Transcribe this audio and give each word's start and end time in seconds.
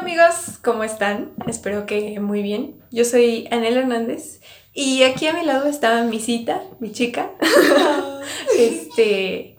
amigos, 0.00 0.58
¿cómo 0.62 0.82
están? 0.84 1.32
Espero 1.46 1.84
que 1.86 2.18
muy 2.20 2.42
bien. 2.42 2.74
Yo 2.90 3.04
soy 3.04 3.48
Anel 3.50 3.76
Hernández 3.76 4.40
y 4.72 5.02
aquí 5.02 5.26
a 5.26 5.32
mi 5.32 5.44
lado 5.44 5.68
está 5.68 6.02
mi 6.04 6.20
cita, 6.20 6.62
mi 6.78 6.90
chica. 6.92 7.30
este. 8.58 9.56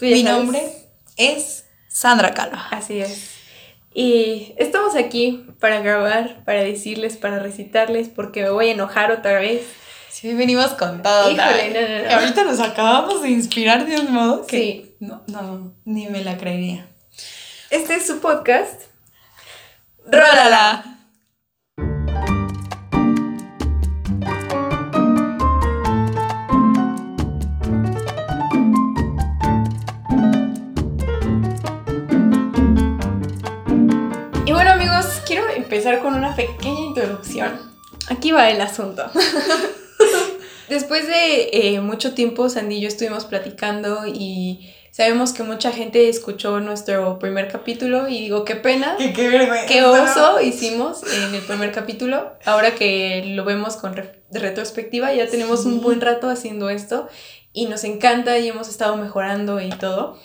Mi 0.00 0.22
sabes. 0.22 0.24
nombre 0.24 0.62
es 1.16 1.64
Sandra 1.88 2.32
Calva. 2.34 2.66
Así 2.70 3.00
es. 3.00 3.30
Y 3.94 4.52
estamos 4.56 4.96
aquí 4.96 5.46
para 5.58 5.80
grabar, 5.80 6.44
para 6.44 6.62
decirles, 6.62 7.16
para 7.16 7.38
recitarles, 7.38 8.08
porque 8.08 8.42
me 8.42 8.50
voy 8.50 8.68
a 8.68 8.72
enojar 8.72 9.12
otra 9.12 9.38
vez. 9.38 9.62
Sí, 10.08 10.32
venimos 10.34 10.72
con 10.72 11.02
todo. 11.02 11.30
Híjole, 11.30 11.70
¿no? 11.70 11.80
no, 11.80 11.88
no, 11.88 11.98
no. 12.04 12.10
Y 12.10 12.12
Ahorita 12.12 12.44
nos 12.44 12.60
acabamos 12.60 13.22
de 13.22 13.30
inspirar 13.30 13.86
de 13.86 14.00
un 14.00 14.12
modo 14.12 14.46
que 14.46 14.56
Sí. 14.58 14.94
no, 15.00 15.22
no, 15.28 15.72
ni 15.84 16.08
me 16.08 16.24
la 16.24 16.36
creería. 16.36 16.88
Este 17.70 17.94
es 17.94 18.06
su 18.06 18.18
podcast. 18.20 18.89
¡Rólala! 20.12 20.84
Y 34.44 34.52
bueno 34.52 34.70
amigos, 34.72 35.22
quiero 35.24 35.48
empezar 35.50 36.00
con 36.00 36.14
una 36.14 36.34
pequeña 36.34 36.80
introducción. 36.80 37.70
Aquí 38.08 38.32
va 38.32 38.50
el 38.50 38.60
asunto. 38.60 39.04
Después 40.68 41.06
de 41.06 41.50
eh, 41.52 41.80
mucho 41.80 42.14
tiempo, 42.14 42.48
Sandy 42.48 42.76
y 42.76 42.80
yo 42.80 42.88
estuvimos 42.88 43.26
platicando 43.26 44.06
y 44.06 44.74
sabemos 45.00 45.32
que 45.32 45.42
mucha 45.42 45.72
gente 45.72 46.08
escuchó 46.10 46.60
nuestro 46.60 47.18
primer 47.18 47.48
capítulo 47.48 48.06
y 48.08 48.20
digo, 48.20 48.44
qué 48.44 48.54
pena, 48.56 48.96
¡Qué, 48.98 49.12
qué 49.14 49.28
vergüenza! 49.28 49.66
qué 49.66 49.82
oso 49.82 50.40
hicimos 50.42 51.02
en 51.04 51.34
el 51.34 51.40
primer 51.42 51.72
capítulo. 51.72 52.32
Ahora 52.44 52.74
que 52.74 53.22
lo 53.34 53.44
vemos 53.46 53.76
con 53.76 53.94
re- 53.96 54.22
retrospectiva, 54.30 55.12
ya 55.14 55.26
tenemos 55.26 55.64
un 55.64 55.74
Sí. 55.74 55.80
buen 55.80 56.00
rato 56.02 56.28
haciendo 56.28 56.68
esto 56.68 57.08
y 57.54 57.64
nos 57.66 57.84
encanta 57.84 58.38
y 58.38 58.48
hemos 58.48 58.68
estado 58.68 58.96
mejorando 58.98 59.60
y 59.60 59.70
todo. 59.70 60.18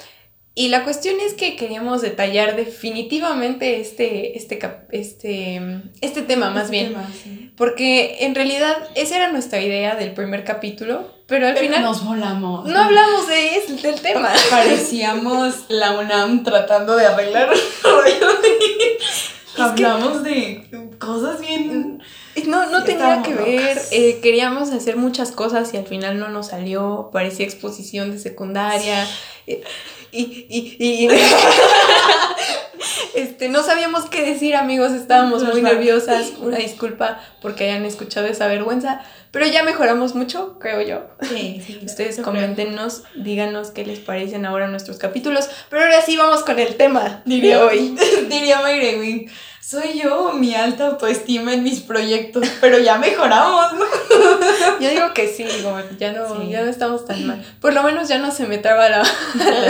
Y 0.58 0.70
la 0.70 0.86
cuestión 0.86 1.16
es 1.20 1.34
que 1.34 1.58
queríamos 1.58 2.02
detallar 2.02 2.56
definitivamente 2.56 3.82
este, 3.82 4.38
este, 4.38 4.58
este, 4.92 5.62
este 6.00 6.22
tema 6.22 6.50
más 6.50 6.70
bien. 6.70 6.92
Tema, 6.94 7.10
sí. 7.24 7.52
Porque 7.58 8.18
en 8.22 8.36
realidad 8.36 8.76
esa 8.96 9.18
era 9.18 9.32
nuestra 9.32 9.60
idea 9.62 9.96
del 9.96 10.14
primer 10.14 10.46
capítulo, 10.46 11.10
pero 11.28 11.48
al 11.48 11.56
Pero 11.56 11.66
final 11.68 11.84
nos 11.84 12.06
volamos. 12.06 12.66
no 12.70 12.80
hablamos 12.80 13.28
de 13.28 13.58
es- 13.58 13.82
del 13.82 14.00
tema. 14.02 14.30
Parecíamos 14.50 15.66
la 15.68 16.00
UNAM 16.00 16.44
tratando 16.44 16.96
de 16.96 17.06
arreglar 17.06 17.50
Hablamos 19.58 20.24
de 20.24 20.66
cosas 21.00 21.40
bien... 21.40 22.02
No, 22.48 22.70
no 22.70 22.80
Sí, 22.80 22.88
tenía 22.88 23.22
que 23.24 23.34
ver, 23.34 23.82
eh, 23.92 24.20
queríamos 24.22 24.72
hacer 24.72 24.98
muchas 24.98 25.32
cosas 25.32 25.74
y 25.74 25.78
al 25.78 25.86
final 25.86 26.20
no 26.20 26.28
nos 26.28 26.50
salió, 26.50 27.10
parecía 27.14 27.46
exposición 27.46 28.12
de 28.12 28.20
secundaria. 28.20 29.08
eh, 29.48 29.64
Y, 30.18 30.46
y, 30.50 30.60
y- 30.80 31.10
este, 33.16 33.50
no 33.50 33.64
sabíamos 33.64 34.06
qué 34.10 34.24
decir, 34.24 34.56
amigos, 34.56 34.92
estábamos 34.92 35.44
muy 35.44 35.62
nerviosas. 35.62 36.34
Una 36.40 36.58
disculpa 36.58 37.20
porque 37.42 37.66
hayan 37.66 37.86
escuchado 37.86 38.28
esa 38.28 38.48
vergüenza, 38.48 39.02
pero 39.32 39.46
ya 39.48 39.64
mejoramos 39.64 40.16
mucho, 40.16 40.58
creo 40.60 40.82
yo. 40.82 41.08
Sí, 41.22 41.62
sí, 41.66 41.80
Ustedes 41.86 42.18
yo 42.18 42.24
creo. 42.24 42.34
coméntenos, 42.34 43.04
díganos 43.16 43.72
qué 43.72 43.86
les 43.86 44.00
parecen 44.00 44.46
ahora 44.46 44.68
nuestros 44.68 44.98
capítulos. 44.98 45.50
Pero 45.70 45.84
ahora 45.84 46.02
sí 46.02 46.18
vamos 46.18 46.44
con 46.44 46.60
el 46.60 46.76
tema 46.76 47.22
de 47.26 47.36
Diría 47.36 47.64
hoy. 47.66 47.96
Diría 48.30 48.62
Mayre 48.62 49.00
Wing, 49.00 49.28
soy 49.62 50.00
yo, 50.00 50.34
mi 50.34 50.54
alta 50.54 50.86
autoestima 50.86 51.52
en 51.54 51.64
mis 51.64 51.80
proyectos, 51.80 52.48
pero 52.62 52.78
ya 52.78 53.00
mejoramos, 53.00 53.74
¿no? 53.74 53.86
Yo 54.80 54.90
digo 54.92 55.12
que 55.16 55.28
sí, 55.28 55.44
digo, 55.44 55.76
ya 55.98 56.12
no, 56.12 56.40
Sí. 56.40 56.50
ya 56.52 56.62
no 56.62 56.70
estamos 56.70 57.06
tan 57.06 57.26
mal. 57.26 57.44
Por 57.60 57.74
lo 57.74 57.82
menos 57.82 58.08
ya 58.08 58.20
no 58.20 58.30
se 58.32 58.46
me 58.46 58.60
traba 58.60 58.90
la, 58.90 59.04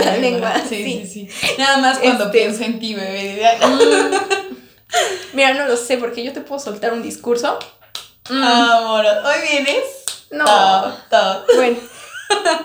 la 0.04 0.16
lengua. 0.18 0.52
Sí, 0.68 0.84
sí, 0.84 1.06
sí. 1.06 1.28
sí. 1.30 1.46
Nada 1.58 1.78
más 1.78 1.98
cuando 1.98 2.26
Este- 2.26 2.38
pienso 2.38 2.64
en 2.64 2.78
ti, 2.78 2.94
bebé. 3.12 3.58
Mira, 5.32 5.54
no 5.54 5.66
lo 5.66 5.76
sé, 5.76 5.98
porque 5.98 6.22
yo 6.24 6.32
te 6.32 6.40
puedo 6.40 6.60
soltar 6.60 6.92
un 6.92 7.02
discurso. 7.02 7.58
Mm, 8.30 8.42
Amor, 8.42 9.04
hoy 9.24 9.34
vienes. 9.50 9.84
no. 10.30 10.44
Todo, 10.44 10.96
todo. 11.10 11.44
Bueno, 11.56 11.78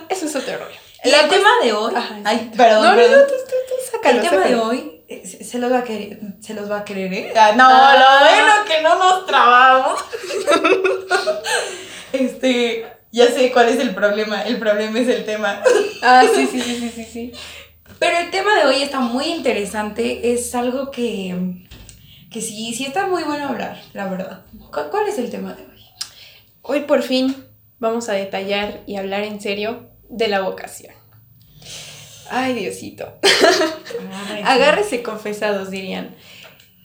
eso 0.10 0.26
es 0.26 0.36
otro 0.36 0.58
rollo. 0.58 0.78
El 1.04 1.30
tema 1.30 1.50
de 1.64 1.74
hoy. 1.74 1.94
Ajá. 1.96 2.16
Ay, 2.26 2.52
perdón, 2.56 2.84
No, 2.84 2.90
no, 2.92 2.96
perdón. 2.96 3.20
no, 3.22 3.26
tú, 3.28 3.34
tú, 3.34 3.56
tú, 3.68 3.92
sácalo, 3.92 4.22
el 4.22 4.30
tema 4.30 4.46
de 4.46 4.56
hoy 4.56 5.02
eh, 5.10 5.24
se 5.26 5.44
se 5.44 5.58
los 5.58 5.72
va 5.72 5.80
a 5.80 5.84
querer, 5.84 6.20
se 6.42 6.54
los 6.54 6.70
va 6.72 6.78
a 6.80 6.86
querer, 6.86 7.12
¿eh? 7.14 7.34
Ah, 7.36 7.54
no, 7.56 7.68
Ah. 7.68 7.96
lo 7.98 8.30
bueno 8.30 8.54
que 8.68 8.82
no 8.84 8.96
nos 9.00 9.26
trabamos. 9.26 10.00
este, 12.14 12.86
ya 13.12 13.28
sé 13.28 13.52
cuál 13.52 13.70
es 13.70 13.80
el 13.80 13.94
problema. 13.94 14.42
El 14.44 14.58
problema 14.60 15.00
es 15.00 15.08
el 15.08 15.26
tema. 15.26 15.62
Ah, 16.04 16.24
sí, 16.34 16.48
sí, 16.52 16.62
sí, 16.62 16.76
sí, 16.80 16.92
sí, 16.96 17.06
sí. 17.12 17.34
Pero 18.02 18.18
el 18.18 18.32
tema 18.32 18.56
de 18.58 18.66
hoy 18.66 18.82
está 18.82 19.00
muy 19.00 19.26
interesante. 19.26 20.34
Es 20.34 20.56
algo 20.56 20.90
que, 20.90 21.68
que 22.32 22.42
sí, 22.42 22.74
sí 22.74 22.84
está 22.86 23.06
muy 23.06 23.22
bueno 23.22 23.48
hablar, 23.50 23.80
la 23.94 24.08
verdad. 24.08 24.42
¿Cuál, 24.74 24.90
cuál 24.90 25.08
es 25.08 25.20
el 25.20 25.30
tema 25.30 25.54
de 25.54 25.62
hoy? 25.62 25.84
Hoy 26.64 26.80
por 26.82 27.04
fin 27.04 27.36
vamos 27.78 28.10
a 28.10 28.14
detallar 28.14 28.82
y 28.88 28.96
hablar 28.96 29.22
en 29.22 29.40
serio 29.40 29.88
de 30.10 30.28
la 30.30 30.42
vocación. 30.42 30.96
Ay, 32.32 32.56
Diosito. 32.56 33.20
Agárrese 34.46 35.04
confesados, 35.04 35.70
dirían. 35.70 36.16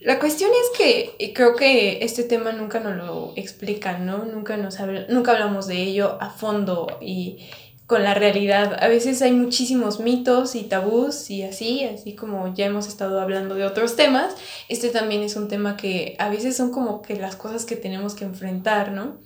La 0.01 0.19
cuestión 0.19 0.51
es 0.51 0.77
que 0.77 1.33
creo 1.33 1.55
que 1.55 2.03
este 2.05 2.25
tema 2.25 2.51
nunca 2.51 2.79
nos 2.79 2.95
lo 2.95 3.33
explican, 3.35 4.05
¿no? 4.05 4.23
Nunca, 4.23 4.55
nos 4.55 4.79
habla- 4.79 5.07
nunca 5.09 5.31
hablamos 5.31 5.65
de 5.65 5.81
ello 5.81 6.19
a 6.21 6.29
fondo 6.29 6.99
y 7.01 7.39
con 7.87 8.03
la 8.03 8.13
realidad. 8.13 8.77
A 8.83 8.89
veces 8.89 9.21
hay 9.21 9.31
muchísimos 9.31 10.01
mitos 10.01 10.55
y 10.55 10.63
tabús 10.63 11.29
y 11.31 11.43
así, 11.43 11.85
así 11.85 12.15
como 12.15 12.53
ya 12.53 12.65
hemos 12.65 12.85
estado 12.87 13.21
hablando 13.21 13.55
de 13.55 13.65
otros 13.65 13.95
temas. 13.95 14.35
Este 14.67 14.89
también 14.89 15.23
es 15.23 15.37
un 15.37 15.47
tema 15.47 15.77
que 15.77 16.17
a 16.19 16.29
veces 16.29 16.55
son 16.55 16.71
como 16.71 17.01
que 17.01 17.15
las 17.15 17.37
cosas 17.37 17.65
que 17.65 17.77
tenemos 17.77 18.13
que 18.13 18.25
enfrentar, 18.25 18.91
¿no? 18.91 19.19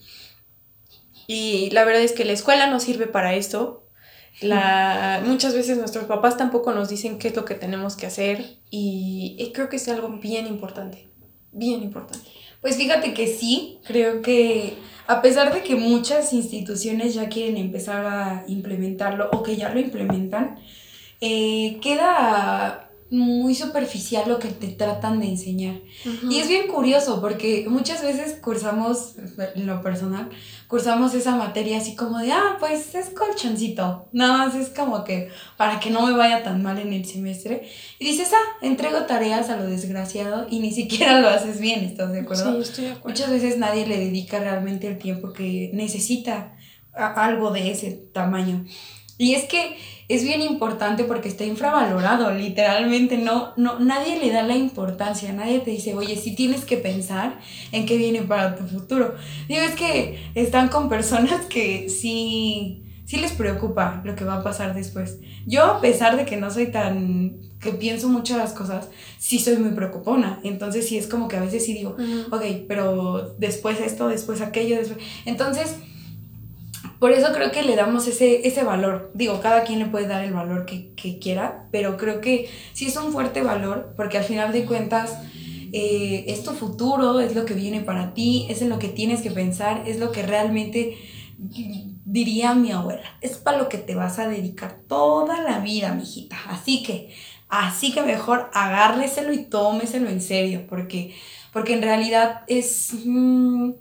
Y 1.26 1.72
la 1.72 1.84
verdad 1.86 2.04
es 2.04 2.12
que 2.12 2.24
la 2.24 2.34
escuela 2.34 2.68
no 2.68 2.80
sirve 2.80 3.08
para 3.08 3.34
esto. 3.34 3.88
La, 4.42 5.22
muchas 5.26 5.56
veces 5.56 5.80
nuestros 5.80 6.06
papás 6.06 6.38
tampoco 6.38 6.72
nos 6.72 6.88
dicen 6.88 7.18
qué 7.18 7.30
es 7.30 7.36
lo 7.36 7.46
que 7.46 7.56
tenemos 7.56 7.96
que 7.96 8.06
hacer 8.06 8.58
y, 8.70 9.36
y 9.40 9.52
creo 9.54 9.70
que 9.70 9.78
es 9.78 9.88
algo 9.88 10.08
bien 10.10 10.46
importante, 10.46 11.10
bien 11.52 11.82
importante. 11.82 12.30
Pues 12.62 12.78
fíjate 12.78 13.16
que 13.16 13.26
sí, 13.26 13.80
creo 13.86 14.22
que 14.22 14.78
a 15.08 15.22
pesar 15.22 15.54
de 15.54 15.64
que 15.64 15.76
muchas 15.76 16.34
instituciones 16.34 17.14
ya 17.14 17.30
quieren 17.30 17.58
empezar 17.58 18.06
a 18.06 18.44
implementarlo 18.48 19.30
o 19.32 19.44
que 19.44 19.56
ya 19.56 19.70
lo 19.74 19.80
implementan, 19.80 20.60
eh, 21.20 21.80
queda 21.82 22.91
muy 23.12 23.56
superficial 23.56 24.24
lo 24.28 24.40
que 24.40 24.48
te 24.48 24.70
tratan 24.70 25.20
de 25.20 25.28
enseñar. 25.28 25.82
Y 26.30 26.40
es 26.40 26.48
bien 26.48 26.68
curioso 26.68 27.20
porque 27.20 27.66
muchas 27.70 28.02
veces 28.02 28.38
cursamos, 28.42 29.16
en 29.54 29.68
lo 29.68 29.82
personal, 29.82 30.30
cursamos 30.68 31.14
esa 31.14 31.36
materia 31.36 31.78
así 31.78 31.94
como 31.94 32.20
de, 32.20 32.32
ah, 32.32 32.56
pues 32.58 32.96
es 32.96 33.10
colchoncito. 33.10 34.08
Nada 34.14 34.38
más 34.38 34.56
es 34.56 34.70
como 34.70 35.04
que 35.04 35.30
para 35.58 35.82
que 35.82 35.90
no 35.90 36.08
me 36.08 36.14
vaya 36.14 36.42
tan 36.42 36.64
mal 36.64 36.80
en 36.80 36.94
el 36.94 37.06
semestre. 37.06 37.68
Y 38.00 38.06
dices, 38.06 38.32
ah, 38.34 38.58
entrego 38.62 39.02
tareas 39.02 39.50
a 39.50 39.58
lo 39.58 39.66
desgraciado 39.66 40.48
y 40.50 40.60
ni 40.60 40.72
siquiera 40.72 41.20
lo 41.20 41.28
haces 41.28 41.60
bien, 41.60 41.82
¿estás 41.82 42.14
de 42.14 42.22
acuerdo? 42.22 42.56
Sí, 42.56 42.70
estoy 42.70 42.86
de 42.86 42.92
acuerdo. 42.92 43.10
Muchas 43.10 43.30
veces 43.30 43.58
nadie 43.58 43.86
le 43.86 43.98
dedica 43.98 44.40
realmente 44.40 44.88
el 44.88 44.98
tiempo 44.98 45.34
que 45.34 45.70
necesita 45.74 46.56
a 46.94 47.26
algo 47.26 47.52
de 47.52 47.72
ese 47.72 47.92
tamaño. 47.92 48.66
Y 49.18 49.36
es 49.36 49.44
que 49.44 49.78
es 50.14 50.24
bien 50.24 50.42
importante 50.42 51.04
porque 51.04 51.30
está 51.30 51.46
infravalorado, 51.46 52.32
literalmente. 52.34 53.18
No, 53.18 53.54
no, 53.58 53.80
nadie 53.80 54.20
le 54.20 54.32
da 54.32 54.44
la 54.44 54.56
importancia, 54.56 55.32
nadie 55.34 55.60
te 55.60 55.72
dice, 55.72 55.96
oye, 55.96 56.16
sí 56.16 56.36
tienes 56.36 56.66
que 56.66 56.78
pensar 56.78 57.40
en 57.72 57.86
qué 57.86 57.98
viene 57.98 58.22
para 58.22 58.56
tu 58.56 58.66
futuro. 58.66 59.16
Digo, 59.48 59.62
es 59.62 59.76
que 59.76 60.20
están 60.36 60.70
con 60.70 60.90
personas 60.90 61.46
que 61.46 61.90
sí, 61.90 62.84
sí 63.06 63.18
les 63.18 63.32
preocupa 63.32 64.02
lo 64.04 64.16
que 64.16 64.26
va 64.26 64.36
a 64.36 64.44
pasar 64.44 64.74
después. 64.74 65.20
Yo, 65.46 65.64
a 65.66 65.82
pesar 65.82 66.18
de 66.18 66.26
que 66.26 66.38
no 66.38 66.52
soy 66.52 66.68
tan, 66.68 67.38
que 67.60 67.72
pienso 67.72 68.10
mucho 68.10 68.38
las 68.38 68.54
cosas, 68.54 68.90
sí 69.18 69.40
soy 69.40 69.58
muy 69.58 69.72
preocupona. 69.72 70.40
Entonces 70.44 70.88
sí 70.88 70.98
es 70.98 71.08
como 71.08 71.28
que 71.28 71.38
a 71.38 71.42
veces 71.42 71.66
sí 71.66 71.74
digo, 71.74 71.92
Ujú. 71.98 72.36
ok, 72.36 72.44
pero 72.68 73.36
después 73.38 73.80
esto, 73.80 74.08
después 74.08 74.42
aquello, 74.42 74.78
después... 74.78 75.00
Entonces, 75.26 75.76
por 77.00 77.12
eso 77.12 77.34
creo 77.34 77.52
que 77.52 77.64
le 77.64 77.76
damos 77.76 78.08
ese, 78.08 78.48
ese 78.48 78.64
valor. 78.64 79.12
Digo, 79.14 79.42
cada 79.42 79.64
quien 79.64 79.80
le 79.80 79.86
puede 79.86 80.08
dar 80.08 80.24
el 80.24 80.34
valor 80.34 80.66
que, 80.66 80.94
que 80.96 81.20
quiera, 81.20 81.68
pero 81.72 81.98
creo 81.98 82.22
que 82.22 82.50
sí 82.74 82.88
es 82.88 82.98
un 82.98 83.12
fuerte 83.12 83.42
valor, 83.42 83.94
porque 83.96 84.18
al 84.18 84.24
final 84.24 84.52
de 84.52 84.66
cuentas 84.66 85.18
eh, 85.74 86.26
es 86.28 86.44
tu 86.44 86.52
futuro, 86.52 87.20
es 87.20 87.36
lo 87.36 87.46
que 87.46 87.54
viene 87.54 87.82
para 87.82 88.14
ti, 88.14 88.46
es 88.50 88.62
en 88.62 88.70
lo 88.70 88.80
que 88.80 88.90
tienes 88.90 89.22
que 89.22 89.32
pensar, 89.32 89.84
es 89.88 90.00
lo 90.00 90.12
que 90.12 90.24
realmente 90.24 90.98
diría 91.38 92.54
mi 92.54 92.72
abuela, 92.72 93.18
es 93.22 93.38
para 93.38 93.58
lo 93.58 93.68
que 93.68 93.78
te 93.78 93.96
vas 93.96 94.20
a 94.20 94.28
dedicar 94.28 94.82
toda 94.88 95.42
la 95.42 95.60
vida, 95.60 95.94
mijita. 95.94 96.38
Así 96.50 96.84
que 96.84 97.10
Así 97.52 97.92
que 97.92 98.02
mejor 98.02 98.50
agárreselo 98.54 99.34
y 99.34 99.44
tómeselo 99.44 100.10
en 100.10 100.22
serio, 100.22 100.66
porque, 100.70 101.14
porque 101.52 101.74
en 101.74 101.82
realidad 101.82 102.44
es 102.48 102.94
mm, 103.04 103.72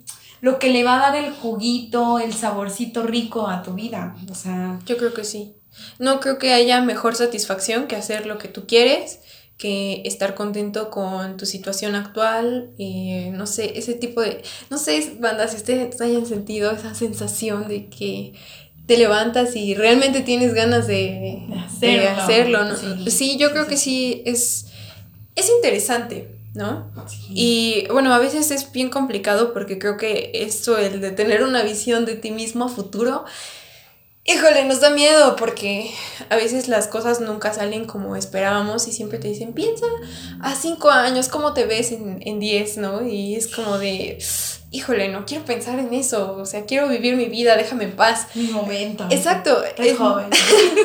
lo 0.41 0.59
que 0.59 0.71
le 0.71 0.85
va 0.85 0.97
a 0.97 1.13
dar 1.13 1.25
el 1.25 1.33
juguito, 1.33 2.19
el 2.19 2.33
saborcito 2.33 3.03
rico 3.03 3.49
a 3.49 3.63
tu 3.63 3.75
vida. 3.75 4.17
O 4.31 4.35
sea. 4.35 4.79
Yo 4.87 4.97
creo 4.97 5.15
que 5.15 5.25
sí. 5.25 5.55
No 5.99 6.21
creo 6.21 6.39
que 6.39 6.53
haya 6.53 6.81
mejor 6.81 7.15
satisfacción 7.15 7.87
que 7.87 7.97
hacer 7.97 8.27
lo 8.27 8.39
que 8.39 8.49
tú 8.49 8.67
quieres, 8.67 9.21
que 9.57 10.03
estar 10.05 10.35
contento 10.35 10.91
con 10.91 11.37
tu 11.37 11.47
situación 11.47 11.95
actual, 11.95 12.71
eh, 12.79 13.31
no 13.35 13.47
sé, 13.47 13.79
ese 13.79 13.95
tipo 13.95 14.23
de, 14.23 14.43
no 14.71 14.79
sé, 14.79 15.17
bandas, 15.21 15.51
si 15.51 15.59
ustedes 15.59 16.01
hayan 16.01 16.27
sentido 16.27 16.71
esa 16.71 16.95
sensación 16.95 17.69
de 17.69 17.89
que 17.89 18.33
te 18.87 18.97
levantas 18.97 19.55
y 19.55 19.75
realmente 19.75 20.23
tienes 20.23 20.55
ganas 20.55 20.87
de, 20.87 21.47
hacerlo. 22.17 22.65
¿no? 22.65 22.75
Sí. 23.09 23.37
yo 23.39 23.53
creo 23.53 23.67
que 23.67 23.77
sí, 23.77 24.23
es, 24.25 24.69
es 25.37 25.51
interesante, 25.51 26.40
¿no? 26.55 26.91
Y 27.29 27.87
bueno, 27.91 28.13
a 28.13 28.19
veces 28.19 28.51
es 28.51 28.73
bien 28.73 28.91
complicado 28.91 29.53
porque 29.53 29.79
creo 29.79 29.97
que 29.97 30.31
esto, 30.35 30.79
el 30.79 31.01
de 31.01 31.13
tener 31.13 31.43
una 31.45 31.63
visión 31.63 32.05
de 32.05 32.17
ti 32.17 32.31
mismo 32.31 32.65
a 32.65 32.69
futuro, 32.69 33.25
híjole, 34.25 34.65
nos 34.65 34.81
da 34.81 34.91
miedo 34.91 35.37
porque 35.37 35.91
a 36.29 36.37
veces 36.37 36.69
las 36.69 36.89
cosas 36.89 37.21
nunca 37.21 37.53
salen 37.53 37.85
como 37.85 38.17
esperábamos 38.17 38.87
y 38.89 38.93
siempre 38.93 39.19
te 39.19 39.29
dicen, 39.29 39.53
piensa 39.53 39.87
a 40.41 40.55
cinco 40.55 40.91
años, 40.91 41.29
¿cómo 41.29 41.55
te 41.55 41.67
ves 41.67 41.93
en, 41.93 42.41
diez, 42.41 42.77
no? 42.77 43.07
Y 43.07 43.37
es 43.37 43.49
como 43.49 43.79
de, 43.79 44.19
híjole, 44.71 45.09
no 45.09 45.27
quiero 45.27 45.45
pensar 45.45 45.79
en 45.79 45.95
eso, 45.95 46.37
o 46.37 46.47
sea, 46.47 46.67
quiero 46.67 46.89
vivir 46.89 47.17
mi 47.17 47.27
vida, 47.27 47.57
déjame 47.57 47.85
en 47.85 47.93
paz. 47.93 48.27
Mi 48.35 48.49
momento. 48.49 49.07
Exacto. 49.11 49.63
Es 49.77 49.97
joven. 49.97 50.29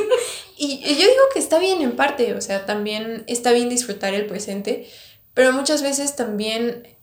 y 0.57 0.79
yo 0.81 1.07
digo 1.07 1.23
que 1.33 1.39
está 1.39 1.59
bien 1.59 1.81
en 1.81 1.95
parte, 1.95 2.33
o 2.33 2.41
sea, 2.41 2.65
también 2.65 3.23
está 3.27 3.51
bien 3.51 3.67
disfrutar 3.69 4.13
el 4.13 4.27
presente, 4.27 4.87
pero 5.35 5.53
muchas 5.53 5.83
veces 5.83 6.15
también, 6.15 6.97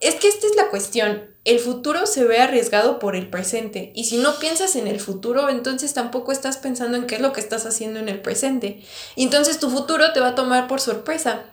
es 0.00 0.14
que 0.14 0.28
esta 0.28 0.46
es 0.46 0.56
la 0.56 0.70
cuestión, 0.70 1.32
el 1.44 1.58
futuro 1.58 2.06
se 2.06 2.24
ve 2.24 2.38
arriesgado 2.38 3.00
por 3.00 3.16
el 3.16 3.28
presente. 3.28 3.92
Y 3.94 4.04
si 4.04 4.16
no 4.16 4.38
piensas 4.38 4.76
en 4.76 4.86
el 4.86 5.00
futuro, 5.00 5.48
entonces 5.48 5.92
tampoco 5.92 6.30
estás 6.30 6.56
pensando 6.56 6.96
en 6.96 7.06
qué 7.06 7.16
es 7.16 7.20
lo 7.20 7.32
que 7.32 7.40
estás 7.40 7.66
haciendo 7.66 7.98
en 7.98 8.08
el 8.08 8.22
presente. 8.22 8.82
Y 9.16 9.24
entonces 9.24 9.58
tu 9.58 9.68
futuro 9.68 10.12
te 10.12 10.20
va 10.20 10.28
a 10.28 10.34
tomar 10.36 10.68
por 10.68 10.80
sorpresa. 10.80 11.46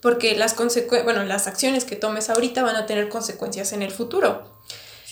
Porque 0.00 0.34
las, 0.34 0.56
bueno, 1.04 1.24
las 1.24 1.46
acciones 1.46 1.84
que 1.84 1.94
tomes 1.94 2.30
ahorita 2.30 2.62
van 2.62 2.76
a 2.76 2.86
tener 2.86 3.10
consecuencias 3.10 3.72
en 3.72 3.82
el 3.82 3.92
futuro. 3.92 4.58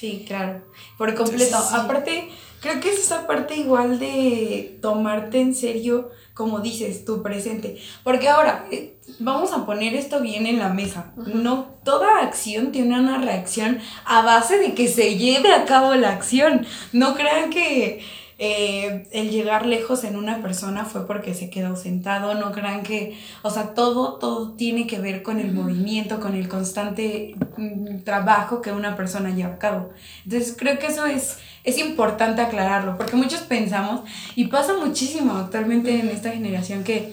Sí, 0.01 0.25
claro. 0.27 0.63
Por 0.97 1.15
completo. 1.15 1.59
Aparte, 1.59 2.31
creo 2.63 2.81
que 2.81 2.89
es 2.89 3.01
esa 3.01 3.27
parte 3.27 3.55
igual 3.57 3.99
de 3.99 4.79
tomarte 4.81 5.43
en 5.43 5.55
serio, 5.55 6.11
como 6.33 6.61
dices, 6.61 7.05
tu 7.05 7.23
presente. 7.23 7.77
Porque 8.03 8.31
ahora, 8.31 8.65
eh, 8.71 8.97
vamos 9.19 9.53
a 9.53 9.67
poner 9.67 9.95
esto 9.95 10.23
bien 10.23 10.47
en 10.47 10.59
la 10.59 10.71
mesa. 10.71 11.13
No 11.17 11.79
toda 11.85 12.23
acción 12.23 12.73
tiene 12.73 12.99
una 12.99 13.19
reacción 13.19 13.79
a 14.07 14.23
base 14.23 14.57
de 14.57 14.73
que 14.73 14.89
se 14.89 15.19
lleve 15.19 15.53
a 15.53 15.67
cabo 15.67 15.95
la 15.95 16.13
acción. 16.13 16.67
No 16.95 17.15
crean 17.15 17.51
que 17.51 18.03
eh, 18.43 19.07
el 19.11 19.31
llegar 19.31 19.67
lejos 19.67 20.03
en 20.03 20.17
una 20.17 20.41
persona 20.41 20.87
fue 20.87 21.07
porque 21.07 21.35
se 21.35 21.51
quedó 21.51 21.77
sentado, 21.77 22.33
no 22.33 22.53
crean 22.53 22.83
que, 22.83 23.19
o 23.43 23.51
sea, 23.51 23.75
todo, 23.75 24.15
todo 24.15 24.53
tiene 24.53 24.87
que 24.87 24.99
ver 24.99 25.23
con 25.23 25.39
el 25.39 25.53
movimiento, 25.53 26.21
con 26.21 26.35
el 26.35 26.49
constante 26.49 27.35
mm, 27.59 27.99
trabajo 27.99 28.63
que 28.63 28.73
una 28.73 28.97
persona 28.97 29.29
lleva 29.29 29.51
a 29.51 29.59
cabo. 29.59 29.91
Entonces 30.25 30.57
creo 30.57 30.79
que 30.79 30.87
eso 30.87 31.05
es, 31.05 31.37
es 31.65 31.77
importante 31.77 32.41
aclararlo, 32.41 32.97
porque 32.97 33.15
muchos 33.15 33.41
pensamos, 33.41 34.09
y 34.35 34.47
pasa 34.47 34.73
muchísimo 34.75 35.37
actualmente 35.37 36.01
en 36.01 36.09
esta 36.09 36.31
generación 36.31 36.83
que... 36.83 37.13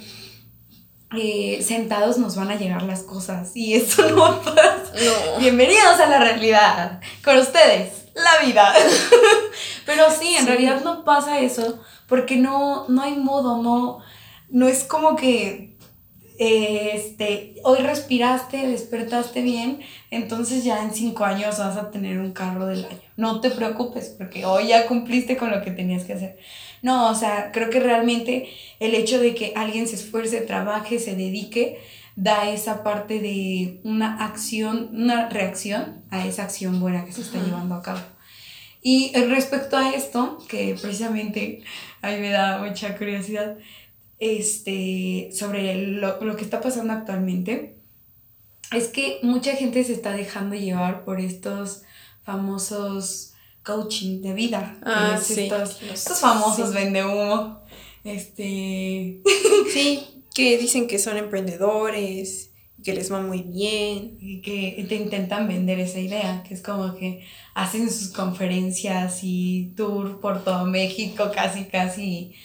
Eh, 1.17 1.63
sentados 1.63 2.17
nos 2.17 2.35
van 2.35 2.51
a 2.51 2.57
llegar 2.57 2.83
las 2.83 3.01
cosas 3.01 3.55
y 3.55 3.75
eso 3.75 4.09
no 4.15 4.41
pasa. 4.41 4.91
Bienvenidos 5.39 6.01
a 6.01 6.05
la 6.07 6.19
realidad 6.19 6.99
con 7.23 7.37
ustedes 7.37 8.06
la 8.17 8.45
vida. 8.45 8.73
Pero 9.85 10.11
sí, 10.11 10.35
en 10.35 10.47
realidad 10.47 10.81
no 10.83 11.03
pasa 11.03 11.39
eso 11.39 11.79
porque 12.07 12.37
no, 12.37 12.87
no 12.89 13.01
hay 13.01 13.15
modo, 13.15 13.61
no, 13.61 13.99
no 14.49 14.67
es 14.67 14.83
como 14.83 15.15
que 15.15 15.77
este, 16.39 17.55
hoy 17.63 17.79
respiraste, 17.79 18.67
despertaste 18.67 19.41
bien, 19.41 19.79
entonces 20.11 20.63
ya 20.63 20.83
en 20.83 20.93
cinco 20.93 21.25
años 21.25 21.57
vas 21.57 21.77
a 21.77 21.89
tener 21.89 22.19
un 22.19 22.31
carro 22.31 22.67
del 22.67 22.85
año. 22.85 22.99
No 23.15 23.41
te 23.41 23.49
preocupes 23.49 24.13
porque 24.17 24.45
hoy 24.45 24.67
ya 24.67 24.85
cumpliste 24.85 25.35
con 25.37 25.49
lo 25.51 25.61
que 25.61 25.71
tenías 25.71 26.03
que 26.03 26.13
hacer. 26.13 26.37
No, 26.83 27.09
o 27.09 27.15
sea, 27.15 27.51
creo 27.51 27.69
que 27.69 27.79
realmente 27.79 28.49
el 28.79 28.93
hecho 28.93 29.19
de 29.19 29.33
que 29.33 29.53
alguien 29.55 29.87
se 29.87 29.95
esfuerce, 29.95 30.41
trabaje, 30.41 30.99
se 30.99 31.15
dedique, 31.15 31.79
da 32.17 32.49
esa 32.49 32.83
parte 32.83 33.19
de 33.19 33.79
una 33.83 34.25
acción, 34.25 34.89
una 34.91 35.29
reacción 35.29 36.03
a 36.09 36.25
esa 36.25 36.43
acción 36.43 36.79
buena 36.79 37.05
que 37.05 37.13
se 37.13 37.21
está 37.21 37.41
llevando 37.41 37.75
a 37.75 37.83
cabo. 37.83 38.01
Y 38.81 39.13
respecto 39.13 39.77
a 39.77 39.91
esto, 39.91 40.39
que 40.49 40.75
precisamente 40.81 41.61
a 42.01 42.09
mí 42.09 42.17
me 42.17 42.31
da 42.31 42.57
mucha 42.57 42.97
curiosidad, 42.97 43.57
este, 44.17 45.29
sobre 45.31 45.75
lo, 45.75 46.19
lo 46.21 46.35
que 46.35 46.43
está 46.43 46.59
pasando 46.59 46.91
actualmente, 46.91 47.77
es 48.71 48.87
que 48.87 49.19
mucha 49.21 49.55
gente 49.55 49.83
se 49.83 49.93
está 49.93 50.11
dejando 50.11 50.55
llevar 50.55 51.05
por 51.05 51.19
estos 51.21 51.83
famosos 52.23 53.35
coaching 53.63 54.21
de 54.23 54.33
vida. 54.33 54.75
Ah, 54.81 55.19
sí. 55.21 55.41
Estos, 55.43 55.83
estos 55.83 56.19
famosos 56.19 56.73
vende 56.73 57.05
humo. 57.05 57.61
Este. 58.03 59.21
Sí, 59.71 60.16
que 60.37 60.55
dicen 60.59 60.85
que 60.87 60.99
son 60.99 61.17
emprendedores, 61.17 62.51
que 62.83 62.93
les 62.93 63.11
va 63.11 63.21
muy 63.21 63.41
bien. 63.41 64.19
Y 64.21 64.41
que 64.43 64.85
te 64.87 64.93
intentan 64.93 65.47
vender 65.47 65.79
esa 65.79 65.99
idea, 65.99 66.43
que 66.47 66.53
es 66.53 66.61
como 66.61 66.93
que 66.93 67.23
hacen 67.55 67.89
sus 67.89 68.09
conferencias 68.09 69.21
y 69.23 69.73
tour 69.75 70.19
por 70.19 70.43
todo 70.43 70.65
México, 70.65 71.31
casi, 71.33 71.63
casi. 71.63 72.35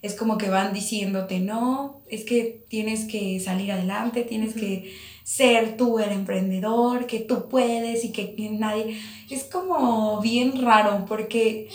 Es 0.00 0.14
como 0.14 0.38
que 0.38 0.48
van 0.48 0.72
diciéndote, 0.72 1.40
no, 1.40 2.04
es 2.08 2.24
que 2.24 2.64
tienes 2.68 3.06
que 3.06 3.40
salir 3.40 3.72
adelante, 3.72 4.22
tienes 4.22 4.54
que 4.54 4.94
ser 5.24 5.76
tú 5.76 5.98
el 5.98 6.12
emprendedor, 6.12 7.06
que 7.08 7.18
tú 7.18 7.48
puedes 7.48 8.04
y 8.04 8.12
que 8.12 8.32
nadie... 8.52 8.96
Es 9.28 9.42
como 9.42 10.20
bien 10.20 10.62
raro 10.62 11.04
porque 11.04 11.68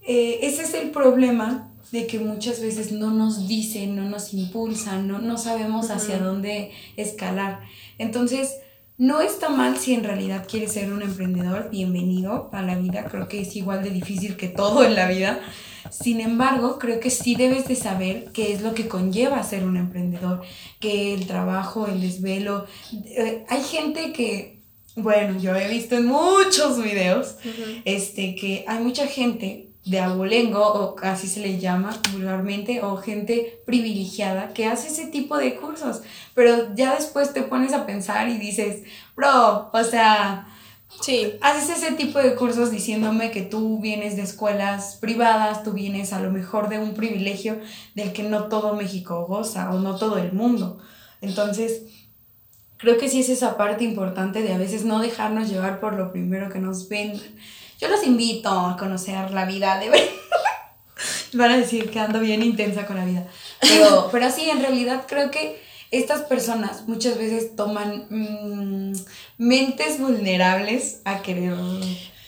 eh, 0.00 0.38
ese 0.42 0.62
es 0.62 0.72
el 0.72 0.90
problema 0.90 1.69
de 1.92 2.06
que 2.06 2.18
muchas 2.18 2.60
veces 2.60 2.92
no 2.92 3.10
nos 3.10 3.48
dicen, 3.48 3.96
no 3.96 4.08
nos 4.08 4.32
impulsan, 4.32 5.08
no, 5.08 5.18
no 5.18 5.38
sabemos 5.38 5.90
hacia 5.90 6.18
dónde 6.18 6.70
escalar. 6.96 7.60
Entonces, 7.98 8.56
no 9.00 9.22
está 9.22 9.48
mal 9.48 9.78
si 9.78 9.94
en 9.94 10.04
realidad 10.04 10.46
quieres 10.46 10.72
ser 10.72 10.92
un 10.92 11.00
emprendedor, 11.00 11.70
bienvenido 11.70 12.50
a 12.52 12.60
la 12.60 12.76
vida, 12.76 13.06
creo 13.10 13.28
que 13.28 13.40
es 13.40 13.56
igual 13.56 13.82
de 13.82 13.88
difícil 13.88 14.36
que 14.36 14.48
todo 14.48 14.84
en 14.84 14.94
la 14.94 15.08
vida. 15.08 15.40
Sin 15.90 16.20
embargo, 16.20 16.78
creo 16.78 17.00
que 17.00 17.08
sí 17.08 17.34
debes 17.34 17.66
de 17.66 17.76
saber 17.76 18.26
qué 18.34 18.52
es 18.52 18.60
lo 18.60 18.74
que 18.74 18.88
conlleva 18.88 19.42
ser 19.42 19.64
un 19.64 19.78
emprendedor, 19.78 20.42
que 20.80 21.14
el 21.14 21.26
trabajo, 21.26 21.86
el 21.86 22.02
desvelo. 22.02 22.66
Eh, 22.92 23.46
hay 23.48 23.62
gente 23.62 24.12
que, 24.12 24.60
bueno, 24.96 25.40
yo 25.40 25.56
he 25.56 25.68
visto 25.68 25.96
en 25.96 26.04
muchos 26.04 26.82
videos, 26.82 27.36
este, 27.86 28.34
que 28.34 28.66
hay 28.68 28.84
mucha 28.84 29.06
gente 29.06 29.69
de 29.84 29.98
abolengo, 29.98 30.60
o 30.60 30.96
así 31.02 31.26
se 31.26 31.40
le 31.40 31.58
llama 31.58 31.98
vulgarmente, 32.12 32.82
o 32.82 32.96
gente 32.96 33.62
privilegiada 33.64 34.52
que 34.52 34.66
hace 34.66 34.88
ese 34.88 35.06
tipo 35.06 35.38
de 35.38 35.56
cursos. 35.56 36.02
Pero 36.34 36.74
ya 36.74 36.94
después 36.94 37.32
te 37.32 37.42
pones 37.42 37.72
a 37.72 37.86
pensar 37.86 38.28
y 38.28 38.38
dices, 38.38 38.82
bro, 39.16 39.70
o 39.72 39.84
sea, 39.84 40.48
sí. 41.00 41.32
haces 41.40 41.78
ese 41.78 41.92
tipo 41.92 42.18
de 42.18 42.34
cursos 42.34 42.70
diciéndome 42.70 43.30
que 43.30 43.42
tú 43.42 43.80
vienes 43.80 44.16
de 44.16 44.22
escuelas 44.22 44.98
privadas, 45.00 45.62
tú 45.62 45.72
vienes 45.72 46.12
a 46.12 46.20
lo 46.20 46.30
mejor 46.30 46.68
de 46.68 46.78
un 46.78 46.94
privilegio 46.94 47.58
del 47.94 48.12
que 48.12 48.22
no 48.22 48.44
todo 48.48 48.74
México 48.74 49.26
goza 49.26 49.70
o 49.70 49.80
no 49.80 49.96
todo 49.96 50.18
el 50.18 50.32
mundo. 50.32 50.78
Entonces, 51.22 51.82
creo 52.76 52.98
que 52.98 53.08
sí 53.08 53.20
es 53.20 53.28
esa 53.28 53.56
parte 53.56 53.84
importante 53.84 54.42
de 54.42 54.52
a 54.52 54.58
veces 54.58 54.84
no 54.84 55.00
dejarnos 55.00 55.48
llevar 55.48 55.80
por 55.80 55.94
lo 55.94 56.12
primero 56.12 56.50
que 56.50 56.58
nos 56.58 56.88
ven 56.88 57.12
yo 57.80 57.88
los 57.88 58.04
invito 58.04 58.50
a 58.50 58.76
conocer 58.76 59.30
la 59.30 59.44
vida 59.44 59.78
de 59.78 59.90
verdad. 59.90 60.06
Van 61.32 61.50
a 61.50 61.56
decir 61.56 61.90
que 61.90 61.98
ando 61.98 62.20
bien 62.20 62.42
intensa 62.42 62.86
con 62.86 62.96
la 62.96 63.04
vida. 63.04 63.26
Pero, 63.60 64.08
pero 64.12 64.30
sí, 64.30 64.50
en 64.50 64.60
realidad 64.60 65.04
creo 65.08 65.30
que 65.30 65.60
estas 65.90 66.22
personas 66.22 66.86
muchas 66.86 67.16
veces 67.18 67.56
toman 67.56 68.06
mm, 68.10 68.92
mentes 69.38 69.98
vulnerables 69.98 71.00
a 71.04 71.22
querer... 71.22 71.54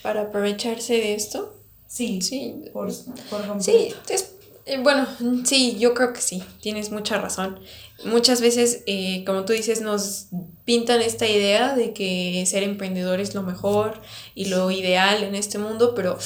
Para 0.03 0.23
aprovecharse 0.23 0.95
de 0.95 1.15
esto. 1.15 1.55
Sí, 1.87 2.23
sí. 2.23 2.65
Por, 2.73 2.91
por 3.31 3.63
sí, 3.63 3.95
es, 4.09 4.35
eh, 4.65 4.79
bueno, 4.79 5.07
sí, 5.45 5.77
yo 5.79 5.95
creo 5.95 6.13
que 6.13 6.21
sí, 6.21 6.43
tienes 6.61 6.91
mucha 6.91 7.19
razón. 7.19 7.61
Muchas 8.05 8.41
veces, 8.41 8.83
eh, 8.87 9.25
como 9.25 9.45
tú 9.45 9.53
dices, 9.53 9.81
nos 9.81 10.27
pintan 10.65 11.03
esta 11.03 11.27
idea 11.27 11.75
de 11.75 11.93
que 11.93 12.45
ser 12.47 12.63
emprendedor 12.63 13.21
es 13.21 13.35
lo 13.35 13.43
mejor 13.43 14.01
y 14.35 14.47
lo 14.47 14.71
ideal 14.71 15.23
en 15.23 15.35
este 15.35 15.59
mundo, 15.59 15.95
pero, 15.95 16.19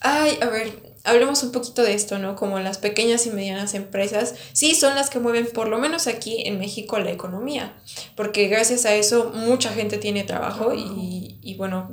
ay, 0.00 0.38
a 0.40 0.46
ver, 0.46 0.96
hablemos 1.04 1.42
un 1.42 1.52
poquito 1.52 1.82
de 1.82 1.94
esto, 1.94 2.18
¿no? 2.18 2.36
Como 2.36 2.58
las 2.58 2.78
pequeñas 2.78 3.26
y 3.26 3.30
medianas 3.30 3.74
empresas, 3.74 4.34
sí 4.52 4.74
son 4.74 4.94
las 4.94 5.08
que 5.08 5.20
mueven, 5.20 5.48
por 5.52 5.68
lo 5.68 5.78
menos 5.78 6.06
aquí 6.06 6.42
en 6.46 6.58
México, 6.58 6.98
la 6.98 7.12
economía, 7.12 7.74
porque 8.16 8.48
gracias 8.48 8.84
a 8.84 8.94
eso 8.94 9.32
mucha 9.32 9.72
gente 9.72 9.98
tiene 9.98 10.24
trabajo 10.24 10.74
y, 10.74 11.38
y 11.42 11.54
bueno, 11.54 11.88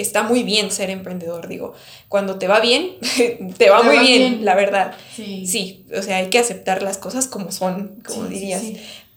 está 0.00 0.22
muy 0.22 0.42
bien 0.42 0.70
ser 0.70 0.90
emprendedor, 0.90 1.48
digo. 1.48 1.74
Cuando 2.08 2.38
te 2.38 2.48
va 2.48 2.60
bien, 2.60 2.96
te 3.58 3.70
va 3.70 3.82
muy 3.82 3.98
bien, 3.98 4.44
la 4.44 4.54
verdad. 4.54 4.94
Sí. 5.14 5.46
sí. 5.46 5.86
o 5.96 6.02
sea, 6.02 6.18
hay 6.18 6.30
que 6.30 6.38
aceptar 6.38 6.82
las 6.82 6.98
cosas 6.98 7.26
como 7.26 7.52
son, 7.52 8.02
como 8.06 8.26
dirías. 8.26 8.62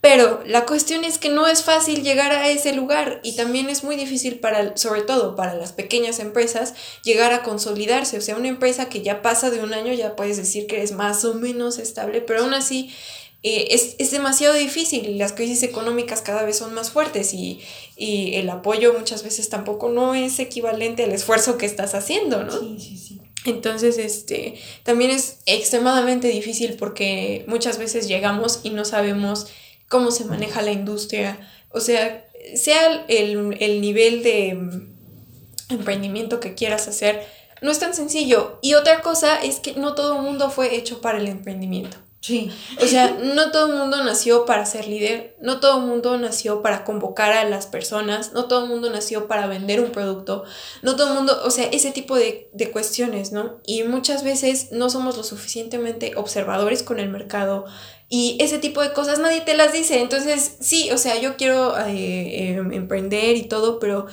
Pero 0.02 0.42
la 0.46 0.66
cuestión 0.66 1.04
es 1.04 1.18
que 1.18 1.28
no 1.28 1.46
es 1.48 1.64
fácil 1.64 2.04
llegar 2.04 2.32
a 2.32 2.48
ese 2.48 2.72
lugar 2.74 3.20
y 3.22 3.36
también 3.36 3.70
es 3.70 3.84
muy 3.84 3.98
difícil 3.98 4.40
para, 4.40 4.78
sobre 4.78 5.02
todo 5.02 5.36
para 5.36 5.56
las 5.56 5.74
pequeñas 5.74 6.20
empresas, 6.20 6.74
llegar 7.04 7.34
a 7.34 7.44
consolidarse. 7.44 8.18
O 8.18 8.22
sea, 8.22 8.38
una 8.38 8.48
empresa 8.48 8.88
que 8.88 9.02
ya 9.02 9.22
pasa 9.22 9.50
de 9.50 9.62
un 9.62 9.74
año 9.74 9.92
ya 9.92 10.16
puedes 10.16 10.38
decir 10.38 10.68
que 10.68 10.84
es 10.84 10.94
más 10.94 11.26
o 11.26 11.34
menos 11.34 11.80
estable, 11.80 12.22
pero 12.22 12.44
aún 12.44 12.54
así 12.54 12.96
eh, 13.42 13.68
es, 13.72 13.96
es, 14.00 14.12
demasiado 14.12 14.54
difícil 14.54 15.06
y 15.08 15.16
las 15.16 15.32
crisis 15.32 15.64
económicas 15.64 16.22
cada 16.22 16.44
vez 16.44 16.58
son 16.58 16.74
más 16.74 16.92
fuertes 16.92 17.34
y, 17.34 17.62
y, 17.96 18.36
el 18.36 18.50
apoyo 18.50 18.94
muchas 18.94 19.24
veces 19.24 19.48
tampoco 19.48 19.88
no 19.88 20.14
es 20.14 20.40
equivalente 20.40 21.06
al 21.06 21.12
esfuerzo 21.12 21.58
que 21.58 21.66
estás 21.66 21.96
haciendo, 21.96 22.44
¿no? 22.44 22.52
Sí, 22.52 22.78
sí, 22.80 22.98
sí. 22.98 23.22
Entonces, 23.46 23.98
este, 23.98 24.56
también 24.84 25.12
es 25.12 25.40
extremadamente 25.46 26.28
difícil 26.28 26.74
porque 26.74 27.46
muchas 27.48 27.78
veces 27.78 28.10
llegamos 28.10 28.60
y 28.64 28.72
no 28.72 28.84
sabemos 28.84 29.48
cómo 29.88 30.12
se 30.12 30.26
maneja 30.26 30.62
la 30.62 30.72
industria, 30.72 31.40
o 31.70 31.80
sea, 31.80 32.28
sea 32.56 33.06
el, 33.08 33.56
el 33.60 33.80
nivel 33.80 34.22
de 34.22 34.54
mm, 34.56 35.74
emprendimiento 35.74 36.42
que 36.42 36.56
quieras 36.56 36.90
hacer, 36.90 37.26
no 37.62 37.72
es 37.72 37.80
tan 37.80 37.94
sencillo. 37.94 38.60
Y 38.62 38.74
otra 38.74 39.02
cosa 39.02 39.42
es 39.42 39.60
que 39.60 39.76
no 39.76 39.96
todo 39.96 40.18
el 40.18 40.24
mundo 40.24 40.50
fue 40.50 40.76
hecho 40.76 41.00
para 41.00 41.20
el 41.20 41.28
emprendimiento. 41.28 41.98
Sí. 42.22 42.52
O 42.84 42.86
sea, 42.86 43.18
no 43.24 43.50
todo 43.52 43.72
el 43.72 43.78
mundo 43.78 44.04
nació 44.04 44.46
para 44.46 44.66
ser 44.66 44.88
líder, 44.88 45.38
no 45.42 45.62
todo 45.62 45.80
el 45.80 45.86
mundo 45.86 46.18
nació 46.18 46.62
para 46.62 46.84
convocar 46.84 47.32
a 47.32 47.46
las 47.46 47.66
personas, 47.66 48.34
no 48.34 48.46
todo 48.46 48.64
el 48.64 48.70
mundo 48.70 48.90
nació 48.90 49.28
para 49.30 49.48
vender 49.48 49.80
un 49.80 49.92
producto, 49.92 50.44
no 50.82 50.98
todo 50.98 51.10
el 51.10 51.14
mundo, 51.14 51.40
o 51.46 51.50
sea, 51.50 51.66
ese 51.66 51.92
tipo 51.92 52.18
de, 52.18 52.50
de 52.52 52.72
cuestiones, 52.72 53.32
¿no? 53.32 53.62
Y 53.66 53.84
muchas 53.84 54.24
veces 54.24 54.74
no 54.74 54.90
somos 54.90 55.16
lo 55.16 55.24
suficientemente 55.24 56.14
observadores 56.18 56.84
con 56.84 57.00
el 57.00 57.08
mercado, 57.08 57.66
y 58.12 58.38
ese 58.40 58.58
tipo 58.58 58.82
de 58.82 58.92
cosas 58.92 59.20
nadie 59.20 59.42
te 59.42 59.56
las 59.56 59.72
dice. 59.72 60.02
Entonces, 60.02 60.58
sí, 60.60 60.90
o 60.92 60.98
sea, 60.98 61.22
yo 61.22 61.38
quiero 61.38 61.78
eh, 61.78 62.56
em, 62.56 62.74
emprender 62.74 63.38
y 63.38 63.44
todo, 63.44 63.80
pero 63.80 64.08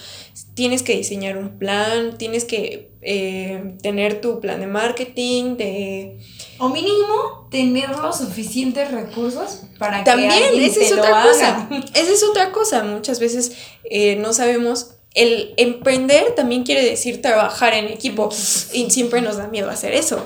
tienes 0.55 0.83
que 0.83 0.95
diseñar 0.95 1.39
un 1.39 1.59
plan, 1.59 2.19
tienes 2.19 2.45
que 2.45 2.93
eh, 3.01 3.77
tener 3.83 4.21
tu 4.21 4.39
plan 4.41 4.61
de 4.61 4.67
marketing, 4.67 5.57
de... 5.57 6.19
O 6.59 6.69
mínimo, 6.69 7.49
tener 7.51 7.89
los 7.89 8.19
suficientes 8.19 8.91
recursos 8.91 9.63
para 9.79 10.05
También, 10.05 10.31
que 10.31 10.41
También, 10.41 10.71
esa 10.71 10.81
es 10.81 10.93
otra 10.93 11.23
cosa. 11.23 11.69
Esa 11.95 12.13
es 12.13 12.23
otra 12.23 12.53
cosa. 12.53 12.83
Muchas 12.85 13.19
veces 13.19 13.53
eh, 13.85 14.17
no 14.17 14.35
sabemos 14.35 14.91
el 15.15 15.55
emprender 15.57 16.35
también 16.35 16.65
quiere 16.65 16.85
decir 16.85 17.23
trabajar 17.23 17.73
en 17.73 17.87
equipo 17.87 18.29
y 18.75 18.91
siempre 18.91 19.23
nos 19.23 19.39
da 19.39 19.49
miedo 19.49 19.71
hacer 19.71 19.95
eso 19.95 20.23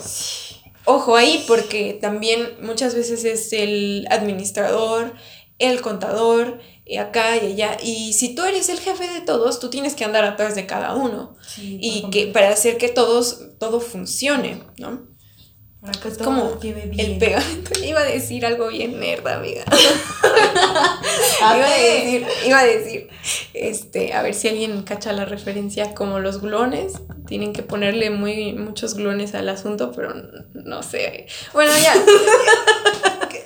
ojo 0.85 1.17
ahí 1.17 1.45
porque 1.47 1.99
también 2.01 2.57
muchas 2.63 2.95
veces 2.95 3.25
es 3.25 3.53
el 3.53 4.07
administrador, 4.11 5.15
el 5.59 5.81
contador, 5.81 6.61
y 6.91 6.97
acá 6.97 7.37
y 7.37 7.53
allá. 7.53 7.77
Y 7.83 8.15
si 8.15 8.35
tú 8.35 8.43
eres 8.43 8.69
el 8.69 8.81
jefe 8.81 9.09
de 9.09 9.21
todos, 9.21 9.61
tú 9.61 9.71
tienes 9.71 9.95
que 9.95 10.05
andar 10.05 10.25
atrás 10.25 10.57
de 10.57 10.67
cada 10.67 10.97
uno. 10.97 11.37
y 11.57 12.11
que 12.11 12.27
para 12.27 12.51
hacer 12.51 12.79
que 12.79 12.89
todos, 12.89 13.59
todo 13.59 13.81
funcione, 13.81 14.63
¿no? 14.79 15.09
Para 15.81 15.93
que 15.99 16.11
todo 16.11 16.25
como 16.25 16.59
el 16.63 17.19
pegamento. 17.19 17.71
Iba 17.85 18.01
a 18.01 18.05
decir 18.05 18.45
algo 18.45 18.69
bien 18.69 19.01
nerd, 19.01 19.27
amiga. 19.27 19.65
iba, 21.41 21.67
a 21.67 21.79
decir, 21.79 22.27
iba 22.47 22.59
a 22.59 22.65
decir, 22.65 23.09
este, 23.55 24.13
a 24.13 24.23
ver 24.23 24.35
si 24.35 24.49
alguien 24.49 24.83
cacha 24.83 25.13
la 25.13 25.25
referencia, 25.25 25.95
como 25.95 26.19
los 26.19 26.43
gluones, 26.43 26.95
tienen 27.27 27.55
que 27.55 27.63
ponerle 27.63 28.11
muy, 28.11 28.53
muchos 28.53 28.95
gluones 28.95 29.35
al 29.35 29.49
asunto, 29.49 29.93
pero 29.93 30.15
no 30.53 30.83
sé. 30.83 31.27
Bueno, 31.55 31.73
ya. 31.83 31.95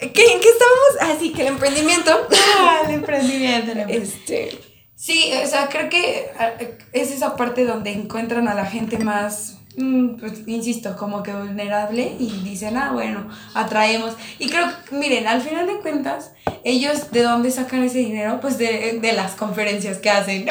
¿En 0.00 0.12
qué 0.12 0.22
estábamos? 0.22 0.90
Ah, 1.00 1.16
sí, 1.20 1.32
que 1.32 1.42
el 1.42 1.48
emprendimiento. 1.48 2.28
Ah, 2.58 2.82
el 2.86 2.94
emprendimiento, 2.94 3.72
el 3.72 3.78
emprendimiento. 3.78 4.32
Este. 4.32 4.58
Sí, 4.96 5.32
o 5.42 5.46
sea, 5.46 5.68
creo 5.68 5.88
que 5.88 6.30
ah, 6.38 6.52
es 6.92 7.10
esa 7.10 7.36
parte 7.36 7.64
donde 7.64 7.92
encuentran 7.92 8.48
a 8.48 8.54
la 8.54 8.66
gente 8.66 8.98
más 8.98 9.58
pues, 9.76 10.46
insisto, 10.46 10.96
como 10.96 11.22
que 11.22 11.32
vulnerable 11.32 12.16
y 12.18 12.30
dicen, 12.44 12.76
ah, 12.76 12.92
bueno, 12.92 13.28
atraemos. 13.54 14.14
Y 14.38 14.48
creo 14.48 14.66
que, 14.88 14.94
miren, 14.94 15.26
al 15.26 15.40
final 15.40 15.66
de 15.66 15.78
cuentas, 15.78 16.30
ellos 16.62 17.10
de 17.10 17.22
dónde 17.22 17.50
sacan 17.50 17.82
ese 17.82 17.98
dinero? 17.98 18.38
Pues 18.40 18.56
de, 18.56 18.98
de 19.00 19.12
las 19.12 19.32
conferencias 19.32 19.98
que 19.98 20.10
hacen. 20.10 20.46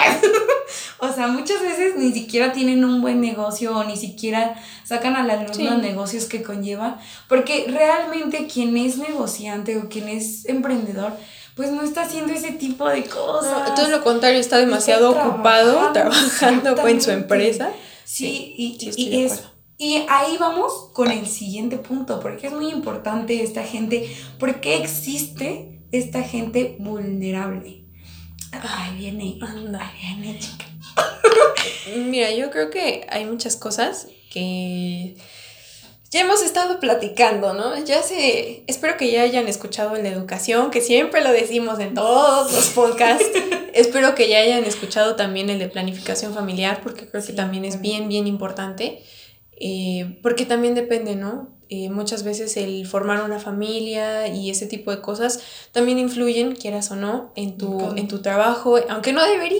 o 1.00 1.13
sea, 1.13 1.27
muchas 1.27 1.62
veces 1.62 1.96
ni 1.98 2.12
siquiera 2.12 2.51
tienen 2.51 2.84
un 2.84 3.01
buen 3.01 3.22
negocio 3.22 3.77
o 3.77 3.84
ni 3.84 3.96
siquiera 3.96 4.56
sacan 4.84 5.15
a 5.15 5.24
la 5.24 5.42
luz 5.44 5.58
los 5.58 5.77
negocios 5.80 6.25
que 6.25 6.44
conlleva. 6.44 7.00
Porque 7.30 7.65
realmente 7.70 8.48
quien 8.48 8.75
es 8.75 8.98
negociante 8.98 9.77
o 9.77 9.88
quien 9.88 10.10
es 10.10 10.46
emprendedor, 10.46 11.13
pues 11.56 11.72
no 11.72 11.84
está 11.84 12.01
haciendo 12.01 12.34
ese 12.34 12.51
tipo 12.51 12.89
de 12.89 13.03
cosas. 13.03 13.74
todo 13.75 13.88
lo 13.88 14.03
contrario, 14.03 14.39
está 14.39 14.58
demasiado 14.58 15.12
ocupado 15.12 15.94
trabajando 15.94 16.88
en 16.88 17.01
su 17.01 17.12
empresa 17.12 17.72
Sí, 18.04 18.54
y, 18.58 19.24
es, 19.24 19.44
y 19.78 20.06
ahí 20.10 20.38
vamos 20.40 20.90
con 20.94 21.12
el 21.12 21.26
siguiente 21.26 21.78
punto, 21.78 22.20
porque 22.20 22.48
es 22.48 22.54
muy 22.54 22.70
importante 22.70 23.42
esta 23.44 23.64
gente, 23.64 24.14
¿por 24.40 24.62
qué 24.62 24.78
existe 24.78 25.82
esta 25.92 26.24
gente 26.24 26.76
vulnerable? 26.80 27.86
Ahí 28.52 28.98
viene, 28.98 29.40
ahí 29.42 30.18
viene, 30.20 30.40
chica. 30.40 30.66
Mira, 31.96 32.32
yo 32.32 32.52
creo 32.52 32.70
que 32.70 33.06
hay 33.10 33.26
muchas 33.26 33.56
cosas 33.56 34.08
que 34.32 35.16
ya 36.13 36.22
hemos 36.22 36.43
estado 36.43 36.79
platicando, 36.79 37.55
¿no? 37.55 37.84
Ya 37.84 38.03
sé, 38.03 38.63
espero 38.67 38.98
que 38.98 39.12
ya 39.12 39.24
hayan 39.24 39.48
escuchado 39.48 39.96
el 39.96 40.03
de 40.03 40.10
educación, 40.10 40.70
que 40.70 40.79
siempre 40.79 41.24
lo 41.24 41.32
decimos 41.32 41.79
en 41.79 41.96
todos 41.96 42.53
los 42.53 42.70
podcasts. 42.70 43.25
espero 43.74 44.13
que 44.13 44.29
ya 44.29 44.38
hayan 44.38 44.63
escuchado 44.63 45.15
también 45.15 45.50
el 45.50 45.58
de 45.58 45.70
planificación 45.70 46.36
familiar, 46.36 46.82
porque 46.84 47.08
creo 47.08 47.25
que 47.25 47.34
también 47.34 47.65
es 47.65 47.82
bien, 47.82 48.10
bien 48.10 48.27
importante. 48.27 49.01
Eh, 49.60 50.20
porque 50.22 50.46
también 50.46 50.75
depende, 50.75 51.15
¿no? 51.15 51.58
Eh, 51.75 51.89
muchas 51.89 52.22
veces 52.22 52.56
el 52.56 52.86
formar 52.86 53.24
una 53.24 53.39
familia 53.39 54.27
y 54.27 54.51
ese 54.51 54.68
tipo 54.68 54.92
de 54.92 55.01
cosas 55.01 55.39
también 55.72 55.98
influyen, 55.98 56.56
quieras 56.56 56.92
o 56.92 56.96
no, 56.96 57.32
en 57.36 57.58
tu, 57.58 57.96
en 57.96 58.08
tu 58.08 58.22
trabajo, 58.22 58.77
aunque 58.89 59.12
no 59.12 59.25
debería, 59.25 59.58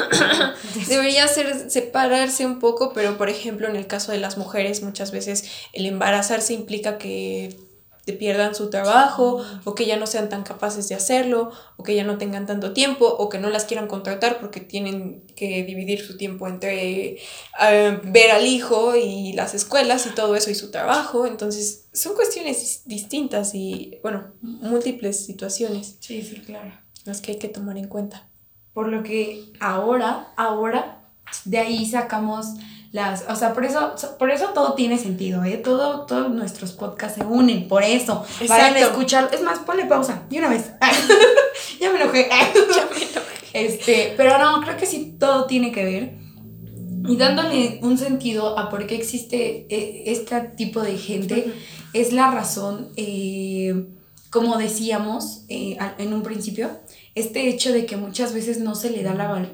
debería 0.88 1.26
ser 1.26 1.68
separarse 1.68 2.46
un 2.46 2.60
poco, 2.60 2.92
pero 2.92 3.18
por 3.18 3.28
ejemplo 3.28 3.66
en 3.66 3.74
el 3.74 3.88
caso 3.88 4.12
de 4.12 4.18
las 4.18 4.38
mujeres 4.38 4.84
muchas 4.84 5.10
veces 5.10 5.50
el 5.72 5.86
embarazarse 5.86 6.52
implica 6.52 6.98
que 6.98 7.56
pierdan 8.12 8.54
su 8.54 8.70
trabajo 8.70 9.44
o 9.64 9.74
que 9.74 9.86
ya 9.86 9.96
no 9.96 10.06
sean 10.06 10.28
tan 10.28 10.42
capaces 10.42 10.88
de 10.88 10.94
hacerlo 10.94 11.50
o 11.76 11.82
que 11.82 11.94
ya 11.94 12.04
no 12.04 12.18
tengan 12.18 12.46
tanto 12.46 12.72
tiempo 12.72 13.06
o 13.06 13.28
que 13.28 13.38
no 13.38 13.50
las 13.50 13.64
quieran 13.64 13.86
contratar 13.86 14.40
porque 14.40 14.60
tienen 14.60 15.26
que 15.36 15.64
dividir 15.64 16.04
su 16.04 16.16
tiempo 16.16 16.48
entre 16.48 17.18
eh, 17.60 18.00
ver 18.04 18.30
al 18.30 18.46
hijo 18.46 18.96
y 18.96 19.32
las 19.32 19.54
escuelas 19.54 20.06
y 20.06 20.10
todo 20.10 20.34
eso 20.36 20.50
y 20.50 20.54
su 20.54 20.70
trabajo. 20.70 21.26
Entonces 21.26 21.88
son 21.92 22.14
cuestiones 22.14 22.82
distintas 22.84 23.54
y 23.54 23.98
bueno, 24.02 24.32
múltiples 24.40 25.24
situaciones. 25.24 25.96
Sí, 26.00 26.22
sí, 26.22 26.36
claro. 26.36 26.72
Las 27.04 27.20
que 27.20 27.32
hay 27.32 27.38
que 27.38 27.48
tomar 27.48 27.78
en 27.78 27.88
cuenta. 27.88 28.28
Por 28.72 28.88
lo 28.88 29.02
que 29.02 29.52
ahora, 29.58 30.32
ahora, 30.36 31.10
de 31.44 31.58
ahí 31.58 31.86
sacamos 31.86 32.46
las, 32.92 33.24
o 33.28 33.36
sea, 33.36 33.54
por 33.54 33.64
eso, 33.64 33.94
por 34.18 34.30
eso 34.30 34.48
todo 34.48 34.74
tiene 34.74 34.98
sentido, 34.98 35.44
¿eh? 35.44 35.56
Todo, 35.58 36.06
todos 36.06 36.30
nuestros 36.30 36.72
podcasts 36.72 37.18
se 37.18 37.24
unen, 37.24 37.68
por 37.68 37.84
eso. 37.84 38.24
Vayan 38.48 38.74
a 38.74 38.80
escuchar. 38.80 39.30
Es 39.32 39.42
más, 39.42 39.60
ponle 39.60 39.84
pausa, 39.84 40.22
y 40.28 40.38
una 40.38 40.48
vez. 40.48 40.72
ya 41.80 41.92
me 41.92 42.00
enojé. 42.00 42.28
ya 42.28 42.88
me 42.90 42.96
enojé. 42.96 43.10
Este, 43.52 44.14
pero 44.16 44.38
no, 44.38 44.60
creo 44.62 44.76
que 44.76 44.86
sí 44.86 45.16
todo 45.18 45.46
tiene 45.46 45.72
que 45.72 45.84
ver. 45.84 46.20
Y 47.08 47.16
dándole 47.16 47.80
un 47.82 47.96
sentido 47.96 48.58
a 48.58 48.68
por 48.68 48.86
qué 48.86 48.94
existe 48.94 49.66
eh, 49.68 50.04
este 50.06 50.40
tipo 50.56 50.82
de 50.82 50.98
gente, 50.98 51.52
es 51.92 52.12
la 52.12 52.30
razón, 52.30 52.88
eh, 52.96 53.86
como 54.30 54.58
decíamos 54.58 55.44
eh, 55.48 55.78
en 55.98 56.12
un 56.12 56.22
principio, 56.22 56.70
este 57.14 57.48
hecho 57.48 57.72
de 57.72 57.86
que 57.86 57.96
muchas 57.96 58.32
veces 58.32 58.60
no 58.60 58.74
se 58.74 58.90
le 58.90 59.02
da 59.02 59.14
la, 59.14 59.48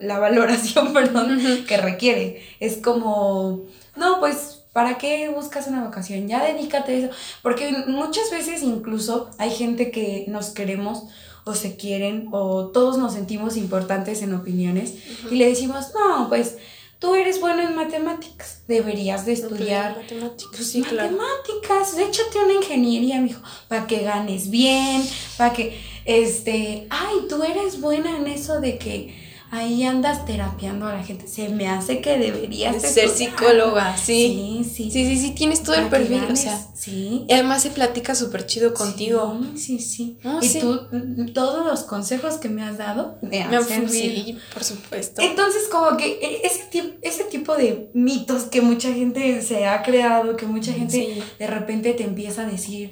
la, 0.00 0.18
valoración 0.18 0.92
perdón, 0.94 1.40
que 1.66 1.76
requiere. 1.76 2.42
Es 2.60 2.76
como, 2.78 3.62
no, 3.96 4.20
pues, 4.20 4.64
¿para 4.72 4.98
qué 4.98 5.28
buscas 5.28 5.66
una 5.66 5.84
vacación? 5.84 6.28
Ya 6.28 6.44
dedícate 6.44 6.92
a 6.92 6.96
eso. 6.96 7.10
Porque 7.42 7.72
muchas 7.86 8.30
veces 8.30 8.62
incluso 8.62 9.30
hay 9.38 9.50
gente 9.50 9.90
que 9.90 10.26
nos 10.28 10.50
queremos 10.50 11.04
o 11.44 11.54
se 11.54 11.76
quieren 11.76 12.28
o 12.32 12.68
todos 12.68 12.98
nos 12.98 13.12
sentimos 13.12 13.56
importantes 13.56 14.22
en 14.22 14.34
opiniones 14.34 14.94
y 15.30 15.36
le 15.36 15.48
decimos, 15.48 15.92
no, 15.94 16.28
pues 16.28 16.56
tú 16.98 17.14
eres 17.14 17.38
bueno 17.38 17.62
en 17.62 17.76
matemáticas, 17.76 18.62
deberías 18.66 19.26
de 19.26 19.34
estudiar 19.34 19.96
matemáticas, 19.96 20.56
pues, 20.56 20.70
sí, 20.70 20.82
claro. 20.82 21.10
matemáticas, 21.10 21.98
échate 21.98 22.38
una 22.38 22.54
ingeniería, 22.54 23.20
mijo, 23.20 23.42
para 23.68 23.86
que 23.86 24.02
ganes 24.02 24.48
bien, 24.48 25.06
para 25.36 25.52
que, 25.52 25.78
este, 26.04 26.86
ay, 26.90 27.14
tú 27.28 27.42
eres 27.42 27.80
buena 27.80 28.16
en 28.16 28.26
eso 28.26 28.60
de 28.60 28.78
que 28.78 29.22
ahí 29.50 29.84
andas 29.84 30.24
terapiando 30.26 30.86
a 30.86 30.94
la 30.94 31.04
gente. 31.04 31.28
Se 31.28 31.48
me 31.48 31.68
hace 31.68 32.00
que 32.00 32.18
deberías 32.18 32.82
de 32.82 32.88
ser 32.88 33.08
psicóloga, 33.08 33.96
sí. 33.96 34.64
Sí, 34.64 34.70
sí. 34.74 34.90
Sí, 34.90 35.06
sí, 35.06 35.16
sí, 35.16 35.30
tienes 35.30 35.62
todo 35.62 35.76
el 35.76 35.86
perfil, 35.88 36.24
o 36.32 36.34
sea, 36.34 36.58
sí. 36.74 37.24
y 37.28 37.32
además 37.32 37.62
se 37.62 37.70
platica 37.70 38.16
súper 38.16 38.46
chido 38.46 38.74
contigo. 38.74 39.38
Sí, 39.54 39.78
sí, 39.78 40.18
sí. 40.18 40.18
Y 40.42 40.48
sí. 40.48 40.58
tú, 40.58 40.80
mm, 40.90 41.32
todos 41.34 41.64
los 41.64 41.84
consejos 41.84 42.34
que 42.38 42.48
me 42.48 42.64
has 42.64 42.78
dado 42.78 43.16
me 43.22 43.42
han 43.42 43.64
servido. 43.64 43.90
sí, 43.92 44.38
por 44.52 44.64
supuesto. 44.64 45.22
Entonces, 45.22 45.68
como 45.70 45.96
que 45.96 46.18
e- 46.20 46.40
ese, 46.44 46.96
ese 47.02 47.24
tipo 47.24 47.54
de 47.54 47.90
mitos 47.94 48.44
que 48.44 48.60
mucha 48.60 48.92
gente 48.92 49.40
se 49.40 49.66
ha 49.66 49.84
creado, 49.84 50.36
que 50.36 50.46
mucha 50.46 50.72
gente 50.72 50.94
Sí. 50.96 51.22
de 51.38 51.46
repente 51.46 51.92
te 51.94 52.02
empieza 52.02 52.42
a 52.42 52.46
decir, 52.46 52.90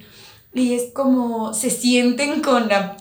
y 0.54 0.74
es 0.74 0.92
como 0.92 1.54
se 1.54 1.70
sienten 1.70 2.40
con 2.40 2.68
la 2.68 2.96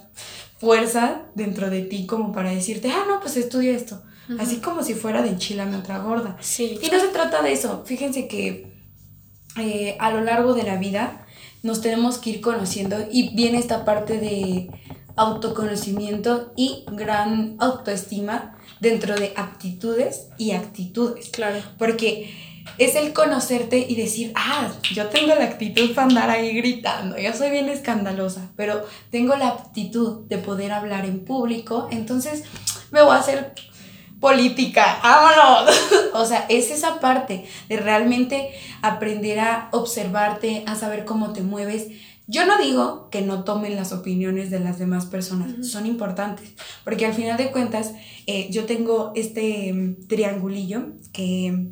fuerza 0.61 1.23
dentro 1.33 1.71
de 1.71 1.81
ti 1.81 2.05
como 2.05 2.31
para 2.31 2.51
decirte, 2.51 2.91
ah, 2.91 3.03
no, 3.07 3.19
pues 3.19 3.35
estudia 3.35 3.71
esto. 3.71 4.03
Así 4.39 4.57
como 4.57 4.83
si 4.83 4.93
fuera 4.93 5.23
de 5.23 5.29
enchilame 5.29 5.75
otra 5.75 5.97
gorda. 5.97 6.37
Sí. 6.39 6.79
Y 6.81 6.89
no 6.89 6.99
se 6.99 7.07
trata 7.07 7.41
de 7.41 7.51
eso. 7.51 7.83
Fíjense 7.85 8.27
que 8.27 8.71
eh, 9.57 9.97
a 9.99 10.11
lo 10.11 10.21
largo 10.21 10.53
de 10.53 10.63
la 10.63 10.77
vida 10.77 11.25
nos 11.63 11.81
tenemos 11.81 12.19
que 12.19 12.29
ir 12.29 12.41
conociendo 12.41 12.95
y 13.11 13.35
viene 13.35 13.57
esta 13.57 13.83
parte 13.83 14.19
de 14.19 14.69
autoconocimiento 15.15 16.53
y 16.55 16.85
gran 16.91 17.55
autoestima 17.59 18.55
dentro 18.79 19.15
de 19.15 19.33
aptitudes 19.35 20.27
y 20.37 20.51
actitudes. 20.51 21.29
Claro. 21.29 21.57
Porque 21.79 22.31
es 22.77 22.95
el 22.95 23.13
conocerte 23.13 23.85
y 23.87 23.95
decir, 23.95 24.31
ah, 24.35 24.71
yo 24.93 25.07
tengo 25.07 25.35
la 25.35 25.45
actitud 25.45 25.93
para 25.93 26.07
andar 26.07 26.29
ahí 26.29 26.55
gritando, 26.55 27.17
yo 27.17 27.33
soy 27.33 27.49
bien 27.49 27.69
escandalosa, 27.69 28.51
pero 28.55 28.85
tengo 29.09 29.35
la 29.35 29.49
aptitud 29.49 30.25
de 30.27 30.37
poder 30.37 30.71
hablar 30.71 31.05
en 31.05 31.23
público, 31.25 31.87
entonces 31.91 32.43
me 32.91 33.01
voy 33.01 33.15
a 33.15 33.19
hacer 33.19 33.53
política, 34.19 34.99
vámonos. 35.03 35.75
o 36.13 36.25
sea, 36.25 36.45
es 36.47 36.71
esa 36.71 36.99
parte 36.99 37.45
de 37.67 37.77
realmente 37.77 38.51
aprender 38.81 39.39
a 39.39 39.69
observarte, 39.71 40.63
a 40.67 40.75
saber 40.75 41.03
cómo 41.05 41.33
te 41.33 41.41
mueves. 41.41 41.87
Yo 42.27 42.45
no 42.45 42.57
digo 42.57 43.09
que 43.09 43.21
no 43.21 43.43
tomen 43.43 43.75
las 43.75 43.91
opiniones 43.91 44.51
de 44.51 44.59
las 44.59 44.79
demás 44.79 45.05
personas, 45.07 45.67
son 45.67 45.85
importantes, 45.85 46.53
porque 46.85 47.05
al 47.05 47.13
final 47.13 47.35
de 47.35 47.51
cuentas 47.51 47.93
eh, 48.25 48.47
yo 48.51 48.65
tengo 48.65 49.11
este 49.15 49.73
mm, 49.73 50.07
triangulillo 50.07 50.93
que, 51.11 51.71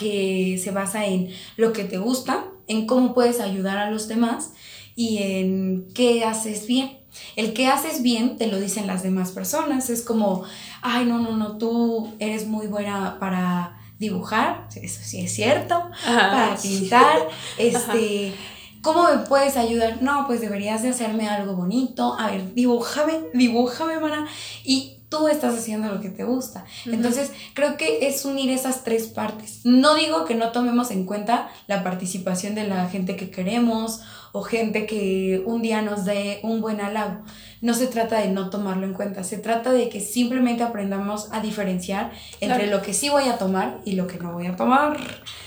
que 0.00 0.58
se 0.62 0.70
basa 0.70 1.06
en 1.06 1.28
lo 1.56 1.72
que 1.74 1.84
te 1.84 1.98
gusta, 1.98 2.46
en 2.66 2.86
cómo 2.86 3.12
puedes 3.12 3.38
ayudar 3.40 3.76
a 3.76 3.90
los 3.90 4.08
demás 4.08 4.52
y 4.96 5.18
en 5.18 5.88
qué 5.94 6.24
haces 6.24 6.66
bien. 6.66 6.98
El 7.36 7.52
que 7.52 7.66
haces 7.66 8.02
bien 8.02 8.38
te 8.38 8.46
lo 8.46 8.58
dicen 8.58 8.86
las 8.86 9.02
demás 9.02 9.32
personas, 9.32 9.90
es 9.90 10.02
como, 10.02 10.44
ay, 10.80 11.04
no, 11.04 11.18
no, 11.18 11.36
no, 11.36 11.58
tú 11.58 12.14
eres 12.18 12.46
muy 12.46 12.66
buena 12.66 13.18
para 13.18 13.78
dibujar, 13.98 14.68
eso 14.74 15.00
sí 15.02 15.20
es 15.20 15.34
cierto, 15.34 15.74
Ajá. 15.74 16.30
para 16.30 16.56
pintar, 16.56 17.28
este, 17.58 18.32
¿cómo 18.80 19.04
me 19.04 19.18
puedes 19.26 19.56
ayudar? 19.56 20.00
No, 20.00 20.26
pues 20.26 20.40
deberías 20.40 20.82
de 20.82 20.90
hacerme 20.90 21.28
algo 21.28 21.54
bonito, 21.54 22.16
a 22.18 22.30
ver, 22.30 22.54
dibújame, 22.54 23.24
dibújame, 23.34 23.98
mana, 23.98 24.26
y 24.64 24.99
tú 25.10 25.28
estás 25.28 25.54
haciendo 25.58 25.92
lo 25.92 26.00
que 26.00 26.08
te 26.08 26.24
gusta. 26.24 26.64
Entonces, 26.86 27.30
creo 27.54 27.76
que 27.76 28.06
es 28.08 28.24
unir 28.24 28.48
esas 28.50 28.84
tres 28.84 29.08
partes. 29.08 29.60
No 29.64 29.94
digo 29.96 30.24
que 30.24 30.34
no 30.34 30.52
tomemos 30.52 30.90
en 30.90 31.04
cuenta 31.04 31.50
la 31.66 31.82
participación 31.84 32.54
de 32.54 32.66
la 32.66 32.88
gente 32.88 33.16
que 33.16 33.28
queremos 33.30 34.00
o 34.32 34.42
gente 34.42 34.86
que 34.86 35.42
un 35.44 35.60
día 35.60 35.82
nos 35.82 36.04
dé 36.04 36.38
un 36.44 36.60
buen 36.60 36.80
halago. 36.80 37.22
No 37.60 37.74
se 37.74 37.88
trata 37.88 38.20
de 38.20 38.28
no 38.30 38.48
tomarlo 38.48 38.86
en 38.86 38.94
cuenta, 38.94 39.24
se 39.24 39.36
trata 39.36 39.72
de 39.72 39.88
que 39.88 40.00
simplemente 40.00 40.62
aprendamos 40.62 41.28
a 41.32 41.40
diferenciar 41.40 42.12
entre 42.40 42.58
Claro. 42.64 42.76
lo 42.78 42.82
que 42.82 42.94
sí 42.94 43.08
voy 43.08 43.24
a 43.28 43.36
tomar 43.36 43.80
y 43.84 43.92
lo 43.94 44.06
que 44.06 44.18
no 44.18 44.32
voy 44.32 44.46
a 44.46 44.54
tomar. 44.56 44.96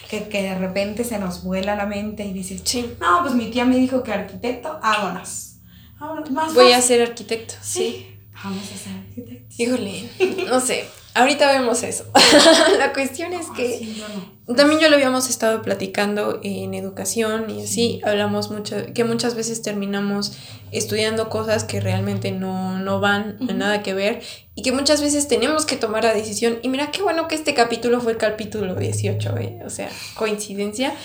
Que, 0.10 0.28
que 0.28 0.44
de 0.44 0.56
repente 0.56 1.06
se 1.06 1.18
nos 1.18 1.44
vuela 1.44 1.76
la 1.78 1.86
mente 1.88 2.26
y 2.26 2.34
dices, 2.34 2.62
Sí. 2.66 2.94
no, 3.00 3.22
pues 3.24 3.34
mi 3.34 3.50
tía 3.50 3.64
me 3.66 3.78
dijo 3.78 4.04
que 4.04 4.12
arquitecto, 4.12 4.78
vámonos. 4.82 5.56
Vámonos, 6.00 6.30
más 6.32 6.54
Voy 6.54 6.74
a 6.74 6.82
ser 6.82 7.02
arquitecto, 7.02 7.56
sí. 7.62 8.10
Vamos 8.44 8.64
a 8.88 9.00
arquitectos. 9.00 9.60
Híjole, 9.60 10.10
no 10.50 10.60
sé. 10.60 10.86
Ahorita 11.16 11.52
vemos 11.52 11.84
eso. 11.84 12.06
La 12.80 12.92
cuestión 12.92 13.34
es 13.34 13.46
Ah, 13.50 13.54
que 13.56 13.78
sí, 13.78 13.96
yo 14.00 14.06
no. 14.48 14.56
también 14.56 14.80
yo 14.82 14.90
lo 14.90 14.96
habíamos 14.96 15.30
estado 15.30 15.62
platicando 15.62 16.40
en 16.44 16.74
educación 16.74 17.52
y 17.52 17.62
así 17.64 18.02
hablamos 18.04 18.50
mucho 18.50 18.78
que 18.96 19.04
muchas 19.04 19.36
veces 19.36 19.62
terminamos 19.62 20.36
estudiando 20.72 21.30
cosas 21.30 21.66
que 21.66 21.80
realmente 21.80 22.32
no, 22.32 22.80
no 22.80 23.00
van 23.00 23.38
a 23.48 23.54
nada 23.54 23.84
que 23.84 23.94
ver 23.94 24.22
y 24.56 24.64
que 24.64 24.72
muchas 24.72 25.02
veces 25.02 25.28
tenemos 25.28 25.68
que 25.68 25.76
tomar 25.76 26.04
la 26.04 26.16
decisión 26.16 26.58
y 26.64 26.70
mira 26.70 26.90
qué 26.90 27.04
bueno 27.04 27.28
que 27.28 27.36
este 27.36 27.54
capítulo 27.54 28.02
fue 28.02 28.14
el 28.14 28.18
capítulo 28.18 28.74
18, 28.74 29.38
¿eh? 29.38 29.60
o 29.66 29.70
sea, 29.70 29.90
coincidencia. 30.16 30.96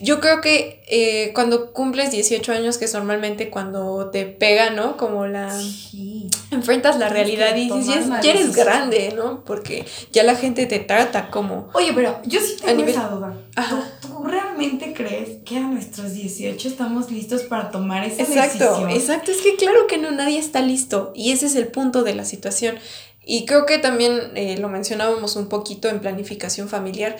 Yo 0.00 0.20
creo 0.20 0.40
que 0.40 0.82
eh, 0.88 1.32
cuando 1.34 1.72
cumples 1.72 2.10
18 2.10 2.52
años, 2.52 2.78
que 2.78 2.84
es 2.84 2.94
normalmente 2.94 3.50
cuando 3.50 4.10
te 4.10 4.26
pega, 4.26 4.70
¿no? 4.70 4.96
Como 4.96 5.26
la 5.26 5.50
Sí. 5.60 6.28
enfrentas 6.50 6.98
la 6.98 7.08
realidad 7.08 7.56
y 7.56 7.70
dices, 7.70 8.06
ya, 8.22 8.30
eres 8.30 8.54
grande, 8.54 9.12
¿no? 9.16 9.44
Porque 9.44 9.84
ya 10.12 10.22
la 10.22 10.36
gente 10.36 10.66
te 10.66 10.78
trata 10.78 11.30
como... 11.30 11.68
Oye, 11.74 11.92
pero 11.94 12.20
yo 12.24 12.40
sí 12.40 12.56
tengo 12.60 12.82
nivel- 12.82 12.90
esa 12.90 13.08
duda. 13.08 13.36
¿Tú, 13.68 14.08
tú 14.08 14.24
realmente 14.24 14.92
crees 14.94 15.42
que 15.44 15.56
a 15.58 15.60
nuestros 15.62 16.12
18 16.14 16.68
estamos 16.68 17.10
listos 17.10 17.42
para 17.42 17.70
tomar 17.70 18.04
esa 18.04 18.22
Exacto, 18.22 18.64
decisión? 18.64 18.90
exacto. 18.90 19.30
Es 19.32 19.38
que 19.38 19.56
claro 19.56 19.86
que 19.88 19.98
no, 19.98 20.10
nadie 20.10 20.38
está 20.38 20.60
listo. 20.60 21.12
Y 21.14 21.32
ese 21.32 21.46
es 21.46 21.54
el 21.56 21.68
punto 21.68 22.02
de 22.04 22.14
la 22.14 22.24
situación. 22.24 22.76
Y 23.24 23.44
creo 23.44 23.66
que 23.66 23.78
también 23.78 24.30
eh, 24.36 24.56
lo 24.58 24.68
mencionábamos 24.68 25.36
un 25.36 25.48
poquito 25.48 25.88
en 25.88 26.00
planificación 26.00 26.68
familiar. 26.68 27.16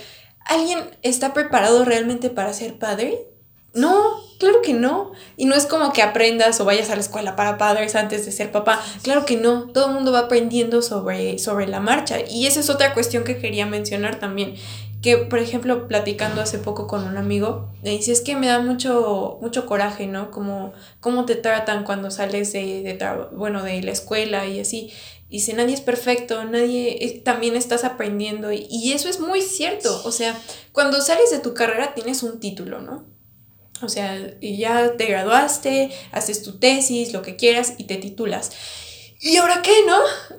¿Alguien 0.48 0.80
está 1.02 1.34
preparado 1.34 1.84
realmente 1.84 2.30
para 2.30 2.54
ser 2.54 2.78
padre? 2.78 3.28
No, 3.74 4.02
claro 4.38 4.62
que 4.62 4.72
no. 4.72 5.12
Y 5.36 5.44
no 5.44 5.54
es 5.54 5.66
como 5.66 5.92
que 5.92 6.00
aprendas 6.00 6.58
o 6.58 6.64
vayas 6.64 6.88
a 6.88 6.94
la 6.94 7.02
escuela 7.02 7.36
para 7.36 7.58
padres 7.58 7.94
antes 7.94 8.24
de 8.24 8.32
ser 8.32 8.50
papá. 8.50 8.82
Claro 9.02 9.26
que 9.26 9.36
no. 9.36 9.68
Todo 9.68 9.88
el 9.88 9.94
mundo 9.94 10.10
va 10.10 10.20
aprendiendo 10.20 10.80
sobre, 10.80 11.38
sobre 11.38 11.68
la 11.68 11.80
marcha. 11.80 12.16
Y 12.28 12.46
esa 12.46 12.60
es 12.60 12.70
otra 12.70 12.94
cuestión 12.94 13.24
que 13.24 13.36
quería 13.36 13.66
mencionar 13.66 14.18
también. 14.18 14.54
Que, 15.02 15.16
por 15.16 15.38
ejemplo, 15.38 15.86
platicando 15.86 16.40
hace 16.40 16.58
poco 16.58 16.86
con 16.86 17.04
un 17.06 17.16
amigo, 17.16 17.72
me 17.82 17.90
dice, 17.90 18.10
es 18.10 18.20
que 18.20 18.34
me 18.34 18.48
da 18.48 18.58
mucho, 18.60 19.38
mucho 19.40 19.64
coraje, 19.66 20.06
¿no? 20.06 20.30
Como 20.30 20.72
cómo 21.00 21.24
te 21.24 21.36
tratan 21.36 21.84
cuando 21.84 22.10
sales 22.10 22.52
de, 22.52 22.82
de 22.82 22.98
bueno, 23.32 23.62
de 23.62 23.82
la 23.82 23.92
escuela 23.92 24.46
y 24.46 24.60
así. 24.60 24.92
Dice, 25.28 25.52
nadie 25.52 25.74
es 25.74 25.82
perfecto, 25.82 26.42
nadie, 26.44 27.04
eh, 27.04 27.20
también 27.24 27.54
estás 27.54 27.84
aprendiendo. 27.84 28.50
Y, 28.50 28.66
y 28.70 28.92
eso 28.92 29.08
es 29.08 29.20
muy 29.20 29.42
cierto. 29.42 30.02
O 30.04 30.10
sea, 30.10 30.36
cuando 30.72 31.00
sales 31.00 31.30
de 31.30 31.38
tu 31.38 31.54
carrera 31.54 31.94
tienes 31.94 32.22
un 32.22 32.40
título, 32.40 32.80
¿no? 32.80 33.04
O 33.82 33.88
sea, 33.88 34.34
y 34.40 34.56
ya 34.56 34.96
te 34.96 35.06
graduaste, 35.06 35.90
haces 36.12 36.42
tu 36.42 36.58
tesis, 36.58 37.12
lo 37.12 37.22
que 37.22 37.36
quieras 37.36 37.74
y 37.78 37.84
te 37.84 37.96
titulas. 37.96 38.50
¿Y 39.20 39.36
ahora 39.36 39.62
qué, 39.62 39.72
no? 39.86 39.98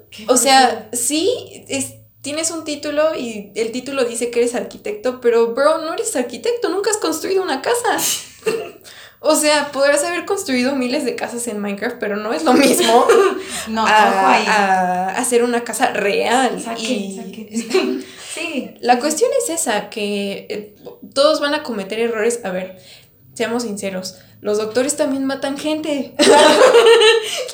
Qué 0.10 0.26
O 0.28 0.38
sea, 0.38 0.90
sí, 0.94 1.66
es, 1.68 1.96
tienes 2.22 2.52
un 2.52 2.64
título 2.64 3.16
y 3.16 3.52
el 3.56 3.72
título 3.72 4.04
dice 4.04 4.30
que 4.30 4.40
eres 4.40 4.56
arquitecto, 4.56 5.22
pero 5.22 5.54
bro, 5.54 5.80
no 5.80 5.94
eres 5.94 6.16
arquitecto, 6.16 6.70
nunca 6.70 6.92
has 6.92 6.98
construido 6.98 7.42
una 7.42 7.62
casa. 7.62 7.98
o 9.20 9.36
sea, 9.36 9.72
podrás 9.72 10.04
haber 10.04 10.26
construido 10.26 10.76
miles 10.76 11.06
de 11.06 11.16
casas 11.16 11.48
en 11.48 11.60
Minecraft, 11.60 11.98
pero 12.00 12.18
no 12.18 12.34
es 12.34 12.44
lo 12.44 12.54
mismo 12.54 13.08
No, 13.68 13.86
a, 13.86 15.10
hacer 15.10 15.44
una 15.44 15.64
casa 15.64 15.92
real. 15.92 16.58
Y 16.58 16.62
saquen. 16.62 18.06
sí. 18.34 18.72
la 18.82 19.00
cuestión 19.00 19.30
es 19.44 19.50
esa, 19.50 19.90
que 19.90 20.48
eh, 20.50 20.76
todos 21.14 21.40
van 21.40 21.54
a 21.54 21.64
cometer 21.64 22.00
errores. 22.00 22.42
A 22.44 22.52
ver, 22.52 22.80
seamos 23.34 23.64
sinceros, 23.64 24.18
los 24.42 24.58
doctores 24.58 24.98
también 24.98 25.26
matan 25.26 25.58
gente. 25.58 26.16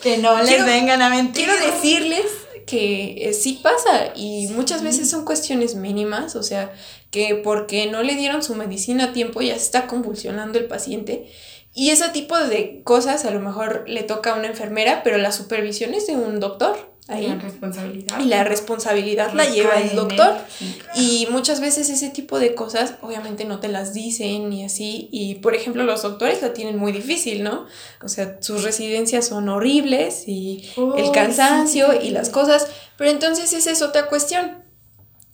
Que 0.02 0.18
no 0.18 0.38
les 0.40 0.48
Quiero- 0.50 0.66
vengan 0.66 1.02
a 1.02 1.10
mentir. 1.10 1.46
Quiero 1.46 1.74
decirles 1.74 2.26
que 2.66 3.30
eh, 3.30 3.34
sí 3.34 3.60
pasa 3.62 4.14
y 4.16 4.48
muchas 4.48 4.84
veces 4.84 5.10
son 5.10 5.26
cuestiones 5.26 5.76
mínimas, 5.76 6.36
o 6.36 6.44
sea, 6.44 6.74
que 7.12 7.36
porque 7.36 7.88
no 7.88 8.04
le 8.04 8.16
dieron 8.16 8.44
su 8.44 8.56
medicina 8.56 9.06
a 9.06 9.14
tiempo 9.14 9.42
ya 9.42 9.54
se 9.54 9.66
está 9.66 9.88
convulsionando 9.88 10.58
el 10.60 10.66
paciente. 10.66 11.32
Y 11.74 11.90
ese 11.90 12.10
tipo 12.10 12.38
de 12.38 12.82
cosas 12.84 13.26
a 13.26 13.32
lo 13.32 13.42
mejor 13.42 13.84
le 13.88 14.04
toca 14.04 14.32
a 14.34 14.38
una 14.38 14.48
enfermera, 14.48 15.04
pero 15.04 15.18
la 15.18 15.32
supervisión 15.32 15.94
es 15.94 16.08
de 16.08 16.16
un 16.16 16.40
doctor. 16.40 16.95
Ahí. 17.08 17.28
La 17.28 17.36
responsabilidad. 17.36 18.20
Y 18.20 18.26
la 18.26 18.44
responsabilidad 18.44 19.34
la 19.34 19.46
lleva 19.46 19.76
el 19.76 19.96
doctor. 19.96 20.38
él. 20.38 20.42
Sí, 20.58 20.78
claro. 20.80 21.00
Y 21.00 21.28
muchas 21.30 21.62
veces 21.62 21.90
ese 21.90 22.10
tipo 22.10 22.40
de 22.40 22.56
cosas 22.56 22.96
obviamente 23.02 23.46
no 23.46 23.60
te 23.60 23.68
las 23.68 23.94
dicen 23.94 24.52
y 24.52 24.66
así. 24.66 25.08
Y 25.12 25.36
por 25.36 25.54
ejemplo 25.54 25.84
los 25.84 26.02
doctores 26.02 26.42
la 26.42 26.54
tienen 26.54 26.78
muy 26.78 26.92
difícil, 26.92 27.44
¿no? 27.44 27.68
O 28.04 28.08
sea, 28.08 28.38
sus 28.42 28.64
residencias 28.64 29.28
son 29.28 29.50
horribles 29.50 30.28
y 30.28 30.68
el 30.98 31.12
cansancio 31.12 31.92
sí. 31.92 32.08
y 32.08 32.10
las 32.10 32.30
cosas. 32.30 32.68
Pero 32.98 33.12
entonces 33.12 33.54
esa 33.54 33.70
es 33.70 33.84
otra 33.84 34.08
cuestión. 34.08 34.64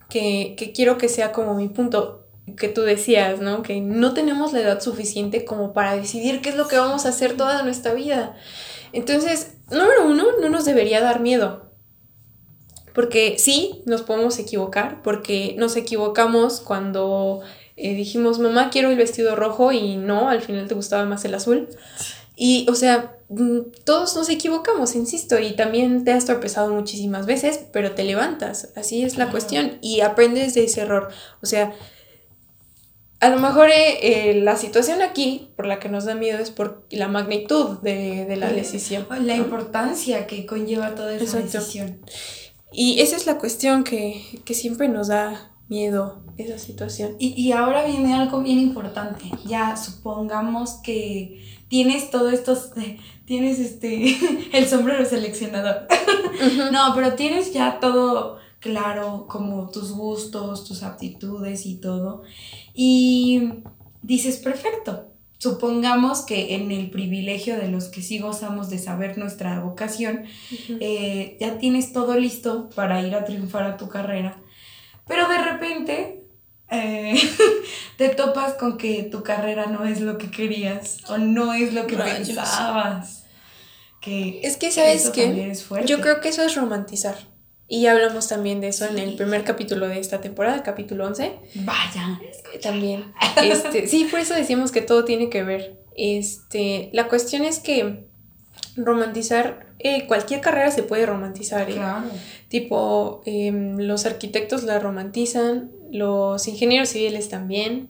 que, 0.10 0.56
que 0.58 0.74
quiero 0.74 0.98
que 0.98 1.08
sea 1.08 1.32
como 1.32 1.56
mi 1.56 1.70
punto 1.70 2.28
que 2.58 2.68
tú 2.68 2.82
decías, 2.82 3.40
¿no? 3.40 3.62
Que 3.64 3.80
no 3.80 4.14
tenemos 4.14 4.52
la 4.52 4.60
edad 4.60 4.82
suficiente 4.82 5.46
como 5.46 5.72
para 5.72 5.96
decidir 5.96 6.42
qué 6.42 6.50
es 6.50 6.56
lo 6.56 6.68
que 6.68 6.78
vamos 6.78 7.06
a 7.06 7.10
hacer 7.10 7.38
toda 7.38 7.64
nuestra 7.64 7.94
vida. 7.94 8.36
Entonces, 8.94 9.54
número 9.72 10.06
uno, 10.06 10.26
no 10.40 10.50
nos 10.50 10.66
debería 10.66 11.02
dar 11.02 11.20
miedo. 11.20 11.72
Porque 12.94 13.38
sí, 13.40 13.82
nos 13.86 14.02
podemos 14.02 14.38
equivocar, 14.38 15.02
porque 15.02 15.56
nos 15.58 15.76
equivocamos 15.78 16.60
cuando 16.60 17.42
eh, 17.78 17.96
dijimos, 17.96 18.40
mamá, 18.40 18.70
quiero 18.70 18.90
el 18.90 18.98
vestido 18.98 19.36
rojo 19.36 19.72
y 19.72 19.96
no, 19.96 20.30
al 20.30 20.42
final 20.42 20.68
te 20.68 20.76
gustaba 20.76 21.06
más 21.06 21.24
el 21.26 21.36
azul. 21.36 21.70
Y, 22.36 22.66
o 22.70 22.76
sea, 22.76 23.18
mm, 23.30 23.60
todos 23.86 24.16
nos 24.16 24.30
equivocamos, 24.30 24.96
insisto, 24.96 25.40
y 25.40 25.56
también 25.56 26.04
te 26.04 26.12
has 26.12 26.26
tropezado 26.26 26.74
muchísimas 26.74 27.26
veces, 27.26 27.60
pero 27.72 27.92
te 27.92 28.04
levantas, 28.04 28.70
así 28.76 29.04
es 29.04 29.18
la 29.18 29.32
cuestión, 29.32 29.78
y 29.82 30.02
aprendes 30.02 30.54
de 30.54 30.66
ese 30.66 30.82
error. 30.82 31.10
O 31.42 31.46
sea, 31.46 31.74
a 33.22 33.30
lo 33.30 33.40
mejor 33.40 33.70
eh, 33.70 34.32
eh, 34.32 34.42
la 34.42 34.58
situación 34.58 35.04
aquí 35.04 35.52
por 35.56 35.68
la 35.68 35.80
que 35.80 35.90
nos 35.90 36.06
da 36.06 36.16
miedo 36.16 36.40
es 36.40 36.50
por 36.50 36.88
la 36.90 37.08
magnitud 37.08 37.78
de, 37.82 38.36
la 38.36 38.52
decisión. 38.52 39.06
La 39.24 39.36
importancia 39.36 40.26
que 40.26 40.48
conlleva 40.48 40.96
toda 40.96 41.14
esa 41.14 41.40
decisión. 41.40 42.02
Y 42.74 43.00
esa 43.00 43.16
es 43.16 43.28
la 43.28 43.38
cuestión 43.38 43.84
que, 43.84 44.42
siempre 44.48 44.88
nos 44.88 45.10
da 45.10 45.52
miedo, 45.70 46.24
esa 46.38 46.58
situación. 46.58 47.16
Y, 47.20 47.40
y 47.40 47.52
ahora 47.52 47.86
viene 47.86 48.16
algo 48.16 48.42
bien 48.42 48.58
importante. 48.58 49.26
Ya 49.46 49.78
supongamos 49.78 50.80
que 50.84 51.46
tienes 51.68 52.10
todo 52.10 52.32
esto, 52.32 52.58
tienes 53.26 53.60
este, 53.60 54.18
el 54.52 54.68
sombrero 54.68 55.06
seleccionador. 55.06 55.86
no, 56.72 56.94
pero 56.96 57.14
tienes 57.14 57.54
ya 57.54 57.80
todo 57.80 58.41
claro, 58.62 59.26
como 59.28 59.70
tus 59.70 59.92
gustos, 59.92 60.64
tus 60.64 60.84
aptitudes 60.84 61.66
y 61.66 61.76
todo. 61.76 62.24
Y 62.74 63.56
dices, 64.02 64.38
perfecto. 64.38 65.08
Supongamos 65.40 66.22
que 66.22 66.54
en 66.54 66.72
el 66.72 66.92
privilegio 66.92 67.58
de 67.58 67.68
los 67.68 67.86
que 67.86 68.04
sí 68.04 68.20
gozamos 68.20 68.70
de 68.70 68.78
saber 68.78 69.18
nuestra 69.18 69.60
vocación, 69.60 70.26
eh, 70.80 71.36
ya 71.42 71.58
tienes 71.58 71.94
todo 71.94 72.16
listo 72.16 72.70
para 72.76 73.02
ir 73.02 73.16
a 73.16 73.26
triunfar 73.26 73.64
a 73.64 73.76
tu 73.76 73.90
carrera, 73.90 74.38
pero 75.08 75.28
de 75.28 75.40
repente 75.40 76.26
eh, 76.70 77.20
te 77.98 78.10
topas 78.10 78.54
con 78.54 78.78
que 78.78 79.02
tu 79.02 79.24
carrera 79.24 79.66
no 79.66 79.84
es 79.86 80.00
lo 80.02 80.20
que 80.20 80.30
querías 80.30 81.00
o 81.10 81.18
no 81.18 81.56
es 81.56 81.74
lo 81.74 81.88
que 81.88 81.98
pensabas. 81.98 83.26
Que 84.00 84.42
es 84.44 84.58
que, 84.58 84.72
¿sabes 84.72 85.10
que 85.10 85.56
Yo 85.88 86.02
creo 86.02 86.22
que 86.22 86.30
eso 86.30 86.44
es 86.44 86.54
romantizar. 86.54 87.31
Y 87.72 87.86
hablamos 87.86 88.28
también 88.28 88.60
de 88.60 88.68
eso 88.68 88.86
en 88.86 89.00
el 89.00 89.16
primer 89.16 89.46
capítulo 89.46 89.88
de 89.88 89.98
esta 89.98 90.20
temporada, 90.20 90.62
capítulo 90.62 91.08
11. 91.08 91.32
Vaya. 91.64 92.20
También. 92.62 93.14
Este, 93.42 93.88
sí, 93.88 94.10
por 94.12 94.20
eso 94.20 94.34
decimos 94.34 94.74
que 94.74 94.82
todo 94.82 95.06
tiene 95.06 95.30
que 95.30 95.42
ver. 95.44 95.78
Este, 95.96 96.90
la 96.92 97.08
cuestión 97.08 97.46
es 97.46 97.60
que 97.60 98.04
romantizar, 98.76 99.68
eh, 99.80 100.06
cualquier 100.06 100.42
carrera 100.42 100.70
se 100.70 100.84
puede 100.84 101.06
romantizar. 101.06 101.70
¿eh? 101.70 101.76
Claro. 101.76 102.10
Tipo, 102.50 103.22
em, 103.26 103.78
los 103.78 104.06
arquitectos 104.06 104.64
la 104.64 104.78
romantizan, 104.80 105.72
los 105.94 106.50
ingenieros 106.50 106.90
civiles 106.90 107.30
también. 107.30 107.88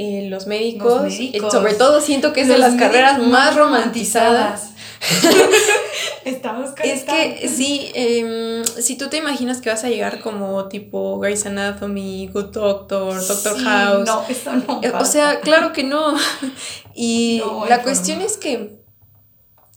Eh, 0.00 0.28
los 0.28 0.46
médicos, 0.46 1.12
sobre 1.50 1.74
todo 1.74 2.00
siento 2.00 2.32
que 2.32 2.42
es 2.42 2.48
de 2.48 2.56
las 2.56 2.76
carreras 2.76 3.18
más 3.18 3.56
romantizadas. 3.56 4.70
Estamos 6.24 6.70
Es 6.84 7.02
que 7.02 7.48
sí, 7.48 7.90
em, 7.94 8.64
si 8.64 8.96
tú 8.96 9.08
te 9.08 9.16
imaginas 9.16 9.60
que 9.60 9.70
vas 9.70 9.82
a 9.82 9.88
llegar 9.88 10.20
como 10.20 10.68
tipo 10.68 11.18
Grey's 11.18 11.46
Anatomy, 11.46 12.28
Good 12.32 12.50
Doctor, 12.52 13.26
Doctor 13.26 13.60
House. 13.64 14.06
No, 14.06 14.24
eso 14.28 14.52
no. 14.52 14.80
Eh, 14.84 14.92
o 14.92 15.04
sea, 15.04 15.40
claro 15.40 15.72
que 15.72 15.82
no. 15.82 16.14
Y 16.94 17.42
la 17.68 17.82
cuestión 17.82 18.20
es 18.20 18.36
que 18.36 18.78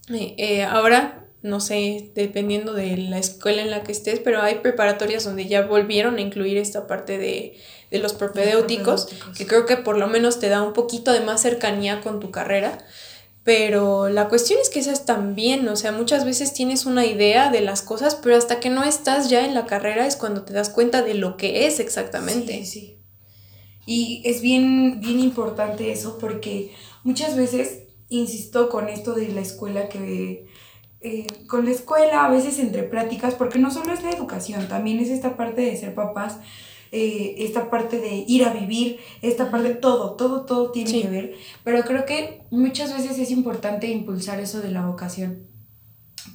eh, 0.10 0.36
eh, 0.38 0.64
ahora, 0.64 1.21
no 1.42 1.60
sé, 1.60 2.12
dependiendo 2.14 2.74
de 2.74 2.98
la 2.98 3.18
escuela 3.18 3.62
en 3.62 3.72
la 3.72 3.84
que 3.84 3.92
estés, 3.92 4.20
pero 4.20 4.42
hay 4.42 4.56
preparatorias 4.56 5.24
donde 5.24 5.48
ya 5.48 5.64
volvieron 5.64 6.18
a 6.18 6.22
incluir 6.22 6.58
esta 6.58 6.86
parte 6.86 7.18
de, 7.18 7.58
de 7.90 8.00
los 8.00 8.14
propedéuticos, 8.14 9.08
que 9.36 9.48
creo 9.48 9.66
que 9.66 9.78
por 9.78 9.98
lo 9.98 10.08
menos 10.08 10.40
te 10.40 10.50
da 10.50 10.62
un 10.62 10.74
poquito 10.74 11.12
de 11.12 11.22
más 11.22 11.42
cercanía 11.42 12.02
con 12.02 12.20
tu 12.20 12.32
carrera. 12.32 12.78
Pero 13.44 14.08
la 14.08 14.30
cuestión 14.30 14.60
es 14.62 14.70
que 14.70 14.80
esas 14.80 15.06
también, 15.06 15.68
o 15.68 15.76
sea, 15.76 15.92
muchas 15.92 16.26
veces 16.26 16.54
tienes 16.54 16.86
una 16.86 17.08
idea 17.08 17.50
de 17.52 17.62
las 17.62 17.82
cosas, 17.82 18.14
pero 18.14 18.36
hasta 18.36 18.60
que 18.60 18.70
no 18.70 18.84
estás 18.84 19.32
ya 19.32 19.44
en 19.46 19.56
la 19.56 19.66
carrera 19.66 20.06
es 20.06 20.16
cuando 20.16 20.44
te 20.44 20.54
das 20.54 20.70
cuenta 20.70 21.02
de 21.02 21.16
lo 21.16 21.38
que 21.38 21.66
es 21.66 21.80
exactamente. 21.80 22.60
Sí, 22.60 22.66
sí. 22.66 22.98
Y 23.88 24.22
es 24.26 24.42
bien, 24.42 25.02
bien 25.02 25.20
importante 25.20 25.92
eso 25.92 26.20
porque 26.20 26.72
muchas 27.04 27.36
veces, 27.36 27.86
insisto 28.10 28.70
con 28.70 28.90
esto 28.90 29.14
de 29.14 29.30
la 29.30 29.42
escuela 29.42 29.90
que... 29.90 30.46
Eh, 31.04 31.26
con 31.48 31.66
la 31.66 31.72
escuela, 31.72 32.26
a 32.26 32.30
veces 32.30 32.60
entre 32.60 32.84
pláticas, 32.84 33.34
porque 33.34 33.58
no 33.58 33.72
solo 33.72 33.92
es 33.92 34.04
la 34.04 34.12
educación, 34.12 34.68
también 34.68 35.00
es 35.00 35.10
esta 35.10 35.36
parte 35.36 35.62
de 35.62 35.76
ser 35.76 35.96
papás, 35.96 36.38
eh, 36.92 37.36
esta 37.40 37.72
parte 37.72 38.00
de 38.00 38.24
ir 38.28 38.46
a 38.46 38.54
vivir, 38.54 39.00
esta 39.24 39.50
parte, 39.50 39.74
todo, 39.74 40.12
todo, 40.12 40.46
todo 40.46 40.72
tiene 40.72 41.02
que 41.02 41.08
ver. 41.08 41.36
Pero 41.64 41.82
creo 41.84 42.06
que 42.06 42.44
muchas 42.52 42.94
veces 42.94 43.18
es 43.18 43.32
importante 43.32 43.88
impulsar 43.88 44.40
eso 44.40 44.62
de 44.62 44.72
la 44.72 44.86
vocación. 44.86 45.48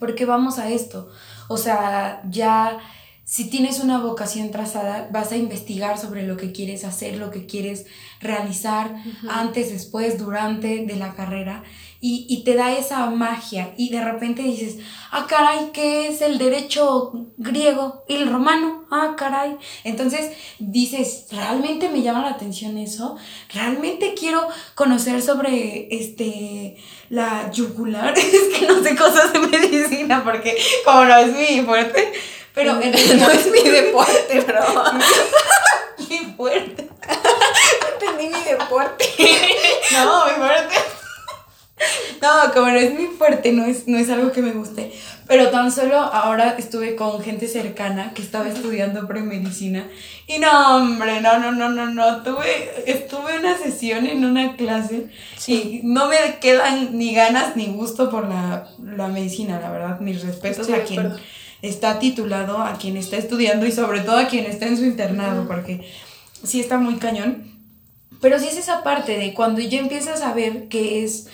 Porque 0.00 0.24
vamos 0.24 0.58
a 0.58 0.68
esto. 0.68 1.10
O 1.48 1.58
sea, 1.58 2.22
ya 2.28 2.80
si 3.22 3.50
tienes 3.50 3.80
una 3.80 3.98
vocación 3.98 4.50
trazada, 4.50 5.08
vas 5.12 5.30
a 5.32 5.36
investigar 5.36 5.98
sobre 5.98 6.24
lo 6.24 6.36
que 6.36 6.52
quieres 6.52 6.84
hacer, 6.84 7.18
lo 7.18 7.30
que 7.30 7.46
quieres 7.46 7.86
realizar 8.20 8.96
antes, 9.28 9.70
después, 9.70 10.16
durante 10.16 10.86
de 10.86 10.96
la 10.96 11.14
carrera 11.14 11.64
y, 12.00 12.42
te 12.44 12.54
da 12.54 12.72
esa 12.72 13.06
magia 13.10 13.72
y 13.76 13.90
de 13.90 14.04
repente 14.04 14.42
dices, 14.42 14.76
ah, 15.10 15.26
caray, 15.28 15.70
¿qué 15.72 16.08
es 16.08 16.20
el 16.20 16.38
derecho 16.38 17.12
griego 17.38 18.04
y 18.08 18.16
el 18.16 18.30
romano? 18.30 18.84
Ah, 18.90 19.14
caray. 19.16 19.56
Entonces 19.82 20.32
dices, 20.58 21.26
¿realmente 21.32 21.88
me 21.88 22.02
llama 22.02 22.22
la 22.22 22.30
atención 22.30 22.76
eso? 22.78 23.16
¿Realmente 23.52 24.14
quiero 24.14 24.46
conocer 24.74 25.22
sobre 25.22 25.88
este 25.90 26.76
la 27.08 27.50
yugular? 27.50 28.14
es 28.18 28.58
que 28.58 28.66
no 28.66 28.82
sé 28.82 28.94
cosas 28.94 29.32
de 29.32 29.40
medicina 29.40 30.22
porque 30.22 30.56
como 30.84 31.04
no 31.04 31.16
es 31.16 31.32
mi 31.34 31.62
fuerte, 31.62 32.12
pero 32.54 32.80
en 32.80 32.90
no 33.20 33.30
es 33.30 33.50
mi 33.50 33.68
deporte, 33.68 34.40
bro. 34.46 34.64
mi 36.08 36.34
fuerte. 36.36 36.88
Entendí 37.92 38.28
mi 38.28 38.42
deporte. 38.44 39.04
no, 39.92 40.26
mi 40.26 40.32
fuerte. 40.32 40.74
No, 42.22 42.52
como 42.52 42.68
no 42.68 42.76
es 42.76 42.92
muy 42.92 43.06
fuerte, 43.06 43.52
no 43.52 43.64
es, 43.64 43.86
no 43.86 43.98
es 43.98 44.08
algo 44.10 44.32
que 44.32 44.42
me 44.42 44.52
guste. 44.52 44.92
Pero 45.26 45.50
tan 45.50 45.70
solo 45.72 45.98
ahora 45.98 46.54
estuve 46.58 46.94
con 46.94 47.20
gente 47.22 47.48
cercana 47.48 48.12
que 48.14 48.22
estaba 48.22 48.48
estudiando 48.48 49.06
premedicina. 49.06 49.88
Y 50.26 50.38
no, 50.38 50.76
hombre, 50.76 51.20
no, 51.20 51.38
no, 51.38 51.52
no, 51.52 51.68
no, 51.68 51.86
no. 51.90 52.22
Tuve, 52.22 52.90
estuve 52.90 53.38
una 53.38 53.56
sesión 53.58 54.06
en 54.06 54.24
una 54.24 54.56
clase 54.56 55.08
y 55.46 55.80
no 55.82 56.08
me 56.08 56.38
quedan 56.40 56.96
ni 56.96 57.14
ganas 57.14 57.56
ni 57.56 57.66
gusto 57.66 58.10
por 58.10 58.28
la, 58.28 58.68
medicina, 59.08 59.60
la 59.60 59.70
verdad. 59.70 60.00
Mis 60.00 60.22
respetos 60.22 60.70
a 60.70 60.84
quien 60.84 61.12
está 61.62 61.98
titulado, 61.98 62.58
a 62.58 62.78
quien 62.78 62.96
está 62.96 63.16
estudiando 63.16 63.66
y 63.66 63.72
sobre 63.72 64.00
todo 64.00 64.18
a 64.18 64.28
quien 64.28 64.46
está 64.46 64.66
en 64.66 64.76
su 64.76 64.84
internado, 64.84 65.46
porque 65.46 65.86
sí 66.42 66.60
está 66.60 66.78
muy 66.78 66.96
cañón. 66.96 67.52
Pero 68.20 68.38
sí 68.38 68.46
es 68.48 68.56
esa 68.56 68.82
parte 68.82 69.18
de 69.18 69.34
cuando 69.34 69.60
ya 69.60 69.78
empiezas 69.78 70.22
a 70.22 70.32
ver 70.32 70.68
que 70.68 71.04
es 71.04 71.28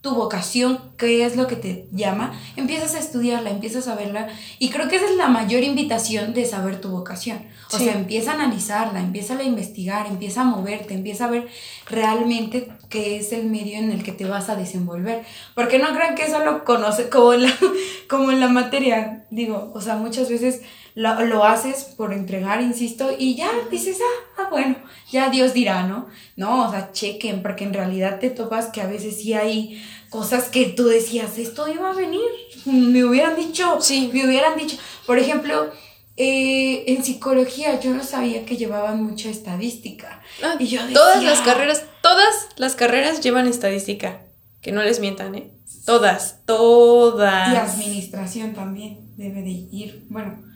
tu 0.00 0.14
vocación, 0.14 0.92
qué 0.96 1.24
es 1.24 1.36
lo 1.36 1.48
que 1.48 1.56
te 1.56 1.88
llama, 1.90 2.32
empiezas 2.54 2.94
a 2.94 3.00
estudiarla, 3.00 3.50
empiezas 3.50 3.88
a 3.88 3.96
verla 3.96 4.28
y 4.60 4.70
creo 4.70 4.88
que 4.88 4.96
esa 4.96 5.06
es 5.06 5.16
la 5.16 5.26
mayor 5.26 5.64
invitación 5.64 6.34
de 6.34 6.44
saber 6.46 6.80
tu 6.80 6.90
vocación. 6.90 7.46
O 7.72 7.78
sea, 7.78 7.94
empieza 7.94 8.30
a 8.30 8.34
analizarla, 8.34 9.00
empieza 9.00 9.36
a 9.36 9.42
investigar, 9.42 10.06
empieza 10.06 10.42
a 10.42 10.44
moverte, 10.44 10.94
empieza 10.94 11.24
a 11.24 11.30
ver 11.30 11.48
realmente 11.90 12.72
qué 12.88 13.16
es 13.16 13.32
el 13.32 13.46
medio 13.46 13.76
en 13.76 13.90
el 13.90 14.04
que 14.04 14.12
te 14.12 14.24
vas 14.24 14.48
a 14.48 14.56
desenvolver. 14.56 15.24
Porque 15.54 15.78
no 15.78 15.92
crean 15.92 16.14
que 16.14 16.30
solo 16.30 16.64
conoce 16.64 17.08
como 17.08 17.34
la, 17.34 17.52
como 18.08 18.30
la 18.30 18.48
materia, 18.48 19.26
digo, 19.30 19.72
o 19.74 19.80
sea, 19.80 19.96
muchas 19.96 20.30
veces 20.30 20.62
lo, 20.98 21.24
lo, 21.26 21.44
haces 21.44 21.84
por 21.96 22.12
entregar, 22.12 22.60
insisto, 22.60 23.14
y 23.16 23.36
ya 23.36 23.48
dices, 23.70 23.98
ah, 24.02 24.42
ah, 24.42 24.48
bueno, 24.50 24.74
ya 25.08 25.30
Dios 25.30 25.54
dirá, 25.54 25.84
¿no? 25.84 26.08
No, 26.34 26.66
o 26.66 26.70
sea, 26.72 26.90
chequen, 26.90 27.40
porque 27.40 27.62
en 27.62 27.72
realidad 27.72 28.18
te 28.18 28.30
topas 28.30 28.66
que 28.66 28.80
a 28.80 28.88
veces 28.88 29.18
sí 29.22 29.32
hay 29.32 29.80
cosas 30.10 30.48
que 30.48 30.64
tú 30.66 30.88
decías, 30.88 31.38
esto 31.38 31.68
iba 31.68 31.88
a 31.88 31.94
venir, 31.94 32.28
me 32.64 33.04
hubieran 33.04 33.36
dicho, 33.36 33.80
sí. 33.80 34.10
me 34.12 34.26
hubieran 34.26 34.58
dicho, 34.58 34.76
por 35.06 35.20
ejemplo, 35.20 35.70
eh, 36.16 36.82
en 36.88 37.04
psicología 37.04 37.78
yo 37.78 37.94
no 37.94 38.02
sabía 38.02 38.44
que 38.44 38.56
llevaban 38.56 39.00
mucha 39.00 39.30
estadística. 39.30 40.20
Ah, 40.42 40.56
y 40.58 40.66
yo 40.66 40.80
todas 40.92 41.22
las 41.22 41.42
carreras, 41.42 41.84
todas 42.02 42.48
las 42.56 42.74
carreras 42.74 43.20
llevan 43.20 43.46
estadística, 43.46 44.22
que 44.60 44.72
no 44.72 44.82
les 44.82 44.98
mientan, 44.98 45.36
¿eh? 45.36 45.52
Todas, 45.86 46.44
todas. 46.44 47.52
Y 47.52 47.56
administración 47.56 48.52
también 48.52 49.12
debe 49.16 49.42
de 49.42 49.68
ir, 49.70 50.04
bueno, 50.08 50.47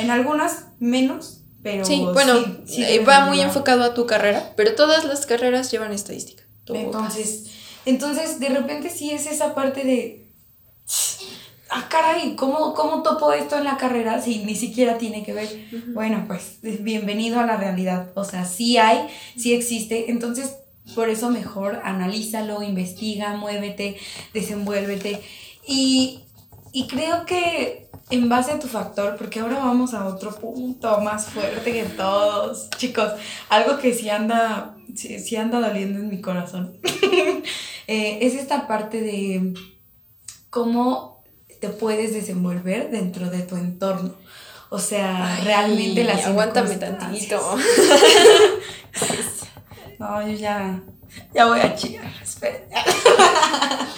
en 0.00 0.10
algunas 0.10 0.66
menos, 0.78 1.42
Pero 1.62 1.84
sí, 1.84 2.04
bueno, 2.12 2.34
eh, 2.68 3.04
va 3.04 3.26
muy 3.26 3.40
enfocado 3.40 3.84
a 3.84 3.94
tu 3.94 4.06
carrera, 4.06 4.54
pero 4.56 4.74
todas 4.74 5.04
las 5.04 5.26
carreras 5.26 5.70
llevan 5.70 5.92
estadística. 5.92 6.42
Entonces, 6.66 7.50
entonces, 7.84 8.40
de 8.40 8.48
repente 8.48 8.90
sí 8.90 9.10
es 9.10 9.26
esa 9.26 9.54
parte 9.54 9.84
de, 9.84 10.32
ah, 11.70 11.88
caray, 11.88 12.36
¿cómo, 12.36 12.74
¿cómo 12.74 13.02
topo 13.02 13.32
esto 13.32 13.56
en 13.56 13.64
la 13.64 13.76
carrera 13.76 14.20
si 14.20 14.44
ni 14.44 14.54
siquiera 14.54 14.98
tiene 14.98 15.24
que 15.24 15.32
ver? 15.32 15.48
Bueno, 15.88 16.24
pues 16.26 16.58
bienvenido 16.60 17.40
a 17.40 17.46
la 17.46 17.56
realidad. 17.56 18.12
O 18.14 18.24
sea, 18.24 18.44
sí 18.44 18.76
hay, 18.76 19.08
sí 19.36 19.54
existe. 19.54 20.10
Entonces, 20.10 20.56
por 20.94 21.08
eso 21.08 21.30
mejor 21.30 21.80
analízalo, 21.84 22.62
investiga, 22.62 23.34
muévete, 23.36 23.96
desenvuélvete. 24.34 25.20
Y, 25.66 26.20
y 26.72 26.86
creo 26.86 27.26
que 27.26 27.89
en 28.10 28.28
base 28.28 28.52
a 28.52 28.58
tu 28.58 28.66
factor, 28.66 29.16
porque 29.16 29.40
ahora 29.40 29.58
vamos 29.58 29.94
a 29.94 30.06
otro 30.06 30.34
punto 30.34 31.00
más 31.00 31.26
fuerte 31.26 31.72
que 31.72 31.84
todos, 31.84 32.68
chicos, 32.70 33.12
algo 33.48 33.78
que 33.78 33.94
sí 33.94 34.10
anda, 34.10 34.76
sí, 34.94 35.36
anda 35.36 35.60
doliendo 35.60 36.00
en 36.00 36.08
mi 36.08 36.20
corazón, 36.20 36.78
eh, 37.86 38.18
es 38.20 38.34
esta 38.34 38.66
parte 38.66 39.00
de 39.00 39.54
cómo 40.50 41.22
te 41.60 41.68
puedes 41.68 42.12
desenvolver 42.12 42.90
dentro 42.90 43.30
de 43.30 43.42
tu 43.42 43.56
entorno. 43.56 44.14
O 44.70 44.78
sea, 44.78 45.40
realmente 45.42 46.04
las 46.04 46.26
Aguántame 46.26 46.76
tantito. 46.76 47.40
no, 49.98 50.28
yo 50.28 50.32
ya, 50.32 50.80
ya 51.34 51.46
voy 51.46 51.58
a 51.58 51.74
chillar. 51.74 52.10
Espera. 52.22 52.66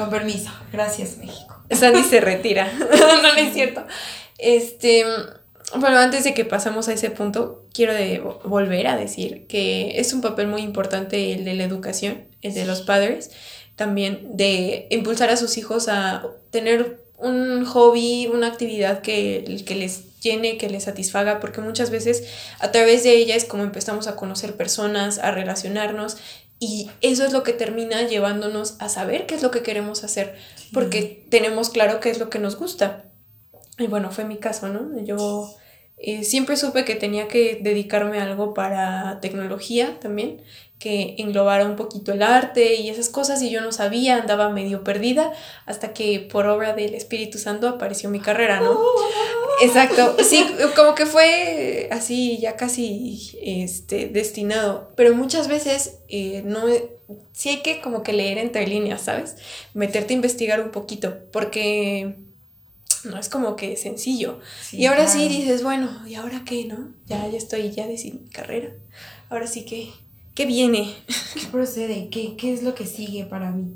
Con 0.00 0.08
permiso. 0.08 0.50
Gracias, 0.72 1.18
México. 1.18 1.62
Sandy 1.70 2.02
se 2.02 2.22
retira. 2.22 2.72
no, 2.78 3.22
no 3.22 3.34
es 3.34 3.52
cierto. 3.52 3.84
Este, 4.38 5.04
bueno, 5.76 5.98
antes 5.98 6.24
de 6.24 6.32
que 6.32 6.46
pasemos 6.46 6.88
a 6.88 6.94
ese 6.94 7.10
punto, 7.10 7.66
quiero 7.74 7.92
de 7.92 8.18
volver 8.44 8.86
a 8.86 8.96
decir 8.96 9.46
que 9.46 10.00
es 10.00 10.14
un 10.14 10.22
papel 10.22 10.46
muy 10.46 10.62
importante 10.62 11.34
el 11.34 11.44
de 11.44 11.52
la 11.52 11.64
educación, 11.64 12.24
el 12.40 12.54
de 12.54 12.64
los 12.64 12.80
padres, 12.80 13.30
también 13.76 14.38
de 14.38 14.86
impulsar 14.88 15.28
a 15.28 15.36
sus 15.36 15.58
hijos 15.58 15.88
a 15.88 16.24
tener 16.50 17.04
un 17.18 17.66
hobby, 17.66 18.26
una 18.32 18.46
actividad 18.46 19.02
que, 19.02 19.62
que 19.66 19.74
les 19.74 20.20
llene, 20.20 20.56
que 20.56 20.68
les 20.68 20.84
satisfaga, 20.84 21.40
porque 21.40 21.60
muchas 21.60 21.90
veces 21.90 22.24
a 22.58 22.70
través 22.70 23.04
de 23.04 23.12
ella 23.12 23.36
es 23.36 23.44
como 23.44 23.62
empezamos 23.62 24.06
a 24.06 24.16
conocer 24.16 24.56
personas, 24.56 25.18
a 25.18 25.30
relacionarnos 25.30 26.16
y 26.62 26.90
eso 27.00 27.24
es 27.24 27.32
lo 27.32 27.42
que 27.42 27.54
termina 27.54 28.06
llevándonos 28.06 28.76
a 28.80 28.90
saber 28.90 29.24
qué 29.24 29.34
es 29.34 29.42
lo 29.42 29.50
que 29.50 29.62
queremos 29.62 30.04
hacer, 30.04 30.36
porque 30.74 31.26
tenemos 31.30 31.70
claro 31.70 32.00
qué 32.00 32.10
es 32.10 32.18
lo 32.18 32.28
que 32.28 32.38
nos 32.38 32.56
gusta. 32.56 33.06
Y 33.78 33.86
bueno, 33.86 34.10
fue 34.10 34.24
mi 34.26 34.36
caso, 34.36 34.68
¿no? 34.68 35.02
Yo 35.02 35.50
eh, 35.96 36.22
siempre 36.22 36.58
supe 36.58 36.84
que 36.84 36.96
tenía 36.96 37.28
que 37.28 37.58
dedicarme 37.62 38.18
a 38.18 38.24
algo 38.24 38.52
para 38.52 39.20
tecnología 39.22 39.98
también, 40.00 40.42
que 40.80 41.14
englobara 41.18 41.66
un 41.66 41.76
poquito 41.76 42.12
el 42.12 42.22
arte 42.22 42.74
y 42.76 42.88
esas 42.88 43.10
cosas, 43.10 43.42
y 43.42 43.50
yo 43.50 43.60
no 43.60 43.70
sabía, 43.70 44.16
andaba 44.16 44.48
medio 44.48 44.82
perdida, 44.82 45.30
hasta 45.66 45.92
que 45.92 46.20
por 46.20 46.46
obra 46.46 46.72
del 46.72 46.94
Espíritu 46.94 47.36
Santo 47.36 47.68
apareció 47.68 48.08
mi 48.08 48.18
carrera, 48.18 48.60
¿no? 48.60 48.80
Exacto, 49.62 50.16
sí, 50.24 50.42
como 50.74 50.94
que 50.94 51.04
fue 51.04 51.88
así 51.92 52.38
ya 52.38 52.56
casi 52.56 53.38
este, 53.42 54.08
destinado, 54.08 54.92
pero 54.96 55.14
muchas 55.14 55.48
veces 55.48 55.98
eh, 56.08 56.42
no, 56.46 56.62
sí 57.32 57.50
hay 57.50 57.60
que 57.60 57.82
como 57.82 58.02
que 58.02 58.14
leer 58.14 58.38
entre 58.38 58.66
líneas, 58.66 59.02
¿sabes? 59.02 59.36
Meterte 59.74 60.14
a 60.14 60.16
investigar 60.16 60.62
un 60.62 60.70
poquito, 60.70 61.14
porque 61.30 62.16
no 63.04 63.18
es 63.18 63.28
como 63.28 63.54
que 63.54 63.76
sencillo. 63.76 64.40
y 64.72 64.86
ahora 64.86 65.06
sí 65.06 65.28
dices, 65.28 65.62
bueno, 65.62 65.90
¿y 66.06 66.14
ahora 66.14 66.40
qué, 66.46 66.64
no? 66.64 66.94
Ya, 67.04 67.28
ya 67.28 67.36
estoy, 67.36 67.70
ya 67.70 67.86
decidí 67.86 68.18
mi 68.18 68.30
carrera, 68.30 68.72
ahora 69.28 69.46
sí 69.46 69.66
que, 69.66 69.90
¿qué 70.40 70.46
viene? 70.46 70.94
¿Qué 71.34 71.46
procede? 71.52 72.08
¿Qué, 72.08 72.34
¿Qué 72.34 72.54
es 72.54 72.62
lo 72.62 72.74
que 72.74 72.86
sigue 72.86 73.24
para 73.26 73.50
mí? 73.50 73.74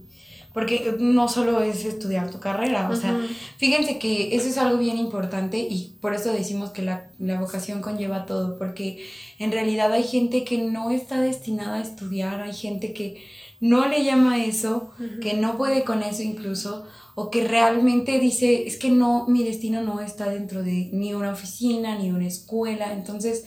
porque 0.54 0.94
no 1.00 1.28
solo 1.28 1.60
es 1.62 1.84
estudiar 1.84 2.30
tu 2.30 2.38
carrera, 2.38 2.88
o 2.88 2.94
sea, 2.94 3.20
fíjense 3.56 3.98
que 3.98 4.36
eso 4.36 4.48
es 4.48 4.56
algo 4.56 4.78
bien 4.78 4.98
importante 4.98 5.58
y 5.58 5.96
por 6.00 6.14
eso 6.14 6.32
decimos 6.32 6.70
que 6.70 6.82
la, 6.82 7.10
vocación 7.40 7.80
conlleva 7.80 8.24
todo, 8.24 8.56
porque 8.56 9.04
en 9.40 9.50
realidad 9.50 9.92
hay 9.92 10.04
gente 10.04 10.44
que 10.44 10.58
no 10.58 10.92
está 10.92 11.20
destinada 11.20 11.78
a 11.78 11.82
estudiar, 11.82 12.40
hay 12.40 12.54
gente 12.54 12.92
que 12.92 13.20
no 13.58 13.88
le 13.88 14.04
llama 14.04 14.44
eso, 14.44 14.92
que 15.20 15.34
no 15.34 15.58
puede 15.58 15.82
con 15.82 16.04
eso 16.04 16.22
incluso, 16.22 16.86
o 17.16 17.30
que 17.30 17.48
realmente 17.48 18.20
dice, 18.20 18.68
es 18.68 18.78
que 18.78 18.90
no, 18.90 19.26
mi 19.26 19.42
destino 19.42 19.82
no 19.82 20.00
está 20.00 20.28
dentro 20.30 20.62
de 20.62 20.88
ni 20.92 21.14
una 21.14 21.32
oficina, 21.32 21.98
ni 21.98 22.12
una 22.12 22.28
escuela, 22.28 22.92
entonces, 22.92 23.44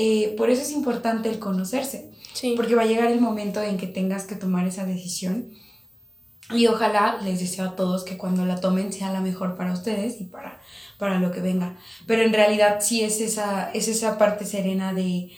eh, 0.00 0.36
por 0.36 0.48
eso 0.48 0.62
es 0.62 0.70
importante 0.70 1.28
el 1.28 1.40
conocerse, 1.40 2.12
porque 2.54 2.76
va 2.76 2.82
a 2.82 2.86
llegar 2.86 3.10
el 3.10 3.20
momento 3.20 3.60
en 3.60 3.78
que 3.78 3.88
tengas 3.88 4.28
que 4.28 4.36
tomar 4.36 4.64
esa 4.64 4.84
decisión 4.84 5.50
y 6.52 6.68
ojalá 6.68 7.18
les 7.20 7.40
deseo 7.40 7.64
a 7.64 7.74
todos 7.74 8.04
que 8.04 8.16
cuando 8.16 8.46
la 8.46 8.60
tomen 8.60 8.92
sea 8.92 9.10
la 9.10 9.20
mejor 9.20 9.56
para 9.56 9.72
ustedes 9.72 10.20
y 10.20 10.24
para, 10.26 10.60
para 10.98 11.18
lo 11.18 11.32
que 11.32 11.40
venga. 11.40 11.76
Pero 12.06 12.22
en 12.22 12.32
realidad 12.32 12.76
sí 12.80 13.02
es 13.02 13.20
esa, 13.20 13.72
es 13.72 13.88
esa 13.88 14.18
parte 14.18 14.46
serena 14.46 14.94
de 14.94 15.32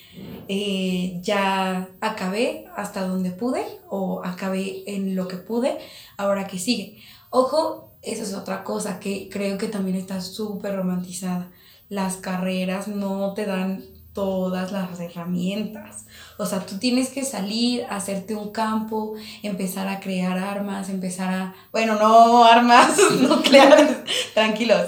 eh, 0.48 1.18
ya 1.22 1.88
acabé 2.02 2.66
hasta 2.76 3.06
donde 3.06 3.30
pude 3.30 3.64
o 3.88 4.20
acabé 4.22 4.82
en 4.86 5.16
lo 5.16 5.26
que 5.26 5.38
pude, 5.38 5.78
ahora 6.18 6.46
que 6.46 6.58
sigue. 6.58 7.02
Ojo, 7.30 7.94
eso 8.02 8.24
es 8.24 8.34
otra 8.34 8.62
cosa 8.62 9.00
que 9.00 9.30
creo 9.30 9.56
que 9.56 9.68
también 9.68 9.96
está 9.96 10.20
súper 10.20 10.76
romantizada. 10.76 11.50
Las 11.88 12.16
carreras 12.18 12.88
no 12.88 13.32
te 13.32 13.46
dan 13.46 13.99
todas 14.12 14.72
las 14.72 14.98
herramientas. 14.98 16.06
O 16.38 16.46
sea, 16.46 16.66
tú 16.66 16.78
tienes 16.78 17.10
que 17.10 17.24
salir, 17.24 17.84
hacerte 17.88 18.34
un 18.34 18.50
campo, 18.50 19.14
empezar 19.42 19.88
a 19.88 20.00
crear 20.00 20.38
armas, 20.38 20.88
empezar 20.88 21.32
a... 21.32 21.54
Bueno, 21.72 21.96
no 21.96 22.44
armas 22.44 22.96
nucleares, 23.20 23.98
tranquilos. 24.34 24.86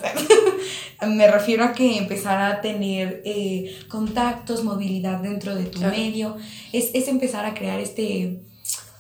Me 1.07 1.29
refiero 1.29 1.65
a 1.65 1.73
que 1.73 1.99
empezar 1.99 2.41
a 2.41 2.61
tener 2.61 3.23
eh, 3.25 3.77
contactos, 3.89 4.63
movilidad 4.63 5.19
dentro 5.21 5.55
de 5.55 5.65
tu 5.65 5.81
medio. 5.81 6.37
Es, 6.73 6.91
es 6.95 7.09
empezar 7.09 7.45
a 7.45 7.55
crear 7.55 7.81
este, 7.81 8.45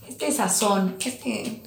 este 0.08 0.32
sazón, 0.32 0.96
este 1.04 1.62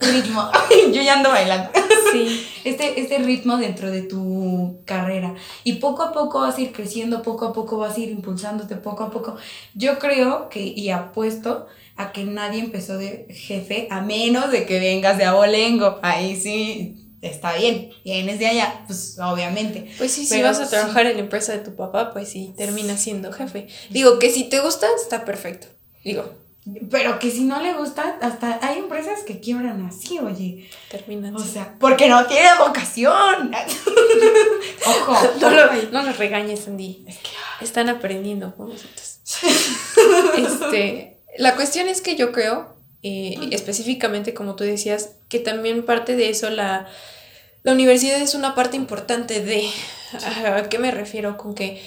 ritmo. 0.00 0.50
Yo 0.92 1.02
ya 1.02 1.14
ando 1.14 1.30
bailando. 1.30 1.70
Sí. 2.12 2.46
Este, 2.62 3.00
este 3.00 3.16
ritmo 3.16 3.56
dentro 3.56 3.90
de 3.90 4.02
tu 4.02 4.82
carrera. 4.84 5.34
Y 5.64 5.74
poco 5.76 6.02
a 6.02 6.12
poco 6.12 6.40
vas 6.40 6.58
a 6.58 6.60
ir 6.60 6.72
creciendo, 6.72 7.22
poco 7.22 7.46
a 7.46 7.52
poco 7.54 7.78
vas 7.78 7.96
a 7.96 8.00
ir 8.00 8.10
impulsándote, 8.10 8.76
poco 8.76 9.04
a 9.04 9.10
poco. 9.10 9.36
Yo 9.72 9.98
creo 9.98 10.50
que, 10.50 10.60
y 10.60 10.90
apuesto 10.90 11.68
a 11.96 12.12
que 12.12 12.24
nadie 12.24 12.60
empezó 12.60 12.98
de 12.98 13.26
jefe, 13.30 13.88
a 13.90 14.02
menos 14.02 14.50
de 14.50 14.66
que 14.66 14.78
vengas 14.78 15.16
de 15.16 15.24
abolengo. 15.24 16.00
Ahí 16.02 16.36
sí, 16.36 17.10
está 17.22 17.54
bien, 17.54 17.90
vienes 18.04 18.38
de 18.38 18.46
allá, 18.46 18.84
pues 18.86 19.18
obviamente. 19.18 19.90
Pues 19.98 20.12
sí, 20.12 20.26
si 20.26 20.42
vas 20.42 20.60
a 20.60 20.68
trabajar 20.68 21.06
en 21.06 21.14
la 21.14 21.20
empresa 21.20 21.52
de 21.52 21.60
tu 21.60 21.76
papá, 21.76 22.12
pues 22.12 22.28
sí, 22.28 22.52
terminas 22.56 23.00
siendo 23.00 23.32
jefe. 23.32 23.68
Digo 23.88 24.18
que 24.18 24.30
si 24.30 24.44
te 24.44 24.60
gusta, 24.60 24.86
está 25.02 25.24
perfecto. 25.24 25.68
Digo, 26.04 26.30
pero 26.90 27.18
que 27.18 27.30
si 27.30 27.44
no 27.44 27.60
le 27.62 27.72
gusta, 27.72 28.18
hasta 28.20 28.58
hay 28.62 28.78
empresas 28.78 29.22
que 29.22 29.40
quiebran 29.40 29.86
así, 29.86 30.18
oye. 30.18 30.68
Terminan. 30.90 31.34
O 31.34 31.38
sea, 31.38 31.76
porque 31.78 32.08
no 32.08 32.26
tiene 32.26 32.48
vocación. 32.58 33.50
Ojo. 34.86 35.16
No, 35.40 35.50
lo, 35.50 35.72
no 35.90 36.02
los 36.02 36.18
regañes, 36.18 36.68
Andy. 36.68 37.04
Es 37.08 37.16
que 37.18 37.30
están 37.64 37.88
aprendiendo 37.88 38.54
con 38.56 38.68
nosotros. 38.68 39.20
este, 40.36 41.18
la 41.38 41.56
cuestión 41.56 41.88
es 41.88 42.02
que 42.02 42.16
yo 42.16 42.30
creo, 42.30 42.76
eh, 43.02 43.36
específicamente 43.52 44.34
como 44.34 44.54
tú 44.54 44.64
decías, 44.64 45.16
que 45.28 45.38
también 45.38 45.84
parte 45.86 46.14
de 46.14 46.28
eso 46.28 46.50
la, 46.50 46.86
la 47.62 47.72
universidad 47.72 48.20
es 48.20 48.34
una 48.34 48.54
parte 48.54 48.76
importante 48.76 49.40
de... 49.40 49.68
¿A 50.46 50.68
qué 50.68 50.78
me 50.78 50.90
refiero? 50.90 51.36
Con 51.36 51.54
que 51.54 51.80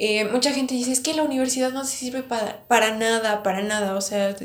eh, 0.00 0.26
mucha 0.26 0.52
gente 0.52 0.74
dice, 0.74 0.92
es 0.92 1.00
que 1.00 1.12
la 1.12 1.24
universidad 1.24 1.72
no 1.72 1.84
se 1.84 1.96
sirve 1.96 2.22
para, 2.22 2.68
para 2.68 2.96
nada, 2.96 3.42
para 3.42 3.62
nada, 3.62 3.96
o 3.96 4.00
sea, 4.00 4.36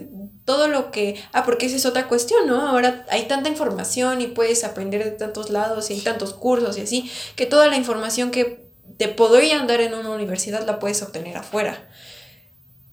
todo 0.46 0.68
lo 0.68 0.90
que... 0.90 1.22
Ah, 1.32 1.46
porque 1.46 1.68
esa 1.68 1.76
es 1.76 1.86
otra 1.86 2.08
cuestión, 2.08 2.48
¿no? 2.48 2.68
Ahora 2.68 3.06
hay 3.12 3.28
tanta 3.28 3.50
información 3.50 4.20
y 4.20 4.26
puedes 4.26 4.64
aprender 4.64 5.04
de 5.04 5.12
tantos 5.12 5.52
lados 5.52 5.92
y 5.92 5.94
hay 5.94 6.02
tantos 6.02 6.34
cursos 6.34 6.76
y 6.80 6.82
así, 6.82 7.12
que 7.36 7.46
toda 7.46 7.68
la 7.68 7.78
información 7.78 8.32
que 8.32 8.68
te 8.98 9.10
podría 9.10 9.60
andar 9.60 9.80
en 9.80 9.94
una 9.94 10.10
universidad 10.10 10.66
la 10.66 10.80
puedes 10.80 11.04
obtener 11.04 11.38
afuera. 11.38 11.88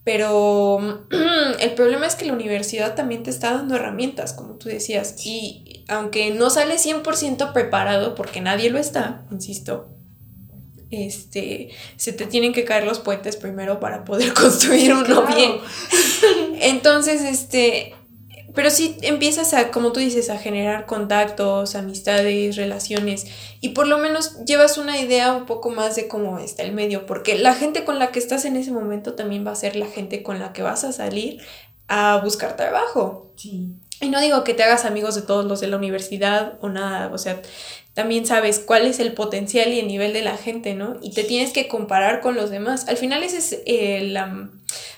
Pero 0.05 1.07
el 1.61 1.73
problema 1.73 2.07
es 2.07 2.14
que 2.14 2.27
la 2.27 2.35
universidad 2.35 2.94
también 2.94 3.23
te 3.23 3.31
está 3.31 3.55
dando 3.55 3.77
herramientas, 3.77 4.35
como 4.35 4.57
tú 4.57 4.68
decías, 4.68 5.25
y 5.25 5.87
aunque 5.88 6.31
no 6.31 6.51
sales 6.51 6.85
100% 6.85 7.55
preparado, 7.55 8.14
porque 8.14 8.42
nadie 8.42 8.68
lo 8.68 8.79
está, 8.79 9.25
insisto, 9.31 9.96
este, 10.90 11.70
se 11.96 12.12
te 12.12 12.26
tienen 12.26 12.53
que 12.53 12.64
caer 12.64 12.85
los 12.85 12.98
puentes 12.98 13.37
primero 13.37 13.81
para 13.81 14.05
poder 14.05 14.35
construir 14.35 14.92
uno 14.94 15.26
bien. 15.26 15.53
Entonces, 16.61 17.22
este, 17.22 17.94
pero 18.55 18.70
sí 18.70 18.96
empiezas 19.03 19.55
a, 19.55 19.70
como 19.70 19.92
tú 19.92 20.00
dices, 20.00 20.31
a 20.31 20.38
generar 20.38 20.87
contactos, 20.87 21.74
amistades, 21.74 22.57
relaciones 22.57 23.26
y 23.61 23.70
por 23.70 23.87
lo 23.87 23.98
menos 23.98 24.44
llevas 24.44 24.79
una 24.79 25.00
idea 25.00 25.33
un 25.33 25.46
poco 25.46 25.70
más 25.70 25.96
de 25.96 26.09
cómo 26.09 26.38
está 26.38 26.62
el 26.62 26.72
medio, 26.72 27.07
porque 27.07 27.38
la 27.38 27.55
gente 27.55 27.85
con 27.85 27.98
la 27.98 28.11
que 28.11 28.18
estás 28.18 28.44
en 28.44 28.57
ese 28.57 28.72
momento 28.72 29.14
también 29.14 29.46
va 29.46 29.53
a 29.53 29.57
ser 29.57 29.76
la 29.76 29.87
gente 29.87 30.22
con 30.22 30.38
la 30.38 30.53
que 30.53 30.62
vas 30.62 30.85
a 30.85 30.92
salir 30.92 31.40
a 31.88 32.20
buscar 32.22 32.57
trabajo. 32.57 33.33
Sí. 33.37 33.74
Y 34.00 34.09
no 34.09 34.20
digo 34.20 34.44
que 34.44 34.55
te 34.55 34.62
hagas 34.62 34.85
amigos 34.85 35.14
de 35.14 35.22
todos 35.22 35.44
los 35.44 35.61
de 35.61 35.66
la 35.66 35.76
universidad 35.76 36.59
o 36.62 36.70
nada, 36.70 37.11
o 37.12 37.18
sea, 37.18 37.42
también 38.01 38.25
sabes 38.25 38.61
cuál 38.61 38.87
es 38.87 38.99
el 38.99 39.13
potencial 39.13 39.75
y 39.75 39.79
el 39.79 39.87
nivel 39.87 40.15
de 40.15 40.23
la 40.23 40.39
gente, 40.39 40.73
¿no? 40.73 40.97
Y 41.03 41.11
te 41.11 41.23
tienes 41.23 41.53
que 41.53 41.69
comparar 41.69 42.23
con 42.23 42.35
los 42.35 42.49
demás. 42.49 42.89
Al 42.89 42.97
final 42.97 43.23
ese 43.23 43.37
es 43.37 43.61
el, 43.67 44.19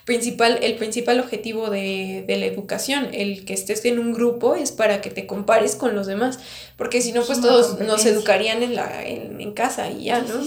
principal, 0.04 0.60
el 0.62 0.76
principal 0.76 1.18
objetivo 1.18 1.68
de, 1.68 2.24
la 2.28 2.46
educación. 2.46 3.08
El 3.12 3.44
que 3.44 3.54
estés 3.54 3.84
en 3.86 3.98
un 3.98 4.12
grupo 4.12 4.54
es 4.54 4.70
para 4.70 5.00
que 5.00 5.10
te 5.10 5.26
compares 5.26 5.74
con 5.74 5.96
los 5.96 6.06
demás, 6.06 6.38
porque 6.76 7.02
si 7.02 7.10
no, 7.10 7.24
pues 7.24 7.40
todos 7.40 7.80
nos 7.80 8.06
educarían 8.06 8.62
en, 8.62 8.76
la, 8.76 9.04
en, 9.04 9.52
casa 9.52 9.90
y 9.90 10.04
ya, 10.04 10.20
¿no? 10.20 10.40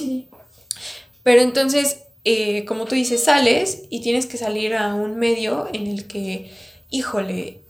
Pero 1.24 1.42
entonces, 1.42 2.04
eh, 2.24 2.64
como 2.64 2.86
tú 2.86 2.96
dices, 2.96 3.22
sales 3.22 3.84
y 3.90 4.00
tienes 4.00 4.28
que 4.28 4.38
salir 4.38 4.76
a 4.76 4.96
un 4.96 5.18
medio 5.18 5.68
en 5.74 5.88
el 5.88 6.08
que, 6.08 6.54
híjole, 6.90 7.64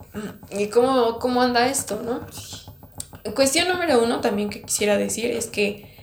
¿y 0.51 0.67
cómo, 0.67 1.17
cómo 1.17 1.41
anda 1.41 1.69
esto, 1.69 2.03
no? 2.05 2.27
Cuestión 3.33 3.67
número 3.67 4.03
uno 4.03 4.21
también 4.21 4.49
que 4.49 4.61
quisiera 4.61 4.97
decir 4.97 5.31
es 5.31 5.47
que 5.47 5.95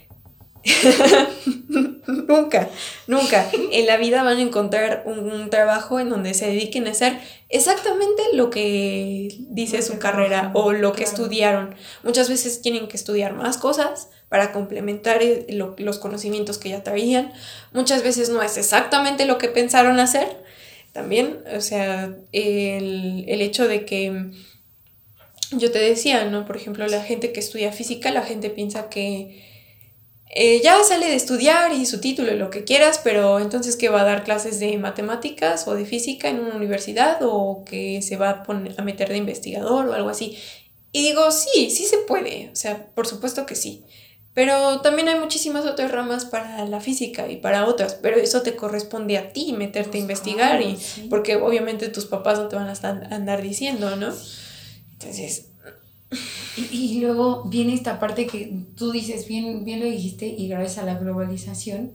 nunca, 2.06 2.68
nunca 3.06 3.50
en 3.52 3.86
la 3.86 3.96
vida 3.96 4.22
van 4.22 4.38
a 4.38 4.42
encontrar 4.42 5.02
un, 5.06 5.50
trabajo 5.50 5.98
en 5.98 6.08
donde 6.08 6.34
se 6.34 6.46
dediquen 6.46 6.86
a 6.86 6.92
hacer 6.92 7.18
exactamente 7.48 8.22
lo 8.32 8.50
que 8.50 9.28
dice 9.50 9.82
su 9.82 9.98
carrera 9.98 10.50
o 10.54 10.72
lo 10.72 10.92
que 10.92 11.04
estudiaron. 11.04 11.74
Muchas 12.02 12.28
veces 12.28 12.62
tienen 12.62 12.88
que 12.88 12.96
estudiar 12.96 13.34
más 13.34 13.58
cosas 13.58 14.08
para 14.28 14.52
complementar 14.52 15.20
los 15.78 15.98
conocimientos 15.98 16.58
que 16.58 16.70
ya 16.70 16.82
traían. 16.82 17.32
Muchas 17.72 18.02
veces 18.02 18.30
no 18.30 18.42
es 18.42 18.56
exactamente 18.56 19.26
lo 19.26 19.38
que 19.38 19.48
pensaron 19.48 20.00
hacer. 20.00 20.42
También, 20.92 21.42
o 21.56 21.60
sea, 21.60 22.16
el, 22.32 23.24
el 23.26 23.40
hecho 23.40 23.66
de 23.66 23.84
que 23.84 24.30
yo 25.52 25.70
te 25.70 25.78
decía, 25.78 26.24
¿no? 26.24 26.44
Por 26.44 26.56
ejemplo, 26.56 26.86
la 26.86 27.02
gente 27.02 27.32
que 27.32 27.40
estudia 27.40 27.72
física, 27.72 28.10
la 28.10 28.22
gente 28.22 28.50
piensa 28.50 28.88
que 28.88 29.42
eh, 30.34 30.62
ya 30.62 30.82
sale 30.82 31.06
de 31.06 31.14
estudiar 31.14 31.74
y 31.74 31.84
su 31.84 32.00
título 32.00 32.32
y 32.32 32.38
lo 32.38 32.48
que 32.48 32.64
quieras, 32.64 33.00
pero 33.04 33.38
entonces 33.38 33.76
que 33.76 33.90
va 33.90 34.00
a 34.00 34.04
dar 34.04 34.24
clases 34.24 34.60
de 34.60 34.78
matemáticas 34.78 35.68
o 35.68 35.74
de 35.74 35.84
física 35.84 36.28
en 36.28 36.40
una 36.40 36.56
universidad 36.56 37.18
o 37.22 37.64
que 37.66 38.00
se 38.00 38.16
va 38.16 38.30
a, 38.30 38.42
poner, 38.42 38.74
a 38.78 38.82
meter 38.82 39.10
de 39.10 39.18
investigador 39.18 39.88
o 39.88 39.92
algo 39.92 40.08
así. 40.08 40.38
Y 40.90 41.02
digo, 41.02 41.30
sí, 41.30 41.70
sí 41.70 41.84
se 41.84 41.98
puede, 41.98 42.50
o 42.50 42.56
sea, 42.56 42.86
por 42.94 43.06
supuesto 43.06 43.44
que 43.44 43.54
sí. 43.54 43.84
Pero 44.34 44.80
también 44.80 45.08
hay 45.08 45.18
muchísimas 45.18 45.66
otras 45.66 45.90
ramas 45.90 46.24
para 46.24 46.64
la 46.64 46.80
física 46.80 47.28
y 47.28 47.36
para 47.36 47.66
otras, 47.66 47.98
pero 48.00 48.16
eso 48.16 48.40
te 48.40 48.56
corresponde 48.56 49.18
a 49.18 49.34
ti 49.34 49.52
meterte 49.52 49.88
a 49.88 49.90
pues 49.90 50.00
investigar 50.00 50.62
y 50.62 50.78
porque 51.10 51.36
obviamente 51.36 51.88
tus 51.88 52.06
papás 52.06 52.38
no 52.38 52.48
te 52.48 52.56
van 52.56 52.68
a 52.68 52.72
estar, 52.72 53.12
andar 53.12 53.42
diciendo, 53.42 53.94
¿no? 53.96 54.14
Entonces... 55.02 55.48
Y, 56.56 57.00
luego 57.00 57.44
viene 57.44 57.72
esta 57.72 57.98
parte 57.98 58.26
que 58.26 58.66
tú 58.76 58.92
dices, 58.92 59.26
bien, 59.26 59.64
bien 59.64 59.80
lo 59.80 59.86
dijiste, 59.86 60.26
y 60.26 60.48
gracias 60.48 60.78
a 60.78 60.84
la 60.84 60.98
globalización 60.98 61.92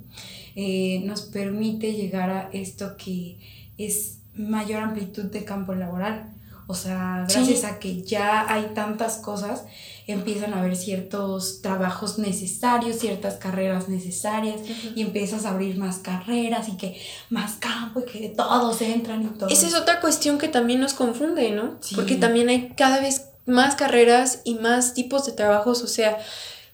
eh, 0.56 1.02
nos 1.06 1.22
permite 1.22 1.94
llegar 1.94 2.32
a 2.32 2.50
esto 2.52 2.98
que 2.98 3.38
es 3.78 4.22
mayor 4.34 4.82
amplitud 4.82 5.26
de 5.26 5.46
campo 5.46 5.76
laboral. 5.76 6.34
O 6.70 6.76
sea, 6.76 7.26
gracias 7.30 7.64
a 7.64 7.80
que 7.80 8.02
ya 8.04 8.46
hay 8.52 8.72
tantas 8.76 9.20
cosas, 9.20 9.64
empiezan 10.06 10.54
a 10.54 10.60
haber 10.60 10.76
ciertos 10.76 11.62
trabajos 11.62 12.20
necesarios, 12.20 12.98
ciertas 13.00 13.36
carreras 13.36 13.88
necesarias, 13.88 14.60
y 14.94 15.02
empiezas 15.02 15.46
a 15.46 15.52
abrir 15.52 15.78
más 15.78 16.00
carreras 16.00 16.68
y 16.68 16.76
que 16.76 17.00
más 17.30 17.54
campo 17.54 18.02
y 18.02 18.04
que 18.04 18.30
todos 18.30 18.82
entran 18.82 19.24
y 19.24 19.38
todo. 19.38 19.48
Esa 19.50 19.66
es 19.66 19.76
otra 19.76 20.02
cuestión 20.02 20.38
que 20.38 20.50
también 20.50 20.82
nos 20.82 20.94
confunde, 20.94 21.52
¿no? 21.52 21.80
Porque 21.96 22.16
también 22.16 22.50
hay 22.50 22.74
cada 22.76 23.00
vez 23.00 23.30
más 23.46 23.76
carreras 23.76 24.42
y 24.44 24.56
más 24.56 24.94
tipos 24.94 25.26
de 25.26 25.32
trabajos, 25.32 25.82
o 25.84 25.88
sea, 25.88 26.18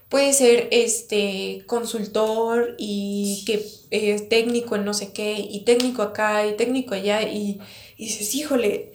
puede 0.09 0.33
ser 0.33 0.69
este 0.71 1.63
consultor 1.67 2.75
y 2.79 3.43
que 3.45 3.63
es 3.91 4.27
técnico 4.27 4.75
en 4.75 4.85
no 4.85 4.95
sé 4.95 5.13
qué, 5.13 5.37
y 5.37 5.65
técnico 5.65 6.01
acá, 6.01 6.47
y 6.47 6.57
técnico 6.57 6.95
allá, 6.95 7.21
y, 7.21 7.59
y 7.95 8.05
dices, 8.05 8.33
híjole, 8.33 8.93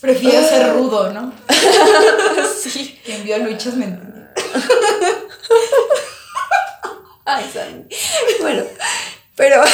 Prefiero 0.00 0.42
ser 0.42 0.62
ah. 0.62 0.72
rudo, 0.72 1.12
¿no? 1.12 1.32
sí. 2.62 2.98
Que 3.04 3.16
envió 3.16 3.38
luchas 3.38 3.74
mentales. 3.74 4.10
Ay, 7.24 7.86
Bueno, 8.40 8.64
pero. 9.36 9.62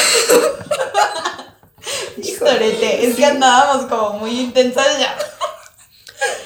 Híjole, 2.23 3.05
es 3.07 3.15
que 3.15 3.25
andábamos 3.25 3.87
como 3.87 4.19
muy 4.19 4.41
intensas 4.41 4.99
ya. 4.99 5.17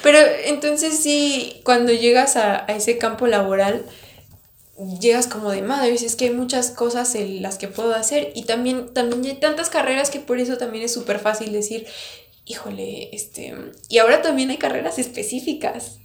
Pero 0.03 0.19
entonces 0.45 1.01
sí, 1.01 1.61
cuando 1.63 1.91
llegas 1.91 2.35
a, 2.35 2.65
ese 2.67 2.97
campo 2.97 3.27
laboral, 3.27 3.85
llegas 4.99 5.27
como 5.27 5.51
de 5.51 5.61
madre, 5.61 5.93
es 5.93 6.15
que 6.15 6.25
hay 6.25 6.31
muchas 6.33 6.71
cosas 6.71 7.13
en 7.15 7.41
las 7.41 7.57
que 7.57 7.67
puedo 7.67 7.93
hacer 7.93 8.31
y 8.35 8.43
también, 8.43 8.93
también 8.93 9.23
hay 9.25 9.39
tantas 9.39 9.69
carreras 9.69 10.09
que 10.09 10.19
por 10.19 10.39
eso 10.39 10.57
también 10.57 10.83
es 10.83 10.93
súper 10.93 11.19
fácil 11.19 11.51
decir, 11.51 11.87
híjole, 12.45 13.15
este, 13.15 13.53
y 13.87 13.99
ahora 13.99 14.21
también 14.21 14.49
hay 14.49 14.57
carreras 14.57 14.97
específicas, 14.97 15.99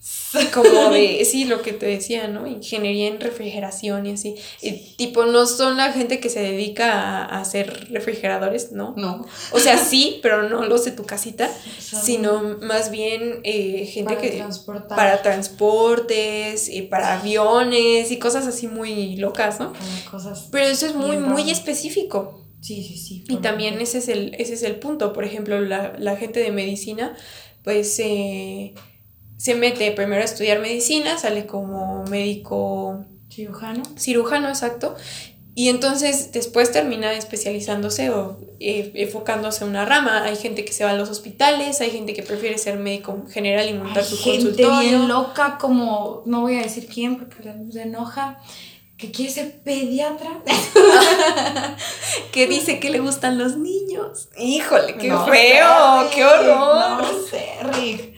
como 0.53 0.90
de, 0.90 1.25
sí, 1.31 1.44
lo 1.44 1.62
que 1.62 1.72
te 1.72 1.87
decía, 1.87 2.29
¿no? 2.29 2.46
Ingeniería 2.46 3.09
en 3.09 3.20
refrigeración 3.20 4.07
y 4.07 4.12
así, 4.12 4.37
y, 4.61 4.94
tipo, 4.96 5.25
no 5.25 5.46
son 5.46 5.77
la 5.77 5.92
gente 5.92 6.20
que 6.20 6.29
se 6.29 6.40
dedica 6.40 7.25
a, 7.25 7.40
hacer 7.40 7.88
refrigeradores, 7.90 8.72
¿no? 8.72 8.94
No. 8.96 9.27
O 9.53 9.59
sea, 9.59 9.79
sí, 9.79 10.20
pero 10.22 10.49
no 10.49 10.64
los 10.64 10.85
de 10.85 10.90
tu 10.90 11.05
casita, 11.05 11.51
sino 11.79 12.59
más 12.61 12.90
bien 12.90 13.40
eh, 13.44 13.87
gente 13.87 14.14
para 14.14 14.20
que... 14.20 14.44
Para 14.88 15.22
transportes, 15.22 16.68
y 16.68 16.83
para 16.83 17.18
aviones 17.18 18.11
y 18.11 18.18
cosas 18.18 18.46
así 18.46 18.68
muy 18.68 19.16
locas, 19.16 19.61
¿no? 19.61 19.72
Cosas 20.11 20.49
pero 20.51 20.66
eso 20.66 20.87
es 20.87 20.94
muy, 20.94 21.18
muy 21.18 21.51
específico. 21.51 22.45
Sí, 22.61 22.83
sí, 22.83 22.97
sí. 22.97 23.25
Y 23.29 23.37
también 23.37 23.81
ese 23.81 23.99
es, 23.99 24.09
el, 24.09 24.35
ese 24.38 24.55
es 24.55 24.62
el 24.62 24.77
punto. 24.77 25.12
Por 25.12 25.25
ejemplo, 25.25 25.61
la, 25.61 26.16
gente 26.16 26.40
de 26.40 26.51
medicina, 26.51 27.16
pues 27.62 27.95
se 27.95 28.75
mete 29.55 29.90
primero 29.92 30.23
a 30.23 30.25
estudiar 30.25 30.61
medicina, 30.61 31.19
sale 31.19 31.47
como 31.47 32.05
médico... 32.05 33.05
Cirujano. 33.29 33.83
Cirujano, 33.99 34.49
exacto. 34.49 34.97
Y 35.59 35.71
entonces 35.71 36.33
después 36.33 36.71
termina 36.71 37.14
especializándose 37.14 38.11
o 38.11 38.37
eh, 38.61 38.92
enfocándose 38.95 39.64
en 39.64 39.71
una 39.71 39.87
rama. 39.87 40.25
Hay 40.25 40.37
gente 40.37 40.66
que 40.66 40.73
se 40.75 40.85
va 40.85 40.90
a 40.90 40.95
los 40.95 41.09
hospitales, 41.09 41.81
hay 41.81 41.90
gente 41.90 42.12
que 42.12 42.23
prefiere 42.23 42.59
ser 42.59 42.79
médico 42.79 43.25
general 43.31 43.66
y 43.66 43.73
montar 43.73 44.05
su 44.05 44.23
consultorio. 44.23 44.75
Gente 44.75 44.88
bien 44.90 45.09
loca 45.09 45.57
como, 45.59 46.23
no 46.27 46.42
voy 46.42 46.57
a 46.57 46.62
decir 46.62 46.87
quién 46.87 47.16
porque 47.16 47.55
se 47.71 47.83
enoja, 47.83 48.38
que 48.96 49.11
quiere 49.11 49.30
ser 49.30 49.61
pediatra. 49.61 50.42
que 52.32 52.46
dice 52.46 52.80
que 52.80 52.90
le 52.90 53.00
gustan 53.00 53.38
los 53.38 53.56
niños. 53.56 54.28
Híjole, 54.38 54.94
qué 54.94 55.09
feo, 55.11 56.11
qué 56.14 56.24
horror. 56.24 57.02
No 57.02 57.26
sé, 57.30 57.46
Rick. 57.72 58.14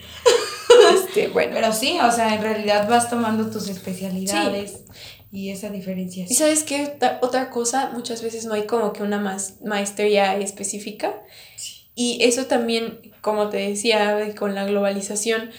Este, 0.94 1.28
bueno. 1.28 1.52
Pero 1.54 1.72
sí, 1.72 1.98
o 2.00 2.12
sea, 2.12 2.34
en 2.34 2.42
realidad 2.42 2.88
vas 2.88 3.10
tomando 3.10 3.50
tus 3.50 3.68
especialidades 3.68 4.84
y 5.30 5.50
esa 5.50 5.70
diferencia. 5.70 6.26
¿Y 6.28 6.34
sabes 6.34 6.62
qué? 6.62 6.98
Otra 7.20 7.50
cosa, 7.50 7.90
muchas 7.92 8.22
veces 8.22 8.46
no 8.46 8.54
hay 8.54 8.66
como 8.66 8.92
que 8.92 9.02
una 9.02 9.18
maestría 9.64 10.36
específica. 10.36 11.22
Y 11.94 12.22
eso 12.22 12.46
también, 12.46 13.12
como 13.20 13.48
te 13.48 13.56
decía, 13.56 14.32
con 14.36 14.54
la 14.54 14.64
globalización, 14.64 15.50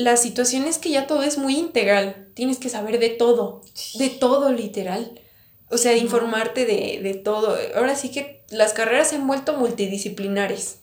la 0.00 0.16
situación 0.16 0.64
es 0.64 0.78
que 0.78 0.90
ya 0.90 1.06
todo 1.06 1.22
es 1.22 1.36
muy 1.36 1.56
integral. 1.56 2.28
Tienes 2.34 2.58
que 2.58 2.70
saber 2.70 2.98
de 2.98 3.10
todo, 3.10 3.60
de 3.94 4.08
todo 4.08 4.50
literal. 4.50 5.20
O 5.68 5.76
sea, 5.76 5.92
de 5.92 5.98
informarte 5.98 6.64
de, 6.64 7.14
todo. 7.22 7.56
Ahora 7.76 7.94
sí 7.94 8.10
que 8.10 8.42
las 8.48 8.72
carreras 8.72 9.08
se 9.08 9.16
han 9.16 9.26
vuelto 9.26 9.52
multidisciplinares. 9.54 10.80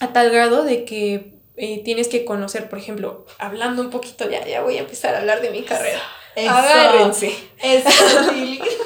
A 0.00 0.12
tal 0.12 0.30
grado 0.30 0.62
de 0.62 0.84
que 0.84 1.40
eh, 1.56 1.82
tienes 1.84 2.06
que 2.06 2.24
conocer, 2.24 2.68
por 2.68 2.78
ejemplo, 2.78 3.26
hablando 3.38 3.82
un 3.82 3.90
poquito, 3.90 4.30
ya, 4.30 4.46
ya 4.46 4.62
voy 4.62 4.76
a 4.76 4.80
empezar 4.80 5.16
a 5.16 5.18
hablar 5.18 5.42
de 5.42 5.50
mi 5.50 5.64
carrera. 5.64 6.00
Agárrense. 6.36 7.34
Eso, 7.60 7.88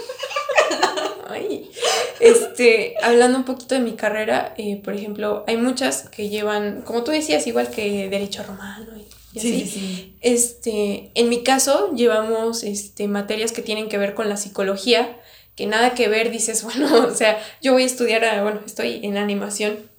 este, 2.20 2.94
hablando 3.02 3.38
un 3.38 3.44
poquito 3.44 3.74
de 3.74 3.80
mi 3.80 3.92
carrera, 3.92 4.54
eh, 4.56 4.80
por 4.82 4.94
ejemplo, 4.94 5.44
hay 5.46 5.56
muchas 5.56 6.08
que 6.08 6.28
llevan, 6.28 6.82
como 6.82 7.04
tú 7.04 7.10
decías, 7.10 7.46
igual 7.46 7.70
que 7.70 8.08
derecho 8.08 8.42
romano 8.42 8.92
y, 8.96 9.38
así. 9.38 9.60
Sí, 9.60 9.66
sí, 9.66 10.16
Este, 10.20 11.10
en 11.14 11.28
mi 11.28 11.42
caso, 11.42 11.92
llevamos 11.94 12.62
este, 12.62 13.08
materias 13.08 13.52
que 13.52 13.62
tienen 13.62 13.88
que 13.88 13.98
ver 13.98 14.14
con 14.14 14.28
la 14.28 14.36
psicología, 14.36 15.18
que 15.56 15.66
nada 15.66 15.94
que 15.94 16.08
ver, 16.08 16.30
dices, 16.30 16.62
bueno, 16.64 17.06
o 17.06 17.14
sea, 17.14 17.38
yo 17.60 17.72
voy 17.72 17.82
a 17.82 17.86
estudiar, 17.86 18.42
bueno, 18.42 18.60
estoy 18.66 19.00
en 19.02 19.16
animación, 19.16 19.91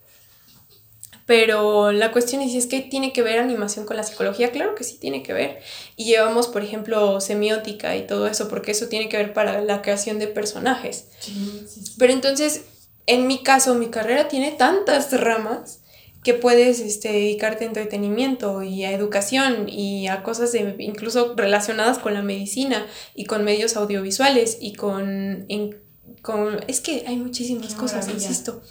Pero 1.25 1.91
la 1.91 2.11
cuestión 2.11 2.41
es 2.41 2.51
si 2.51 2.57
es 2.57 2.67
que 2.67 2.81
tiene 2.81 3.13
que 3.13 3.21
ver 3.21 3.39
animación 3.39 3.85
con 3.85 3.95
la 3.95 4.03
psicología. 4.03 4.51
Claro 4.51 4.75
que 4.75 4.83
sí 4.83 4.97
tiene 4.99 5.23
que 5.23 5.33
ver. 5.33 5.59
Y 5.95 6.05
llevamos, 6.05 6.47
por 6.47 6.63
ejemplo, 6.63 7.21
semiótica 7.21 7.95
y 7.95 8.05
todo 8.05 8.27
eso, 8.27 8.49
porque 8.49 8.71
eso 8.71 8.87
tiene 8.87 9.07
que 9.07 9.17
ver 9.17 9.33
para 9.33 9.61
la 9.61 9.81
creación 9.81 10.19
de 10.19 10.27
personajes. 10.27 11.07
Pero 11.97 12.11
entonces, 12.11 12.65
en 13.05 13.27
mi 13.27 13.41
caso, 13.41 13.75
mi 13.75 13.87
carrera 13.87 14.27
tiene 14.27 14.51
tantas 14.51 15.11
ramas 15.17 15.79
que 16.23 16.33
puedes 16.33 16.79
este, 16.79 17.09
dedicarte 17.09 17.65
a 17.65 17.67
entretenimiento 17.67 18.63
y 18.63 18.85
a 18.85 18.91
educación 18.91 19.67
y 19.67 20.07
a 20.07 20.23
cosas 20.23 20.55
incluso 20.79 21.35
relacionadas 21.35 21.99
con 21.99 22.13
la 22.13 22.21
medicina 22.21 22.85
y 23.13 23.25
con 23.25 23.43
medios 23.43 23.75
audiovisuales 23.75 24.57
y 24.61 24.73
con... 24.73 25.45
con 26.21 26.59
es 26.67 26.79
que 26.79 27.03
hay 27.07 27.17
muchísimas 27.17 27.75
cosas, 27.75 28.07
insisto. 28.07 28.61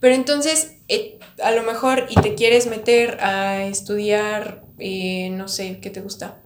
Pero 0.00 0.14
entonces, 0.14 0.76
eh, 0.88 1.18
a 1.42 1.50
lo 1.50 1.62
mejor, 1.62 2.06
y 2.08 2.14
te 2.20 2.34
quieres 2.34 2.66
meter 2.66 3.20
a 3.20 3.64
estudiar, 3.64 4.64
eh, 4.78 5.30
no 5.30 5.48
sé, 5.48 5.80
¿qué 5.80 5.90
te 5.90 6.00
gusta? 6.00 6.40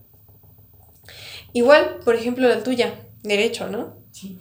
Igual, 1.53 1.99
por 2.05 2.15
ejemplo, 2.15 2.49
la 2.49 2.63
tuya, 2.63 3.09
derecho, 3.23 3.69
¿no? 3.69 3.97
Sí. 4.11 4.39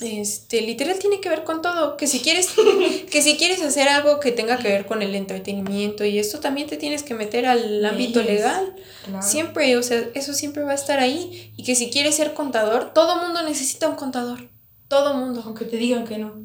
Este, 0.00 0.60
literal 0.60 0.98
tiene 0.98 1.20
que 1.20 1.28
ver 1.28 1.42
con 1.42 1.62
todo. 1.62 1.96
Que 1.96 2.06
si 2.06 2.20
quieres, 2.20 2.50
que 3.10 3.22
si 3.22 3.36
quieres 3.36 3.60
hacer 3.62 3.88
algo 3.88 4.20
que 4.20 4.30
tenga 4.30 4.58
que 4.58 4.68
ver 4.68 4.86
con 4.86 5.02
el 5.02 5.14
entretenimiento 5.14 6.04
y 6.04 6.18
esto 6.18 6.40
también 6.40 6.68
te 6.68 6.76
tienes 6.76 7.02
que 7.02 7.14
meter 7.14 7.46
al 7.46 7.84
ámbito 7.84 8.22
legal. 8.22 8.74
Siempre, 9.20 9.76
o 9.76 9.82
sea, 9.82 10.08
eso 10.14 10.32
siempre 10.32 10.62
va 10.62 10.72
a 10.72 10.76
estar 10.76 11.00
ahí. 11.00 11.52
Y 11.56 11.64
que 11.64 11.74
si 11.74 11.90
quieres 11.90 12.14
ser 12.14 12.34
contador, 12.34 12.92
todo 12.94 13.20
mundo 13.24 13.42
necesita 13.42 13.88
un 13.88 13.96
contador. 13.96 14.48
Todo 14.88 15.14
mundo. 15.14 15.42
Aunque 15.44 15.64
te 15.64 15.76
digan 15.76 16.06
que 16.06 16.18
no. 16.18 16.44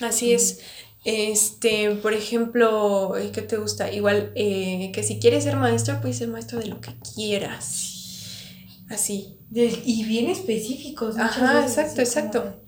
Así 0.00 0.32
es. 0.32 0.60
Este, 1.10 1.92
por 2.02 2.12
ejemplo, 2.12 3.16
eh, 3.16 3.30
¿qué 3.32 3.40
te 3.40 3.56
gusta? 3.56 3.90
Igual, 3.90 4.30
eh, 4.34 4.92
que 4.92 5.02
si 5.02 5.18
quieres 5.18 5.44
ser 5.44 5.56
maestro, 5.56 6.02
puedes 6.02 6.18
ser 6.18 6.28
maestro 6.28 6.58
de 6.58 6.66
lo 6.66 6.82
que 6.82 6.92
quieras. 7.14 7.94
Así. 8.90 9.38
y 9.50 10.04
bien 10.04 10.28
específicos. 10.28 11.16
Ajá, 11.16 11.62
exacto, 11.62 12.02
exacto. 12.02 12.60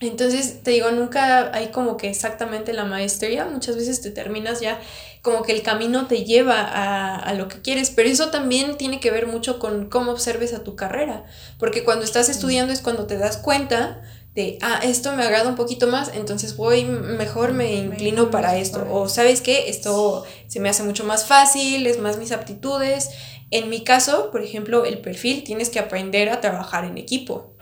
Entonces, 0.00 0.62
te 0.62 0.72
digo, 0.72 0.90
nunca 0.90 1.50
hay 1.56 1.68
como 1.68 1.96
que 1.96 2.10
exactamente 2.10 2.74
la 2.74 2.84
maestría, 2.84 3.46
muchas 3.46 3.76
veces 3.76 4.02
te 4.02 4.10
terminas 4.10 4.60
ya 4.60 4.78
como 5.22 5.42
que 5.42 5.52
el 5.52 5.62
camino 5.62 6.06
te 6.06 6.24
lleva 6.24 6.60
a, 6.60 7.16
a, 7.16 7.32
lo 7.32 7.48
que 7.48 7.62
quieres, 7.62 7.90
pero 7.90 8.10
eso 8.10 8.28
también 8.28 8.76
tiene 8.76 9.00
que 9.00 9.10
ver 9.10 9.26
mucho 9.26 9.58
con 9.58 9.88
cómo 9.88 10.12
observes 10.12 10.52
a 10.52 10.64
tu 10.64 10.76
carrera, 10.76 11.24
porque 11.58 11.82
cuando 11.82 12.04
estás 12.04 12.28
estudiando 12.28 12.74
es 12.74 12.82
cuando 12.82 13.06
te 13.06 13.16
das 13.16 13.38
cuenta 13.38 14.02
de, 14.34 14.58
ah, 14.62 14.80
esto 14.82 15.12
me 15.14 15.22
agrada 15.24 15.48
un 15.48 15.56
poquito 15.56 15.88
más, 15.88 16.12
entonces 16.14 16.56
voy, 16.56 16.84
mejor 16.84 17.52
me 17.52 17.74
inclino 17.74 18.30
para 18.30 18.56
esto, 18.56 18.86
o 18.90 19.08
sabes 19.08 19.40
qué, 19.40 19.68
esto 19.68 20.24
se 20.46 20.60
me 20.60 20.68
hace 20.68 20.82
mucho 20.82 21.04
más 21.04 21.26
fácil, 21.26 21.86
es 21.86 21.98
más 21.98 22.18
mis 22.18 22.30
aptitudes, 22.30 23.10
en 23.50 23.70
mi 23.70 23.82
caso, 23.82 24.30
por 24.30 24.42
ejemplo, 24.42 24.84
el 24.84 25.00
perfil, 25.00 25.42
tienes 25.42 25.70
que 25.70 25.78
aprender 25.78 26.28
a 26.28 26.40
trabajar 26.40 26.84
en 26.84 26.98
equipo. 26.98 27.54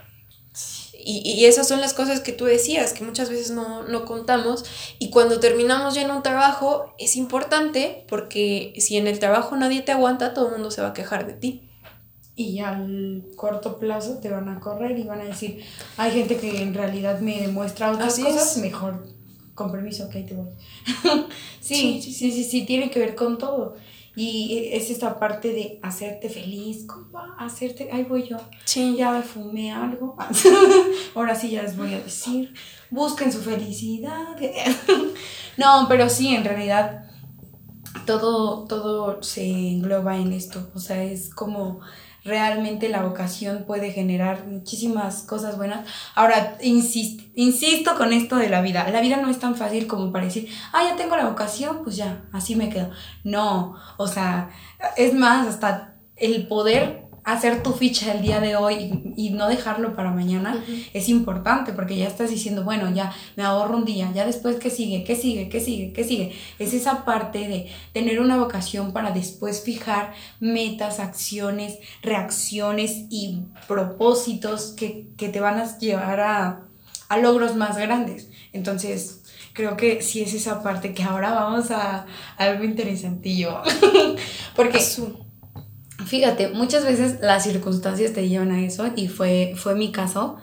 Y, 0.99 1.23
y, 1.25 1.45
esas 1.45 1.69
son 1.69 1.81
las 1.81 1.95
cosas 1.95 2.19
que 2.19 2.33
tú 2.33 2.47
decías, 2.47 2.93
que 2.93 3.05
muchas 3.05 3.31
veces 3.31 3.53
no, 3.53 3.85
no, 3.85 4.05
contamos. 4.05 4.65
Y 4.99 5.11
cuando 5.11 5.39
terminamos 5.39 5.95
ya 5.95 6.03
en 6.03 6.11
un 6.11 6.25
trabajo, 6.25 6.93
es 6.99 7.15
importante 7.15 8.05
porque 8.09 8.75
si 8.79 8.97
en 8.97 9.07
el 9.07 9.21
trabajo 9.21 9.57
nadie 9.57 9.83
te 9.83 9.93
aguanta, 9.93 10.35
todo 10.35 10.47
el 10.47 10.55
mundo 10.55 10.73
se 10.73 10.83
va 10.83 10.89
a 10.89 10.95
quejar 10.95 11.29
de 11.29 11.35
ti. 11.35 11.71
Y 12.37 12.59
al 12.59 13.25
corto 13.35 13.79
plazo 13.79 14.19
te 14.19 14.29
van 14.29 14.49
a 14.51 14.61
correr 14.61 14.99
y 14.99 15.05
van 15.05 15.23
a 15.23 15.25
decir, 15.25 15.65
hay 15.97 16.13
gente 16.13 16.37
que 16.37 16.63
en 16.63 16.75
realidad 16.75 17.21
me 17.21 17.41
demuestra 17.41 17.91
otras 17.91 18.19
cosas, 18.19 18.59
mejor, 18.59 19.07
con 19.55 19.73
permiso, 19.73 20.05
ok, 20.05 20.13
te 20.13 20.35
voy. 20.35 20.49
sí, 21.61 22.01
sí, 22.03 22.13
sí, 22.13 22.31
sí, 22.31 22.45
sí, 22.45 22.67
tiene 22.67 22.91
que 22.91 23.01
ver 23.01 23.15
con 23.15 23.39
todo. 23.39 23.77
Y 24.19 24.71
es 24.73 24.91
esta 24.91 25.19
parte 25.19 25.53
de 25.53 25.79
hacerte 25.83 26.31
feliz, 26.31 26.87
¿cómo 26.87 27.19
hacerte? 27.39 27.91
Ahí 27.93 28.05
voy 28.05 28.27
yo. 28.27 28.39
Sí. 28.65 28.97
Ya 28.97 29.13
me 29.13 29.23
fumé 29.23 29.71
algo. 29.71 30.17
Ahora 31.15 31.35
sí 31.35 31.51
ya 31.51 31.63
les 31.63 31.77
voy 31.77 31.93
a 31.93 32.01
decir. 32.01 32.55
Busquen 32.91 33.31
su 33.31 33.41
felicidad. 33.43 34.37
no, 35.59 35.85
pero 35.87 36.09
sí, 36.09 36.35
en 36.35 36.45
realidad 36.45 37.11
todo, 38.07 38.65
todo 38.65 39.23
se 39.23 39.45
engloba 39.47 40.17
en 40.17 40.33
esto. 40.33 40.71
O 40.75 40.79
sea, 40.79 41.05
es 41.05 41.29
como 41.29 41.81
realmente 42.27 42.89
la 42.89 43.03
vocación 43.03 43.65
puede 43.67 43.93
generar 43.93 44.47
muchísimas 44.47 45.23
cosas 45.23 45.57
buenas. 45.57 45.89
Ahora, 46.15 46.59
insisto, 46.61 47.25
insisto 47.35 47.97
con 47.97 48.13
esto 48.13 48.37
de 48.37 48.49
la 48.49 48.61
vida. 48.61 48.89
La 48.91 49.01
vida 49.01 49.17
no 49.17 49.31
es 49.31 49.39
tan 49.39 49.55
fácil 49.55 49.87
como 49.87 50.13
para 50.13 50.25
decir, 50.25 50.49
ah, 50.73 50.83
ya 50.85 50.97
tengo 50.97 51.17
la 51.17 51.29
vocación, 51.29 51.83
pues 51.85 51.97
ya, 51.97 52.25
así 52.33 52.57
me 52.57 52.69
quedo. 52.69 52.91
No, 53.25 53.77
o 53.97 54.07
sea, 54.07 54.51
es 54.97 55.15
más, 55.15 55.47
hasta 55.47 55.95
el 56.17 56.49
poder 56.49 57.06
hacer 57.27 57.61
tu 57.61 57.73
ficha 57.73 58.13
el 58.13 58.23
día 58.23 58.39
de 58.39 58.55
hoy 58.55 59.13
y, 59.17 59.31
no 59.31 59.49
dejarlo 59.49 59.97
para 59.97 60.13
mañana 60.13 60.65
es 60.95 61.09
importante 61.09 61.73
porque 61.73 61.97
ya 61.97 62.07
estás 62.07 62.31
diciendo, 62.31 62.63
bueno, 62.63 62.89
ya 62.95 63.13
me 63.35 63.43
ahorro 63.43 63.79
un 63.79 63.85
día, 63.85 64.11
ya 64.15 64.25
después, 64.25 64.57
¿qué 64.57 64.71
sigue? 64.71 65.03
¿Qué 65.03 65.17
sigue? 65.17 65.49
¿Qué 65.49 65.61
sigue? 65.61 65.93
¿Qué 65.93 66.05
sigue? 66.05 66.33
Es 66.61 66.73
esa 66.73 67.05
parte 67.05 67.41
de 67.49 67.69
tener 67.93 68.21
una 68.21 68.37
vocación 68.37 68.93
para 68.93 69.11
después 69.11 69.61
fijar 69.61 70.15
metas, 70.39 71.01
acciones, 71.01 71.79
reacciones 72.01 73.07
y 73.11 73.43
propósitos 73.67 74.73
que, 74.77 75.09
te 75.17 75.41
van 75.41 75.59
a 75.59 75.79
llevar 75.79 76.21
a, 76.21 76.63
a 77.09 77.19
logros 77.19 77.57
más 77.57 77.77
grandes. 77.77 78.31
Entonces, 78.53 79.23
creo 79.53 79.77
que 79.77 80.01
sí 80.01 80.23
es 80.23 80.33
esa 80.33 80.63
parte 80.63 80.95
que 80.95 81.03
ahora 81.03 81.33
vamos 81.33 81.73
a, 81.73 82.07
algo 82.39 82.63
interesantillo. 82.63 83.63
Porque 84.55 84.79
Fíjate, 86.07 86.49
muchas 86.49 86.85
veces 86.85 87.21
las 87.21 87.43
circunstancias 87.43 88.13
te 88.13 88.29
llevan 88.29 88.53
a 88.53 88.65
eso 88.65 88.87
y 88.95 89.09
fue, 89.09 89.55
fue 89.57 89.75
mi 89.75 89.91
caso. 89.91 90.37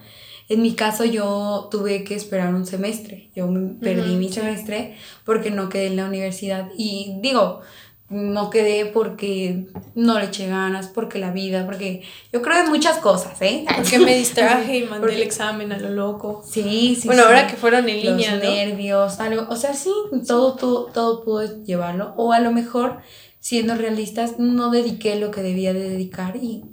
En 0.50 0.62
mi 0.62 0.74
caso 0.74 1.06
yo 1.06 1.70
tuve 1.72 2.04
que 2.04 2.16
esperar 2.16 2.54
un 2.54 2.66
semestre. 2.66 3.30
Yo 3.34 3.50
perdí 3.82 4.16
mi 4.18 4.32
semestre 4.32 4.98
porque 5.24 5.52
no 5.52 5.70
quedé 5.70 5.88
en 5.88 5.96
la 5.96 6.06
universidad. 6.06 6.70
Y 6.78 7.18
digo, 7.22 7.62
no 8.10 8.50
quedé 8.50 8.86
porque 8.86 9.68
no 9.96 10.20
le 10.20 10.26
eché 10.26 10.48
ganas, 10.48 10.88
porque 10.88 11.18
la 11.18 11.32
vida, 11.32 11.66
porque 11.66 12.04
yo 12.32 12.42
creo 12.42 12.64
en 12.64 12.70
muchas 12.70 12.98
cosas, 12.98 13.42
¿eh? 13.42 13.66
Porque 13.76 14.00
me 14.00 14.16
distraje 14.16 14.78
y 14.78 14.84
mandé 14.90 15.16
el 15.16 15.22
examen 15.22 15.72
a 15.72 15.80
lo 15.80 15.90
loco. 15.90 16.44
Sí, 16.46 16.98
sí. 17.00 17.08
Bueno, 17.08 17.24
ahora 17.24 17.48
que 17.48 17.56
fueron 17.56 17.88
en 17.90 18.02
línea, 18.02 18.36
Los 18.36 18.44
nervios, 18.44 19.20
algo, 19.20 19.48
o 19.50 19.56
sea, 19.56 19.74
sí, 19.74 19.92
todo, 20.28 20.56
todo, 20.56 20.86
todo 20.86 21.24
pudo 21.24 21.64
llevarlo. 21.64 22.14
O 22.18 22.34
a 22.34 22.40
lo 22.40 22.52
mejor 22.52 23.00
siendo 23.44 23.76
realistas, 23.76 24.40
no 24.40 24.72
dediqué 24.72 25.18
lo 25.18 25.30
que 25.30 25.42
debía 25.42 25.74
de 25.74 25.90
dedicar 25.90 26.38
y 26.38 26.64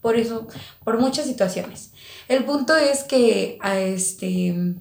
por 0.00 0.16
eso, 0.16 0.46
por 0.84 1.00
muchas 1.00 1.26
situaciones. 1.26 1.90
El 2.28 2.44
punto 2.44 2.76
es 2.76 3.02
que 3.02 3.58
a 3.60 3.80
este, 3.80 4.76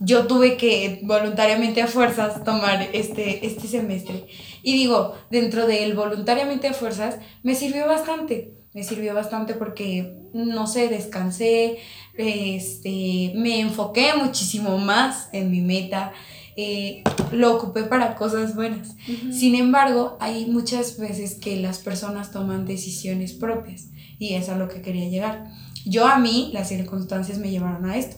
yo 0.00 0.26
tuve 0.26 0.56
que 0.56 1.00
voluntariamente 1.02 1.82
a 1.82 1.88
fuerzas 1.88 2.42
tomar 2.42 2.88
este, 2.94 3.46
este 3.46 3.68
semestre. 3.68 4.28
Y 4.62 4.72
digo, 4.72 5.14
dentro 5.30 5.66
del 5.66 5.92
voluntariamente 5.92 6.68
a 6.68 6.72
fuerzas, 6.72 7.18
me 7.42 7.54
sirvió 7.54 7.86
bastante. 7.86 8.54
Me 8.72 8.82
sirvió 8.82 9.12
bastante 9.12 9.52
porque, 9.52 10.16
no 10.32 10.66
sé, 10.66 10.88
descansé, 10.88 11.80
este, 12.16 13.32
me 13.34 13.60
enfoqué 13.60 14.14
muchísimo 14.14 14.78
más 14.78 15.28
en 15.34 15.50
mi 15.50 15.60
meta. 15.60 16.14
Eh, 16.60 17.04
lo 17.30 17.54
ocupé 17.54 17.84
para 17.84 18.16
cosas 18.16 18.56
buenas. 18.56 18.96
Sin 19.30 19.54
embargo, 19.54 20.18
hay 20.18 20.46
muchas 20.46 20.98
veces 20.98 21.36
que 21.36 21.56
las 21.56 21.78
personas 21.78 22.32
toman 22.32 22.66
decisiones 22.66 23.32
propias 23.32 23.90
y 24.18 24.34
es 24.34 24.48
a 24.48 24.58
lo 24.58 24.66
que 24.66 24.82
quería 24.82 25.08
llegar. 25.08 25.52
Yo 25.84 26.08
a 26.08 26.18
mí 26.18 26.50
las 26.52 26.68
circunstancias 26.68 27.38
me 27.38 27.52
llevaron 27.52 27.88
a 27.88 27.96
esto. 27.96 28.16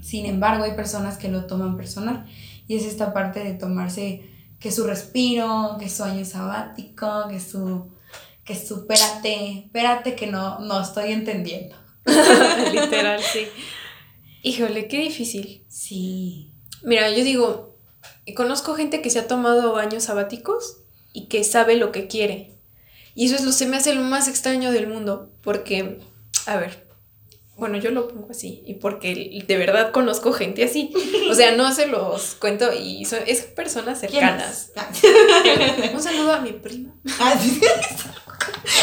Sin 0.00 0.24
embargo, 0.24 0.64
hay 0.64 0.72
personas 0.72 1.18
que 1.18 1.28
lo 1.28 1.44
toman 1.44 1.76
personal 1.76 2.24
y 2.66 2.76
es 2.76 2.86
esta 2.86 3.12
parte 3.12 3.44
de 3.44 3.52
tomarse 3.52 4.22
que 4.58 4.72
su 4.72 4.86
respiro, 4.86 5.76
que 5.78 5.90
su 5.90 6.02
año 6.02 6.24
sabático, 6.24 7.28
que 7.28 7.40
su 7.40 7.92
que 8.42 8.54
su 8.54 8.76
espérate, 8.76 9.58
espérate 9.66 10.14
que 10.14 10.28
no 10.28 10.60
no 10.60 10.80
estoy 10.80 11.12
entendiendo. 11.12 11.76
Literal, 12.72 13.20
sí. 13.20 13.40
Híjole, 14.42 14.88
qué 14.88 15.00
difícil. 15.00 15.62
Sí. 15.68 16.53
Mira, 16.84 17.10
yo 17.10 17.24
digo, 17.24 17.78
conozco 18.36 18.74
gente 18.74 19.00
que 19.00 19.10
se 19.10 19.18
ha 19.18 19.26
tomado 19.26 19.76
años 19.76 20.04
sabáticos 20.04 20.78
y 21.12 21.26
que 21.28 21.42
sabe 21.42 21.76
lo 21.76 21.92
que 21.92 22.06
quiere. 22.06 22.50
Y 23.14 23.26
eso 23.26 23.36
es 23.36 23.44
lo 23.44 23.52
se 23.52 23.66
me 23.66 23.76
hace 23.76 23.94
lo 23.94 24.02
más 24.02 24.28
extraño 24.28 24.72
del 24.72 24.86
mundo, 24.86 25.30
porque, 25.42 25.98
a 26.46 26.56
ver, 26.56 26.84
bueno, 27.56 27.78
yo 27.78 27.90
lo 27.90 28.08
pongo 28.08 28.28
así, 28.30 28.62
y 28.66 28.74
porque 28.74 29.42
de 29.46 29.56
verdad 29.56 29.92
conozco 29.92 30.32
gente 30.32 30.64
así. 30.64 30.92
O 31.30 31.34
sea, 31.34 31.52
no 31.52 31.72
se 31.72 31.86
los 31.86 32.34
cuento 32.34 32.72
y 32.72 33.04
son, 33.04 33.20
es 33.26 33.42
personas 33.42 34.00
cercanas. 34.00 34.72
Un 35.94 36.02
saludo 36.02 36.32
a 36.32 36.40
mi 36.40 36.52
prima. 36.52 36.94
Ah, 37.20 37.34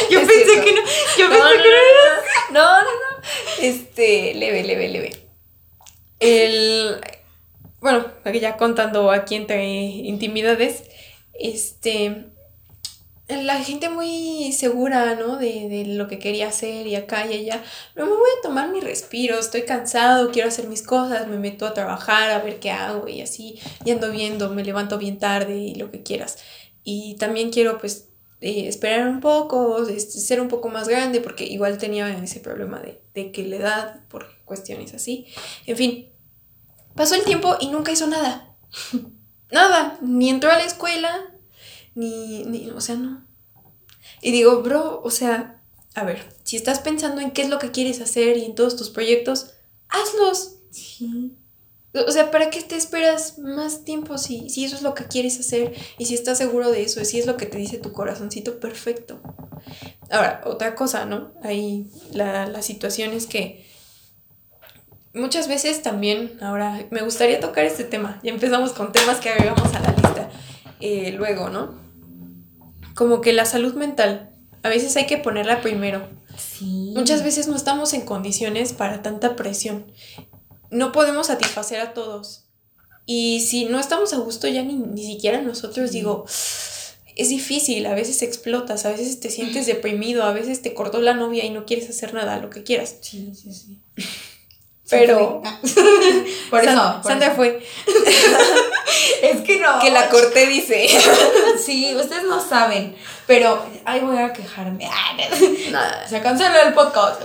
yo 0.09 0.19
pensé 0.19 0.61
que 0.63 0.73
no. 0.73 0.81
Yo 1.17 1.29
pensé 1.29 1.43
no, 1.43 1.63
que 1.63 1.69
no, 2.51 2.61
no, 2.61 2.81
no, 2.81 2.83
no. 2.83 3.21
Este, 3.59 4.33
leve, 4.33 4.63
leve, 4.63 4.87
leve. 4.87 5.27
El, 6.19 7.01
bueno, 7.81 8.05
ya 8.39 8.57
contando 8.57 9.11
aquí 9.11 9.35
entre 9.35 9.65
intimidades, 9.65 10.83
este, 11.33 12.27
la 13.27 13.63
gente 13.63 13.89
muy 13.89 14.51
segura, 14.51 15.15
¿no? 15.15 15.37
De, 15.37 15.67
de, 15.67 15.85
lo 15.85 16.07
que 16.07 16.19
quería 16.19 16.49
hacer 16.49 16.85
y 16.85 16.95
acá 16.95 17.25
y 17.25 17.33
allá. 17.33 17.63
No 17.95 18.05
me 18.05 18.11
voy 18.11 18.29
a 18.37 18.41
tomar 18.43 18.69
mi 18.69 18.81
respiro, 18.81 19.39
estoy 19.39 19.63
cansado, 19.63 20.31
quiero 20.31 20.49
hacer 20.49 20.67
mis 20.67 20.83
cosas, 20.83 21.27
me 21.27 21.37
meto 21.37 21.65
a 21.65 21.73
trabajar, 21.73 22.29
a 22.29 22.39
ver 22.39 22.59
qué 22.59 22.69
hago 22.69 23.07
y 23.07 23.21
así, 23.21 23.59
y 23.83 23.91
ando 23.91 24.11
viendo, 24.11 24.49
me 24.49 24.63
levanto 24.63 24.97
bien 24.97 25.17
tarde 25.17 25.57
y 25.57 25.75
lo 25.75 25.91
que 25.91 26.03
quieras. 26.03 26.37
Y 26.83 27.15
también 27.15 27.51
quiero 27.51 27.79
pues 27.79 28.09
eh, 28.41 28.67
esperar 28.67 29.07
un 29.07 29.21
poco, 29.21 29.87
este, 29.87 30.19
ser 30.19 30.39
un 30.39 30.49
poco 30.49 30.69
más 30.69 30.87
grande, 30.87 31.19
porque 31.19 31.45
igual 31.45 31.79
tenía 31.79 32.09
ese 32.23 32.39
problema 32.41 32.79
de, 32.79 33.01
de 33.15 33.31
que 33.31 33.43
la 33.43 33.55
edad, 33.55 34.07
por 34.07 34.27
cuestiones 34.45 34.93
así. 34.93 35.25
En 35.65 35.77
fin, 35.77 36.10
pasó 36.95 37.15
el 37.15 37.23
tiempo 37.23 37.55
y 37.59 37.69
nunca 37.69 37.91
hizo 37.91 38.07
nada. 38.07 38.55
nada, 39.51 39.97
ni 40.01 40.29
entró 40.29 40.51
a 40.51 40.57
la 40.57 40.63
escuela, 40.63 41.33
ni, 41.95 42.43
ni, 42.45 42.69
o 42.69 42.81
sea, 42.81 42.95
no. 42.95 43.25
Y 44.21 44.31
digo, 44.31 44.61
bro, 44.61 45.01
o 45.03 45.11
sea, 45.11 45.61
a 45.95 46.03
ver, 46.03 46.23
si 46.43 46.55
estás 46.55 46.79
pensando 46.79 47.21
en 47.21 47.31
qué 47.31 47.41
es 47.41 47.49
lo 47.49 47.59
que 47.59 47.71
quieres 47.71 48.01
hacer 48.01 48.37
y 48.37 48.45
en 48.45 48.55
todos 48.55 48.75
tus 48.75 48.89
proyectos, 48.89 49.53
hazlos. 49.89 50.57
Sí. 50.69 51.35
O 51.93 52.11
sea, 52.11 52.31
¿para 52.31 52.49
qué 52.49 52.61
te 52.61 52.77
esperas 52.77 53.37
más 53.37 53.83
tiempo 53.83 54.17
si, 54.17 54.49
si 54.49 54.63
eso 54.63 54.77
es 54.77 54.81
lo 54.81 54.93
que 54.93 55.05
quieres 55.05 55.37
hacer 55.39 55.73
y 55.97 56.05
si 56.05 56.13
estás 56.15 56.37
seguro 56.37 56.71
de 56.71 56.83
eso 56.83 57.01
y 57.01 57.05
si 57.05 57.19
es 57.19 57.25
lo 57.25 57.35
que 57.35 57.45
te 57.45 57.57
dice 57.57 57.77
tu 57.77 57.91
corazoncito? 57.91 58.61
Perfecto. 58.61 59.19
Ahora, 60.09 60.41
otra 60.45 60.75
cosa, 60.75 61.05
¿no? 61.05 61.33
Ahí 61.43 61.91
la, 62.13 62.45
la 62.45 62.61
situación 62.61 63.11
es 63.11 63.27
que 63.27 63.65
muchas 65.13 65.47
veces 65.47 65.81
también, 65.81 66.37
ahora 66.41 66.85
me 66.91 67.01
gustaría 67.01 67.39
tocar 67.39 67.65
este 67.65 67.83
tema, 67.83 68.19
ya 68.23 68.31
empezamos 68.31 68.71
con 68.73 68.91
temas 68.91 69.19
que 69.19 69.29
agregamos 69.29 69.73
a 69.73 69.79
la 69.79 69.91
lista 69.91 70.29
eh, 70.79 71.11
luego, 71.11 71.49
¿no? 71.49 71.79
Como 72.95 73.21
que 73.21 73.33
la 73.33 73.45
salud 73.45 73.73
mental, 73.75 74.31
a 74.63 74.69
veces 74.69 74.95
hay 74.97 75.05
que 75.05 75.17
ponerla 75.17 75.61
primero. 75.61 76.07
Sí. 76.37 76.93
Muchas 76.95 77.23
veces 77.23 77.47
no 77.47 77.55
estamos 77.55 77.93
en 77.93 78.01
condiciones 78.01 78.73
para 78.73 79.01
tanta 79.01 79.35
presión 79.35 79.85
no 80.71 80.91
podemos 80.91 81.27
satisfacer 81.27 81.79
a 81.81 81.93
todos. 81.93 82.45
Y 83.05 83.41
si 83.41 83.65
no 83.65 83.79
estamos 83.79 84.13
a 84.13 84.17
gusto 84.17 84.47
ya 84.47 84.63
ni, 84.63 84.75
ni 84.75 85.05
siquiera 85.05 85.41
nosotros, 85.41 85.91
digo, 85.91 86.25
es 87.15 87.29
difícil, 87.29 87.85
a 87.85 87.93
veces 87.93 88.21
explotas, 88.21 88.85
a 88.85 88.91
veces 88.91 89.19
te 89.19 89.29
sientes 89.29 89.65
deprimido, 89.67 90.23
a 90.23 90.33
veces 90.33 90.61
te 90.61 90.73
cortó 90.73 91.01
la 91.01 91.13
novia 91.13 91.45
y 91.45 91.49
no 91.49 91.65
quieres 91.65 91.89
hacer 91.89 92.13
nada, 92.13 92.39
lo 92.39 92.49
que 92.49 92.63
quieras. 92.63 92.95
Sí, 93.01 93.33
sí, 93.35 93.53
sí. 93.53 93.79
Pero... 94.91 95.41
por 96.49 96.63
eso. 96.63 97.01
Sandra 97.03 97.31
fue. 97.31 97.65
es 99.23 99.41
que 99.41 99.59
no. 99.59 99.79
Que 99.79 99.89
la 99.89 100.09
corté, 100.09 100.45
dice. 100.45 100.87
sí, 101.65 101.95
ustedes 101.95 102.23
no 102.25 102.39
saben. 102.45 102.95
Pero, 103.25 103.65
ay, 103.85 104.01
voy 104.01 104.17
a 104.17 104.33
quejarme. 104.33 104.87
Se 106.07 106.21
canceló 106.21 106.61
el 106.67 106.73
podcast. 106.73 107.21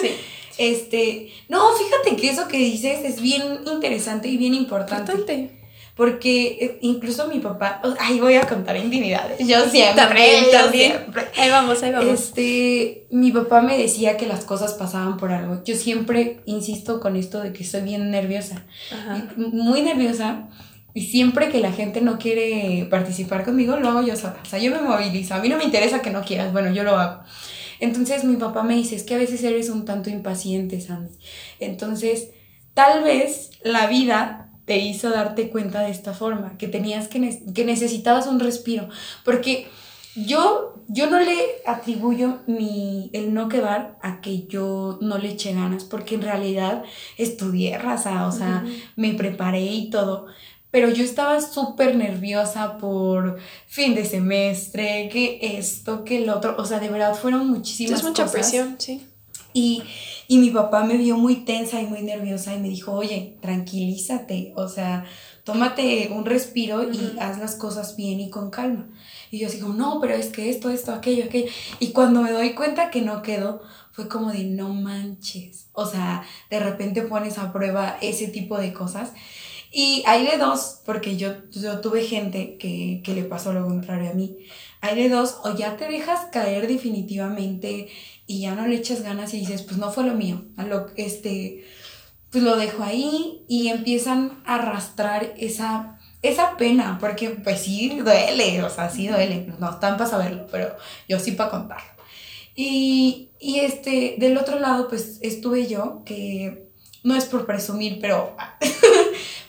sí. 0.00 0.16
Este, 0.56 1.32
no, 1.48 1.74
fíjate 1.74 2.16
que 2.16 2.30
eso 2.30 2.46
que 2.46 2.56
dices 2.56 3.04
es 3.04 3.20
bien 3.20 3.60
interesante 3.66 4.28
y 4.28 4.36
bien 4.36 4.54
importante. 4.54 5.50
Porque 5.96 6.58
eh, 6.60 6.78
incluso 6.80 7.28
mi 7.28 7.38
papá, 7.38 7.80
ahí 8.00 8.18
voy 8.18 8.34
a 8.34 8.48
contar 8.48 8.76
intimidades. 8.76 9.38
Yo 9.46 9.64
siempre. 9.68 10.02
También, 10.02 10.44
también. 10.50 10.92
Ahí 11.36 11.50
vamos, 11.50 11.82
ahí 11.84 11.92
vamos. 11.92 12.08
Este, 12.08 13.06
mi 13.10 13.30
papá 13.30 13.62
me 13.62 13.78
decía 13.78 14.16
que 14.16 14.26
las 14.26 14.44
cosas 14.44 14.74
pasaban 14.74 15.16
por 15.16 15.30
algo. 15.30 15.62
Yo 15.64 15.76
siempre 15.76 16.40
insisto 16.46 16.98
con 16.98 17.14
esto 17.14 17.40
de 17.40 17.52
que 17.52 17.62
soy 17.62 17.82
bien 17.82 18.10
nerviosa. 18.10 18.64
Muy 19.36 19.82
nerviosa. 19.82 20.48
Y 20.94 21.02
siempre 21.06 21.48
que 21.48 21.60
la 21.60 21.72
gente 21.72 22.00
no 22.00 22.18
quiere 22.18 22.86
participar 22.90 23.44
conmigo, 23.44 23.76
lo 23.76 23.88
hago 23.88 24.02
yo 24.02 24.16
sola. 24.16 24.38
O 24.42 24.48
sea, 24.48 24.58
yo 24.58 24.72
me 24.72 24.80
movilizo. 24.80 25.34
A 25.34 25.38
mí 25.38 25.48
no 25.48 25.56
me 25.56 25.64
interesa 25.64 26.02
que 26.02 26.10
no 26.10 26.22
quieras. 26.22 26.52
Bueno, 26.52 26.72
yo 26.72 26.82
lo 26.82 26.96
hago. 26.96 27.22
Entonces 27.80 28.24
mi 28.24 28.36
papá 28.36 28.62
me 28.62 28.74
dice, 28.74 28.96
es 28.96 29.02
que 29.04 29.14
a 29.14 29.18
veces 29.18 29.42
eres 29.44 29.68
un 29.68 29.84
tanto 29.84 30.10
impaciente, 30.10 30.80
Sandy. 30.80 31.14
Entonces, 31.60 32.30
tal 32.74 33.04
vez 33.04 33.50
la 33.62 33.86
vida 33.86 34.43
te 34.64 34.78
hizo 34.78 35.10
darte 35.10 35.50
cuenta 35.50 35.82
de 35.82 35.90
esta 35.90 36.14
forma, 36.14 36.56
que 36.58 36.68
tenías 36.68 37.08
que, 37.08 37.42
que 37.54 37.64
necesitabas 37.64 38.26
un 38.26 38.40
respiro, 38.40 38.88
porque 39.24 39.68
yo, 40.16 40.74
yo 40.88 41.10
no 41.10 41.18
le 41.18 41.36
atribuyo 41.66 42.38
mi, 42.46 43.10
el 43.12 43.34
no 43.34 43.48
quedar 43.48 43.98
a 44.00 44.20
que 44.20 44.46
yo 44.46 44.98
no 45.00 45.18
le 45.18 45.30
eché 45.30 45.52
ganas, 45.52 45.84
porque 45.84 46.14
en 46.14 46.22
realidad 46.22 46.84
estudié 47.18 47.78
raza, 47.78 48.26
o 48.26 48.32
sea, 48.32 48.64
me 48.96 49.14
preparé 49.14 49.64
y 49.64 49.90
todo, 49.90 50.26
pero 50.70 50.88
yo 50.88 51.04
estaba 51.04 51.40
súper 51.40 51.96
nerviosa 51.96 52.78
por 52.78 53.38
fin 53.66 53.94
de 53.94 54.04
semestre, 54.04 55.08
que 55.08 55.38
esto, 55.58 56.04
que 56.04 56.22
el 56.22 56.30
otro, 56.30 56.56
o 56.58 56.64
sea, 56.64 56.80
de 56.80 56.88
verdad 56.88 57.14
fueron 57.14 57.48
muchísimas 57.48 58.00
es 58.00 58.04
mucha 58.04 58.26
presión, 58.26 58.76
sí. 58.78 59.06
Y, 59.54 59.82
y 60.28 60.38
mi 60.38 60.50
papá 60.50 60.84
me 60.84 60.98
vio 60.98 61.16
muy 61.16 61.36
tensa 61.36 61.80
y 61.80 61.86
muy 61.86 62.02
nerviosa 62.02 62.54
y 62.54 62.60
me 62.60 62.68
dijo, 62.68 62.92
oye, 62.92 63.38
tranquilízate, 63.40 64.52
o 64.56 64.68
sea, 64.68 65.06
tómate 65.44 66.08
un 66.10 66.24
respiro 66.24 66.82
y 66.90 67.16
haz 67.20 67.38
las 67.38 67.54
cosas 67.54 67.96
bien 67.96 68.18
y 68.18 68.30
con 68.30 68.50
calma. 68.50 68.88
Y 69.30 69.38
yo 69.38 69.46
así 69.46 69.60
como, 69.60 69.74
no, 69.74 70.00
pero 70.00 70.14
es 70.14 70.26
que 70.26 70.50
esto, 70.50 70.70
esto, 70.70 70.92
aquello, 70.92 71.24
aquello. 71.24 71.50
Y 71.78 71.92
cuando 71.92 72.20
me 72.20 72.32
doy 72.32 72.54
cuenta 72.54 72.90
que 72.90 73.00
no 73.00 73.22
quedó, 73.22 73.62
fue 73.92 74.08
como 74.08 74.32
de, 74.32 74.44
no 74.44 74.70
manches. 74.70 75.68
O 75.72 75.86
sea, 75.86 76.24
de 76.50 76.58
repente 76.58 77.02
pones 77.02 77.38
a 77.38 77.52
prueba 77.52 77.96
ese 78.00 78.26
tipo 78.26 78.58
de 78.58 78.72
cosas. 78.72 79.12
Y 79.70 80.02
hay 80.06 80.26
de 80.26 80.36
dos, 80.36 80.80
porque 80.84 81.16
yo, 81.16 81.32
yo 81.50 81.80
tuve 81.80 82.04
gente 82.04 82.56
que, 82.58 83.02
que 83.04 83.14
le 83.14 83.24
pasó 83.24 83.52
lo 83.52 83.64
contrario 83.64 84.10
a 84.10 84.14
mí. 84.14 84.36
Hay 84.80 84.96
de 84.96 85.08
dos, 85.08 85.38
o 85.44 85.56
ya 85.56 85.76
te 85.76 85.88
dejas 85.88 86.26
caer 86.30 86.68
definitivamente 86.68 87.88
y 88.26 88.42
ya 88.42 88.54
no 88.54 88.66
le 88.66 88.76
echas 88.76 89.02
ganas 89.02 89.34
y 89.34 89.40
dices, 89.40 89.62
pues 89.62 89.76
no 89.76 89.90
fue 89.90 90.04
lo 90.04 90.14
mío. 90.14 90.44
Lo, 90.56 90.86
este, 90.96 91.64
pues 92.30 92.42
lo 92.42 92.56
dejo 92.56 92.82
ahí 92.82 93.44
y 93.48 93.68
empiezan 93.68 94.42
a 94.44 94.56
arrastrar 94.56 95.34
esa, 95.36 95.98
esa 96.22 96.56
pena, 96.56 96.98
porque 97.00 97.30
pues 97.30 97.60
sí 97.60 97.98
duele, 97.98 98.62
o 98.62 98.70
sea, 98.70 98.90
sí 98.90 99.08
duele. 99.08 99.52
No 99.58 99.70
están 99.70 99.96
para 99.96 100.10
saberlo, 100.10 100.46
pero 100.50 100.76
yo 101.08 101.18
sí 101.18 101.32
para 101.32 101.50
contarlo. 101.50 101.92
Y, 102.56 103.30
y 103.40 103.60
este, 103.60 104.16
del 104.18 104.36
otro 104.38 104.58
lado, 104.58 104.88
pues 104.88 105.18
estuve 105.22 105.66
yo, 105.66 106.02
que 106.04 106.68
no 107.02 107.16
es 107.16 107.24
por 107.26 107.46
presumir, 107.46 107.98
pero 108.00 108.36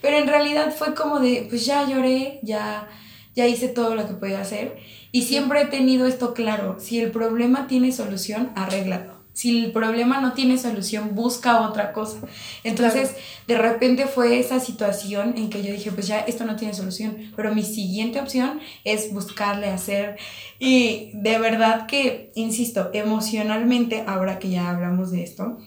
Pero 0.05 0.17
en 0.17 0.27
realidad 0.27 0.71
fue 0.71 0.93
como 0.93 1.19
de, 1.19 1.47
pues 1.49 1.65
ya 1.65 1.83
lloré, 1.89 2.39
ya, 2.43 2.87
ya 3.35 3.47
hice 3.47 3.69
todo 3.69 3.95
lo 3.95 4.05
que 4.05 4.13
podía 4.13 4.39
hacer. 4.39 4.77
Y 5.15 5.21
siempre 5.21 5.61
he 5.61 5.65
tenido 5.67 6.07
esto 6.07 6.33
claro, 6.33 6.75
si 6.77 6.99
el 6.99 7.09
problema 7.09 7.67
tiene 7.67 7.93
solución, 7.93 8.51
arréglalo. 8.53 9.13
Si 9.31 9.63
el 9.63 9.71
problema 9.71 10.19
no 10.19 10.33
tiene 10.33 10.57
solución, 10.57 11.15
busca 11.15 11.61
otra 11.61 11.93
cosa. 11.93 12.17
Entonces, 12.65 13.15
de 13.47 13.57
repente 13.57 14.07
fue 14.07 14.39
esa 14.39 14.59
situación 14.59 15.35
en 15.37 15.49
que 15.49 15.63
yo 15.63 15.71
dije, 15.71 15.93
pues 15.93 16.07
ya 16.07 16.19
esto 16.19 16.43
no 16.43 16.57
tiene 16.57 16.73
solución, 16.73 17.31
pero 17.33 17.55
mi 17.55 17.63
siguiente 17.63 18.19
opción 18.19 18.59
es 18.83 19.13
buscarle 19.13 19.69
hacer. 19.69 20.17
Y 20.59 21.11
de 21.13 21.39
verdad 21.39 21.87
que, 21.87 22.33
insisto, 22.35 22.89
emocionalmente, 22.91 24.03
ahora 24.07 24.37
que 24.37 24.49
ya 24.49 24.69
hablamos 24.69 25.11
de 25.11 25.23
esto, 25.23 25.59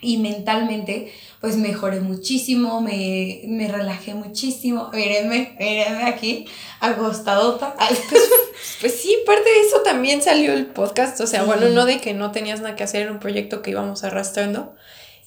y 0.00 0.18
mentalmente 0.18 1.12
pues 1.40 1.56
mejoré 1.56 2.00
muchísimo, 2.00 2.80
me, 2.80 3.42
me 3.46 3.68
relajé 3.68 4.14
muchísimo, 4.14 4.90
mírenme, 4.92 5.56
mírenme 5.58 6.04
aquí, 6.04 6.46
acostadota. 6.80 7.74
Pues, 8.58 8.76
pues, 8.80 9.00
sí, 9.00 9.16
parte 9.24 9.48
de 9.48 9.60
eso 9.60 9.82
también 9.82 10.20
salió 10.20 10.52
el 10.52 10.66
podcast, 10.66 11.20
o 11.20 11.28
sea, 11.28 11.44
bueno, 11.44 11.68
no 11.68 11.86
de 11.86 12.00
que 12.00 12.12
no 12.12 12.32
tenías 12.32 12.60
nada 12.60 12.74
que 12.74 12.82
hacer, 12.82 13.02
era 13.02 13.12
un 13.12 13.20
proyecto 13.20 13.62
que 13.62 13.70
íbamos 13.70 14.02
arrastrando 14.02 14.74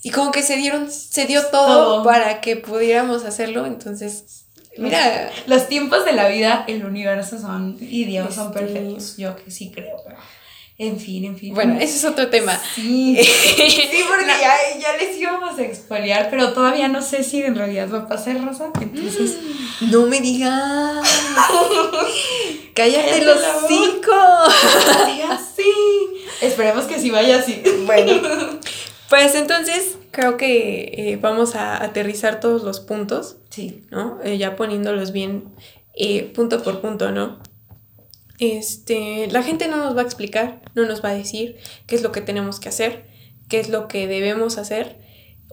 y 0.03 0.09
como 0.09 0.31
que 0.31 0.41
se 0.41 0.57
dieron, 0.57 0.91
se 0.91 1.27
dio 1.27 1.45
todo, 1.47 2.03
para 2.03 2.41
que 2.41 2.57
pudiéramos 2.57 3.23
hacerlo, 3.23 3.65
entonces... 3.65 4.45
Mira, 4.77 5.31
los, 5.47 5.67
tiempos 5.67 6.05
de 6.05 6.13
la 6.13 6.27
vida, 6.27 6.63
el 6.67 6.85
universo 6.85 7.39
son 7.39 7.77
y 7.79 8.05
Dios 8.05 8.33
son 8.33 8.47
este, 8.47 8.59
perfectos. 8.59 9.17
Yo 9.17 9.35
que 9.35 9.51
sí 9.51 9.69
creo, 9.69 9.97
en 10.81 10.99
fin, 10.99 11.25
en 11.25 11.37
fin. 11.37 11.53
Bueno, 11.53 11.75
ese 11.79 11.97
es 11.97 12.05
otro 12.05 12.27
tema. 12.29 12.59
Sí, 12.73 13.15
sí 13.23 13.99
porque 14.07 14.25
ya, 14.25 14.79
ya, 14.79 14.97
les 14.97 15.15
íbamos 15.15 15.59
a 15.59 15.61
expoliar, 15.61 16.31
pero 16.31 16.53
todavía 16.53 16.87
no 16.87 17.03
sé 17.03 17.23
si 17.23 17.43
en 17.43 17.53
realidad 17.53 17.87
va 17.93 17.99
a 17.99 18.07
pasar, 18.07 18.43
Rosa. 18.43 18.71
Entonces. 18.81 19.37
No 19.81 20.07
me 20.07 20.19
digas. 20.19 21.07
Cállate 22.73 23.23
los 23.23 23.39
cinco. 23.67 24.11
así. 25.29 25.71
Esperemos 26.41 26.85
que 26.85 26.99
sí 26.99 27.11
vaya 27.11 27.37
así. 27.37 27.61
Bueno. 27.85 28.13
Pues 29.07 29.35
entonces 29.35 29.97
creo 30.09 30.35
que 30.35 30.93
eh, 30.97 31.19
vamos 31.21 31.53
a 31.53 31.83
aterrizar 31.83 32.39
todos 32.39 32.63
los 32.63 32.79
puntos. 32.79 33.37
Sí. 33.51 33.83
¿No? 33.91 34.19
Eh, 34.23 34.39
ya 34.39 34.55
poniéndolos 34.55 35.11
bien 35.11 35.53
eh, 35.93 36.23
punto 36.33 36.63
por 36.63 36.81
punto, 36.81 37.11
¿no? 37.11 37.37
Este, 38.41 39.27
la 39.27 39.43
gente 39.43 39.67
no 39.67 39.77
nos 39.77 39.95
va 39.95 40.01
a 40.01 40.05
explicar, 40.05 40.61
no 40.73 40.85
nos 40.85 41.05
va 41.05 41.09
a 41.09 41.13
decir 41.13 41.57
qué 41.85 41.95
es 41.95 42.01
lo 42.01 42.11
que 42.11 42.21
tenemos 42.21 42.59
que 42.59 42.69
hacer, 42.69 43.05
qué 43.47 43.59
es 43.59 43.69
lo 43.69 43.87
que 43.87 44.07
debemos 44.07 44.57
hacer, 44.57 44.97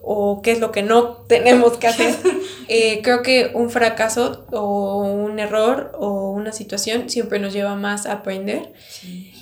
o 0.01 0.41
qué 0.41 0.51
es 0.51 0.59
lo 0.59 0.71
que 0.71 0.81
no 0.81 1.17
tenemos 1.27 1.77
que 1.77 1.87
hacer. 1.87 2.15
Eh, 2.71 3.01
creo 3.01 3.23
que 3.23 3.49
un 3.55 3.71
fracaso 3.71 4.45
o 4.51 5.01
un 5.01 5.39
error 5.39 5.91
o 5.97 6.29
una 6.29 6.51
situación 6.51 7.09
siempre 7.09 7.39
nos 7.39 7.51
lleva 7.51 7.75
más 7.75 8.05
a 8.05 8.11
aprender. 8.11 8.73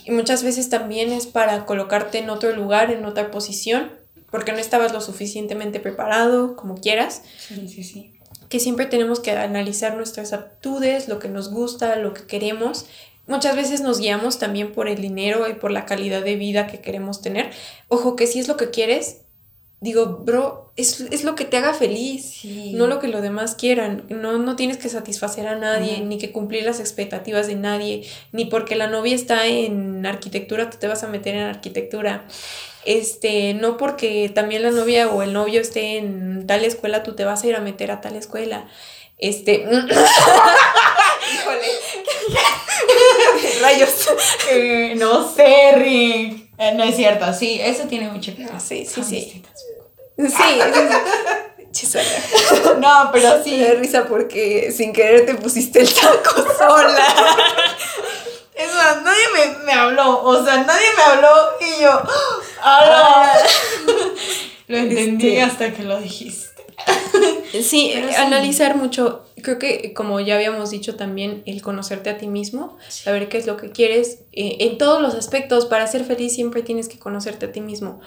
Y 0.06 0.12
muchas 0.12 0.44
veces 0.44 0.70
también 0.70 1.12
es 1.12 1.28
para 1.28 1.66
colocarte 1.66 2.20
en 2.20 2.30
otro 2.30 2.56
lugar, 2.56 2.90
en 2.90 3.04
otra 3.04 3.30
posición, 3.30 3.92
porque 4.32 4.54
no 4.54 4.60
estabas 4.60 4.94
lo 4.94 5.02
suficientemente 5.02 5.82
preparado, 5.82 6.56
como 6.56 6.76
quieras. 6.76 7.22
Sí, 7.38 7.68
sí, 7.68 7.84
sí. 7.84 8.14
Que 8.48 8.62
siempre 8.62 8.86
tenemos 8.86 9.20
que 9.20 9.32
analizar 9.32 9.98
nuestras 9.98 10.32
aptitudes, 10.32 11.10
lo 11.10 11.20
que 11.20 11.28
nos 11.28 11.52
gusta, 11.52 11.98
lo 11.98 12.14
que 12.14 12.28
queremos. 12.28 12.86
Muchas 13.28 13.56
veces 13.56 13.82
nos 13.82 14.00
guiamos 14.00 14.40
también 14.40 14.72
por 14.72 14.88
el 14.88 15.02
dinero 15.02 15.48
y 15.50 15.54
por 15.54 15.72
la 15.72 15.86
calidad 15.86 16.24
de 16.24 16.36
vida 16.36 16.68
que 16.68 16.80
queremos 16.80 17.22
tener. 17.22 17.52
Ojo, 17.90 18.16
que 18.16 18.26
si 18.26 18.40
es 18.40 18.48
lo 18.48 18.56
que 18.56 18.70
quieres, 18.70 19.22
digo, 19.80 20.24
bro, 20.26 20.74
es, 20.76 21.24
lo 21.24 21.36
que 21.36 21.46
te 21.46 21.58
haga 21.58 21.74
feliz, 21.74 22.44
no 22.74 22.88
lo 22.88 23.00
que 23.00 23.08
los 23.08 23.22
demás 23.22 23.56
quieran. 23.56 24.06
No, 24.10 24.38
no 24.38 24.56
tienes 24.56 24.78
que 24.78 24.90
satisfacer 24.90 25.48
a 25.48 25.56
nadie, 25.56 26.02
ni 26.02 26.18
que 26.18 26.32
cumplir 26.32 26.64
las 26.64 26.80
expectativas 26.80 27.48
de 27.48 27.56
nadie, 27.56 28.08
ni 28.32 28.46
porque 28.46 28.76
la 28.76 28.88
novia 28.88 29.16
está 29.16 29.46
en 29.46 30.06
arquitectura, 30.06 30.70
tú 30.70 30.78
te 30.78 30.88
vas 30.88 31.04
a 31.04 31.08
meter 31.08 31.36
en 31.36 31.44
arquitectura. 31.44 32.26
Este, 32.86 33.54
no 33.54 33.76
porque 33.76 34.32
también 34.34 34.64
la 34.64 34.72
novia 34.72 35.10
o 35.10 35.22
el 35.22 35.34
novio 35.34 35.60
esté 35.60 35.98
en 35.98 36.48
tal 36.48 36.64
escuela, 36.64 37.04
tú 37.04 37.14
te 37.16 37.26
vas 37.26 37.44
a 37.44 37.48
ir 37.48 37.56
a 37.56 37.60
meter 37.60 37.92
a 37.92 38.00
tal 38.02 38.16
escuela. 38.16 38.68
Este. 39.18 39.54
Híjole. 41.34 41.68
Rayos. 43.62 44.10
Eh, 44.50 44.94
no 44.96 45.28
sé, 45.30 45.74
Rick. 45.76 46.50
Eh, 46.58 46.74
no 46.74 46.84
es 46.84 46.96
cierto, 46.96 47.34
sí, 47.34 47.60
eso 47.62 47.84
tiene 47.84 48.10
mucho 48.10 48.34
que 48.36 48.46
ver. 48.46 48.62
Sí, 48.62 48.86
sí, 48.86 49.04
sí. 49.04 49.44
Sí, 50.18 51.94
No, 52.80 53.10
pero 53.12 53.44
sí. 53.44 53.52
Me 53.52 53.68
da 53.68 53.74
risa 53.76 54.06
porque 54.06 54.72
sin 54.72 54.94
querer 54.94 55.26
te 55.26 55.36
pusiste 55.36 55.82
el 55.82 55.94
taco 55.94 56.46
sola. 56.58 57.06
Es 58.56 58.74
más, 58.74 59.04
nadie 59.04 59.24
me, 59.36 59.66
me, 59.66 59.74
habló. 59.74 60.24
O 60.24 60.44
sea, 60.44 60.64
nadie 60.64 60.88
me 60.96 61.04
habló 61.04 61.30
y 61.62 61.82
yo. 61.82 62.02
¡Hala! 62.64 63.34
Ah. 63.34 63.38
lo 64.68 64.78
entendí 64.78 65.38
este. 65.38 65.42
hasta 65.44 65.74
que 65.74 65.84
lo 65.84 66.00
dijiste. 66.00 66.66
Sí, 67.62 67.94
analizar 68.18 68.76
mucho. 68.76 69.27
Creo 69.44 69.60
que, 69.60 69.94
como 69.94 70.20
ya 70.20 70.36
habíamos 70.36 70.72
dicho 70.72 70.96
también, 70.96 71.44
el 71.46 71.62
conocerte 71.62 72.10
a 72.10 72.18
ti 72.18 72.28
mismo, 72.28 72.78
saber 72.88 73.30
qué 73.30 73.38
es 73.38 73.46
lo 73.46 73.58
que 73.58 73.72
quieres. 73.72 74.24
Eh, 74.32 74.58
en 74.62 74.78
todos 74.78 75.02
los 75.02 75.16
aspectos, 75.16 75.66
para 75.66 75.86
ser 75.88 76.04
feliz 76.04 76.34
siempre 76.34 76.64
tienes 76.64 76.88
que 76.88 76.98
conocerte 76.98 77.46
a 77.46 77.52
ti 77.52 77.62
mismo. 77.62 78.00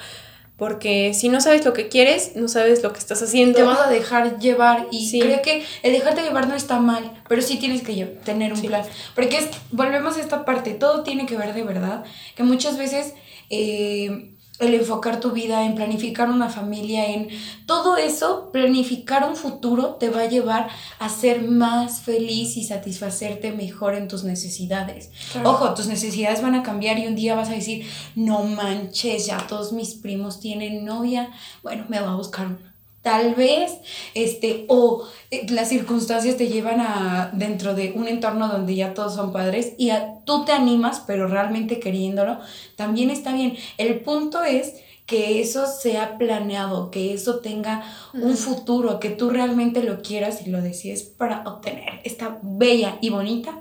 Porque 0.57 1.15
si 1.15 1.31
no 1.31 1.41
sabes 1.41 1.65
lo 1.65 1.73
que 1.73 1.89
quieres, 1.89 2.37
no 2.37 2.47
sabes 2.47 2.83
lo 2.83 2.93
que 2.93 2.99
estás 2.99 3.23
haciendo. 3.23 3.57
Te 3.57 3.63
vas 3.63 3.81
a 3.81 3.89
dejar 3.89 4.39
llevar 4.39 4.89
y 4.91 5.19
creo 5.19 5.41
que 5.41 5.65
el 5.83 5.93
dejarte 5.93 6.21
llevar 6.21 6.49
no 6.49 6.55
está 6.55 6.79
mal, 6.79 7.23
pero 7.29 7.41
sí 7.41 7.59
tienes 7.59 7.81
que 7.81 8.05
tener 8.25 8.53
un 8.53 8.61
plan. 8.61 8.85
Porque 9.15 9.39
es, 9.39 9.49
volvemos 9.71 10.19
a 10.19 10.21
esta 10.21 10.45
parte, 10.45 10.75
todo 10.75 11.03
tiene 11.03 11.25
que 11.25 11.37
ver 11.37 11.55
de 11.55 11.63
verdad, 11.63 12.05
que 12.35 12.43
muchas 12.43 12.77
veces 12.77 13.15
eh, 13.49 14.35
el 14.61 14.75
enfocar 14.75 15.21
tu 15.21 15.31
vida, 15.31 15.65
en 15.65 15.75
planificar 15.75 16.31
una 16.31 16.49
familia, 16.49 17.07
en 17.07 17.29
todo 17.67 17.97
eso, 17.97 18.51
planificar 18.53 19.29
un 19.29 19.37
futuro 19.37 19.95
te 19.95 20.11
va 20.11 20.23
a 20.23 20.29
llevar 20.29 20.69
a 20.99 21.09
ser 21.09 21.43
más 21.43 22.01
feliz 22.01 22.57
y 22.57 22.65
satisfacerte 22.65 23.53
mejor 23.53 23.95
en 23.95 24.09
tus 24.09 24.25
necesidades. 24.25 25.11
Ojo, 25.45 25.75
tus 25.75 25.87
necesidades 25.87 26.43
van 26.43 26.55
a 26.55 26.63
cambiar 26.63 26.99
y 26.99 27.07
un 27.07 27.17
día 27.17 27.35
vas 27.35 27.49
a 27.49 27.55
decir, 27.55 27.87
no 28.15 28.45
manches, 28.45 29.27
ya 29.27 29.39
todos 29.47 29.73
mis 29.73 29.95
primos 29.95 30.41
tienen 30.41 30.85
novia, 30.85 31.31
bueno, 31.63 31.87
me 31.89 32.01
va 32.01 32.13
a 32.13 32.17
buscar 32.17 32.47
una 32.47 32.70
tal 33.03 33.35
vez, 33.35 33.79
este, 34.15 34.67
o 34.69 35.07
eh, 35.31 35.47
las 35.51 35.69
circunstancias 35.69 36.37
te 36.37 36.49
llevan 36.49 36.81
a 36.81 37.31
dentro 37.33 37.75
de 37.75 37.93
un 37.93 38.09
entorno 38.09 38.49
donde 38.49 38.75
ya 38.75 38.95
todos 38.95 39.15
son 39.15 39.33
padres 39.33 39.73
y 39.79 39.91
tú 40.25 40.45
te 40.45 40.53
animas, 40.53 41.03
pero 41.07 41.27
realmente 41.27 41.81
queriéndolo, 41.81 42.39
también 42.77 43.11
está 43.11 43.33
bien. 43.33 43.57
El 43.79 44.01
punto 44.01 44.43
es 44.43 44.75
que 45.07 45.41
eso 45.41 45.67
sea 45.67 46.19
planeado, 46.19 46.91
que 46.91 47.13
eso 47.15 47.41
tenga 47.41 47.83
un 48.15 48.37
futuro, 48.37 49.01
que 49.01 49.11
tú 49.11 49.31
realmente 49.31 49.83
lo 49.83 50.03
quieras 50.03 50.47
y 50.47 50.51
lo 50.51 50.63
decides 50.63 51.03
para 51.03 51.43
obtener 51.49 52.01
esta 52.05 52.39
bella 52.43 52.99
y 53.01 53.11
bonita 53.11 53.61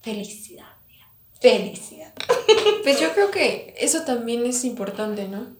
felicidad. 0.00 0.64
Felicidad. 1.40 2.14
Pues 2.82 3.00
yo 3.00 3.12
creo 3.12 3.30
que 3.30 3.74
eso 3.78 4.02
también 4.04 4.46
es 4.46 4.64
importante, 4.64 5.28
¿no? 5.28 5.57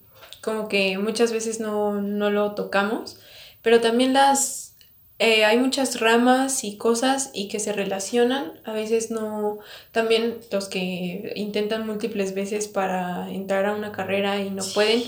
Como 0.49 0.67
que 0.67 0.97
muchas 0.97 1.31
veces 1.31 1.61
no, 1.61 2.01
lo 2.01 2.55
tocamos, 2.55 3.21
pero 3.61 3.83
también 3.83 4.15
las, 4.15 4.77
eh, 5.19 5.45
hay 5.45 5.59
muchas 5.59 6.01
ramas 6.01 6.65
y 6.65 6.79
cosas 6.79 7.31
y 7.35 7.49
que 7.49 7.61
se 7.61 7.75
relacionan, 7.75 8.59
a 8.65 8.73
veces 8.73 9.11
no, 9.11 9.59
también 9.93 10.39
los 10.51 10.69
que 10.69 11.35
intentan 11.37 11.87
múltiples 11.87 12.35
veces 12.35 12.67
para 12.67 13.31
entrar 13.31 13.67
a 13.67 13.75
una 13.75 13.93
carrera 13.93 14.41
y 14.41 14.49
no 14.49 14.65
pueden, 14.73 15.03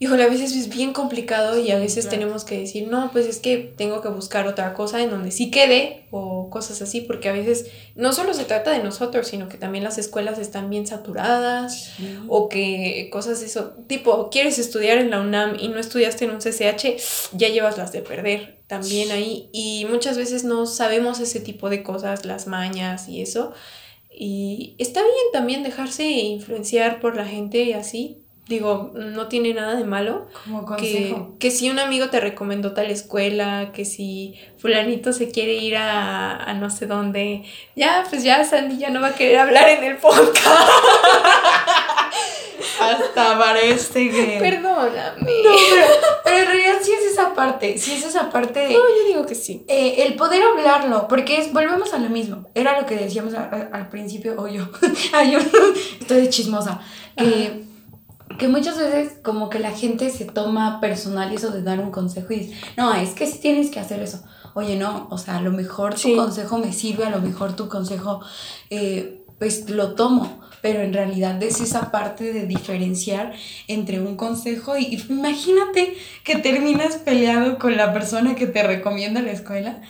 híjole, 0.00 0.24
a 0.24 0.28
veces 0.28 0.54
es 0.56 0.68
bien 0.68 0.92
complicado 0.92 1.58
y 1.58 1.70
a 1.70 1.78
veces 1.78 2.08
tenemos 2.08 2.44
que 2.44 2.58
decir, 2.58 2.88
no, 2.88 3.10
pues 3.12 3.26
es 3.26 3.38
que 3.38 3.56
tengo 3.56 4.02
que 4.02 4.08
buscar 4.08 4.46
otra 4.48 4.74
cosa 4.74 5.00
en 5.00 5.10
donde 5.10 5.30
sí 5.30 5.50
quede 5.50 6.06
o 6.10 6.50
cosas 6.50 6.82
así, 6.82 7.00
porque 7.00 7.28
a 7.28 7.32
veces 7.32 7.70
no 7.94 8.12
solo 8.12 8.34
se 8.34 8.44
trata 8.44 8.72
de 8.72 8.82
nosotros, 8.82 9.28
sino 9.28 9.48
que 9.48 9.56
también 9.56 9.84
las 9.84 9.96
escuelas 9.96 10.38
están 10.38 10.68
bien 10.68 10.86
saturadas 10.86 11.92
o 12.28 12.48
que 12.48 13.08
cosas 13.12 13.40
eso, 13.42 13.74
tipo, 13.86 14.30
quieres 14.30 14.58
estudiar 14.58 14.98
en 14.98 15.10
la 15.10 15.20
UNAM 15.20 15.56
y 15.60 15.68
no 15.68 15.78
estudiaste 15.78 16.24
en 16.24 16.32
un 16.32 16.38
CCH, 16.38 17.00
ya 17.32 17.48
llevas 17.48 17.78
las 17.78 17.92
de 17.92 18.02
perder 18.02 18.58
también 18.66 19.12
ahí 19.12 19.48
y 19.52 19.86
muchas 19.88 20.16
veces 20.16 20.42
no 20.42 20.66
sabemos 20.66 21.20
ese 21.20 21.38
tipo 21.38 21.70
de 21.70 21.84
cosas, 21.84 22.24
las 22.24 22.48
mañas 22.48 23.08
y 23.08 23.22
eso. 23.22 23.52
Y 24.16 24.76
está 24.78 25.00
bien 25.00 25.26
también 25.32 25.62
dejarse 25.62 26.04
influenciar 26.04 27.00
por 27.00 27.16
la 27.16 27.26
gente 27.26 27.62
y 27.62 27.72
así, 27.72 28.23
digo, 28.46 28.92
no 28.94 29.28
tiene 29.28 29.54
nada 29.54 29.74
de 29.74 29.84
malo. 29.84 30.28
Como 30.44 30.64
consejo. 30.64 31.36
Que, 31.38 31.50
si 31.50 31.70
un 31.70 31.78
amigo 31.78 32.08
te 32.08 32.20
recomendó 32.20 32.72
tal 32.72 32.90
escuela, 32.90 33.72
que 33.72 33.84
si 33.84 34.34
fulanito 34.58 35.12
se 35.12 35.30
quiere 35.30 35.54
ir 35.54 35.76
a, 35.76 36.54
no 36.58 36.70
sé 36.70 36.86
dónde, 36.86 37.44
ya, 37.74 38.04
pues 38.08 38.22
ya 38.22 38.44
Sandy 38.44 38.78
ya 38.78 38.90
no 38.90 39.00
va 39.00 39.08
a 39.08 39.14
querer 39.14 39.38
hablar 39.38 39.68
en 39.68 39.84
el 39.84 39.96
podcast. 39.96 40.46
Hasta 42.80 43.38
parece 43.38 44.10
que... 44.10 44.38
Perdóname. 44.40 45.42
No, 45.42 45.50
pero, 46.24 46.38
en 46.38 46.46
realidad 46.46 46.74
sí 46.82 46.92
es 46.92 47.12
esa 47.12 47.32
parte, 47.34 47.78
sí 47.78 47.92
es 47.94 48.04
esa 48.04 48.30
parte 48.30 48.60
de... 48.60 48.74
No, 48.74 48.80
yo 48.80 49.06
digo 49.06 49.26
que 49.26 49.34
sí. 49.34 49.64
Eh, 49.68 50.02
el 50.04 50.14
poder 50.16 50.42
hablarlo, 50.42 51.06
porque 51.08 51.38
es, 51.38 51.52
volvemos 51.52 51.94
a 51.94 51.98
lo 51.98 52.10
mismo. 52.10 52.50
Era 52.54 52.80
lo 52.80 52.86
que 52.86 52.96
decíamos 52.96 53.34
al 53.34 53.88
principio, 53.88 54.34
o 54.36 54.48
yo, 54.48 54.68
Ay, 55.12 55.32
yo 55.32 55.38
estoy 56.00 56.22
de 56.22 56.28
chismosa, 56.28 56.80
que 57.16 57.64
que 58.38 58.48
muchas 58.48 58.78
veces 58.78 59.18
como 59.22 59.48
que 59.48 59.58
la 59.58 59.70
gente 59.70 60.10
se 60.10 60.24
toma 60.24 60.80
personal 60.80 61.32
eso 61.32 61.50
de 61.50 61.62
dar 61.62 61.80
un 61.80 61.90
consejo 61.90 62.32
y 62.32 62.40
dice, 62.40 62.56
no, 62.76 62.94
es 62.94 63.10
que 63.10 63.26
sí 63.26 63.38
tienes 63.38 63.70
que 63.70 63.80
hacer 63.80 64.00
eso. 64.00 64.24
Oye, 64.54 64.76
no, 64.76 65.08
o 65.10 65.18
sea, 65.18 65.38
a 65.38 65.40
lo 65.40 65.50
mejor 65.50 65.94
tu 65.94 66.16
consejo 66.16 66.58
me 66.58 66.72
sirve, 66.72 67.04
a 67.04 67.10
lo 67.10 67.20
mejor 67.20 67.56
tu 67.56 67.68
consejo, 67.68 68.20
eh, 68.70 69.24
pues 69.38 69.68
lo 69.68 69.94
tomo, 69.94 70.40
pero 70.62 70.80
en 70.80 70.92
realidad 70.92 71.42
es 71.42 71.60
esa 71.60 71.90
parte 71.90 72.32
de 72.32 72.46
diferenciar 72.46 73.34
entre 73.68 74.00
un 74.00 74.16
consejo 74.16 74.76
y 74.76 75.02
imagínate 75.08 75.96
que 76.22 76.36
terminas 76.36 76.96
peleado 76.96 77.58
con 77.58 77.76
la 77.76 77.92
persona 77.92 78.34
que 78.34 78.46
te 78.46 78.62
recomienda 78.62 79.22
la 79.22 79.32
escuela 79.32 79.82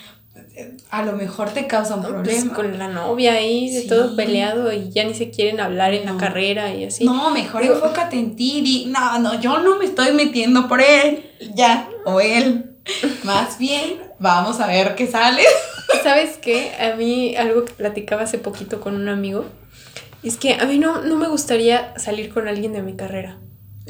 a 0.91 1.03
lo 1.03 1.13
mejor 1.13 1.51
te 1.51 1.67
causa 1.67 1.97
un 1.97 2.03
pues, 2.03 2.13
problema. 2.13 2.55
con 2.55 2.79
la 2.79 2.89
novia 2.89 3.35
ahí, 3.35 3.71
de 3.71 3.83
todo 3.83 4.15
peleado 4.15 4.73
y 4.73 4.91
ya 4.91 5.05
ni 5.05 5.15
se 5.15 5.31
quieren 5.31 5.61
hablar 5.61 5.95
en 5.95 6.07
la 6.07 6.17
carrera 6.17 6.73
y 6.75 6.85
así. 6.85 7.05
No, 7.05 7.31
mejor 7.31 7.65
enfócate 7.65 8.19
en 8.19 8.37
ti. 8.37 8.87
no, 8.89 9.19
no, 9.19 9.41
yo 9.41 9.59
no 9.59 9.77
me 9.77 9.85
estoy 9.85 10.13
metiendo 10.13 10.69
por 10.69 10.81
él, 10.81 11.31
ya, 11.55 11.89
o 12.05 12.21
él. 12.21 12.71
Más 13.25 13.59
bien, 13.59 14.01
vamos 14.19 14.61
a 14.61 14.67
ver 14.67 14.95
qué 14.95 15.07
sale. 15.07 15.43
¿Sabes 16.03 16.39
qué? 16.39 16.73
A 16.79 16.97
mí 16.97 17.35
algo 17.37 17.65
que 17.65 17.73
platicaba 17.73 18.23
hace 18.23 18.39
poquito 18.39 18.81
con 18.81 18.95
un 18.95 19.09
amigo 19.09 19.47
es 20.23 20.37
que 20.37 20.55
a 20.55 20.65
mí 20.67 20.79
no, 20.79 21.03
no 21.03 21.17
me 21.17 21.29
gustaría 21.29 21.99
salir 21.99 22.33
con 22.33 22.47
alguien 22.47 22.73
de 22.73 22.83
mi 22.83 22.95
carrera. 22.95 23.39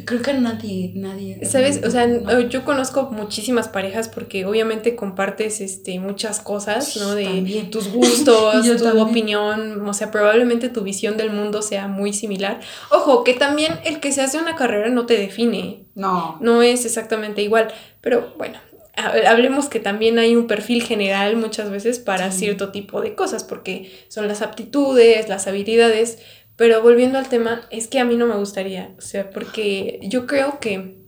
Creo 0.04 0.22
que 0.22 0.34
nadie, 0.34 0.90
nadie. 0.96 1.44
¿Sabes? 1.44 1.80
O 1.84 1.90
sea, 1.90 2.08
yo 2.48 2.64
conozco 2.64 3.10
muchísimas 3.12 3.68
parejas 3.68 4.08
porque 4.08 4.44
obviamente 4.44 4.96
compartes 4.96 5.60
este, 5.60 6.00
muchas 6.00 6.40
cosas, 6.40 6.96
¿no? 6.96 7.14
De 7.14 7.68
tus 7.70 7.92
gustos, 7.92 8.76
tu 8.82 9.00
opinión, 9.00 9.86
o 9.86 9.94
sea, 9.94 10.10
probablemente 10.10 10.68
tu 10.68 10.82
visión 10.82 11.16
del 11.16 11.30
mundo 11.30 11.62
sea 11.62 11.86
muy 11.86 12.12
similar. 12.12 12.58
Ojo, 12.90 13.22
que 13.22 13.34
también 13.34 13.78
el 13.84 14.00
que 14.00 14.10
se 14.10 14.22
hace 14.22 14.36
una 14.38 14.56
carrera 14.56 14.88
no 14.88 15.06
te 15.06 15.16
define. 15.16 15.84
No. 15.94 16.38
No 16.40 16.62
es 16.62 16.84
exactamente 16.84 17.42
igual, 17.42 17.68
pero 18.00 18.34
bueno. 18.36 18.58
Hablemos 18.96 19.68
que 19.68 19.80
también 19.80 20.20
hay 20.20 20.36
un 20.36 20.46
perfil 20.46 20.80
general 20.82 21.36
muchas 21.36 21.68
veces 21.68 21.98
para 21.98 22.30
cierto 22.30 22.70
tipo 22.70 23.00
de 23.00 23.16
cosas, 23.16 23.42
porque 23.42 23.92
son 24.06 24.28
las 24.28 24.40
aptitudes, 24.40 25.28
las 25.28 25.48
habilidades, 25.48 26.18
pero 26.56 26.82
volviendo 26.82 27.18
al 27.18 27.28
tema, 27.28 27.62
es 27.70 27.88
que 27.88 27.98
a 27.98 28.04
mí 28.04 28.16
no 28.16 28.26
me 28.26 28.36
gustaría, 28.36 28.94
o 28.98 29.00
sea, 29.00 29.30
porque 29.30 30.00
yo 30.02 30.26
creo 30.26 30.58
que 30.60 31.02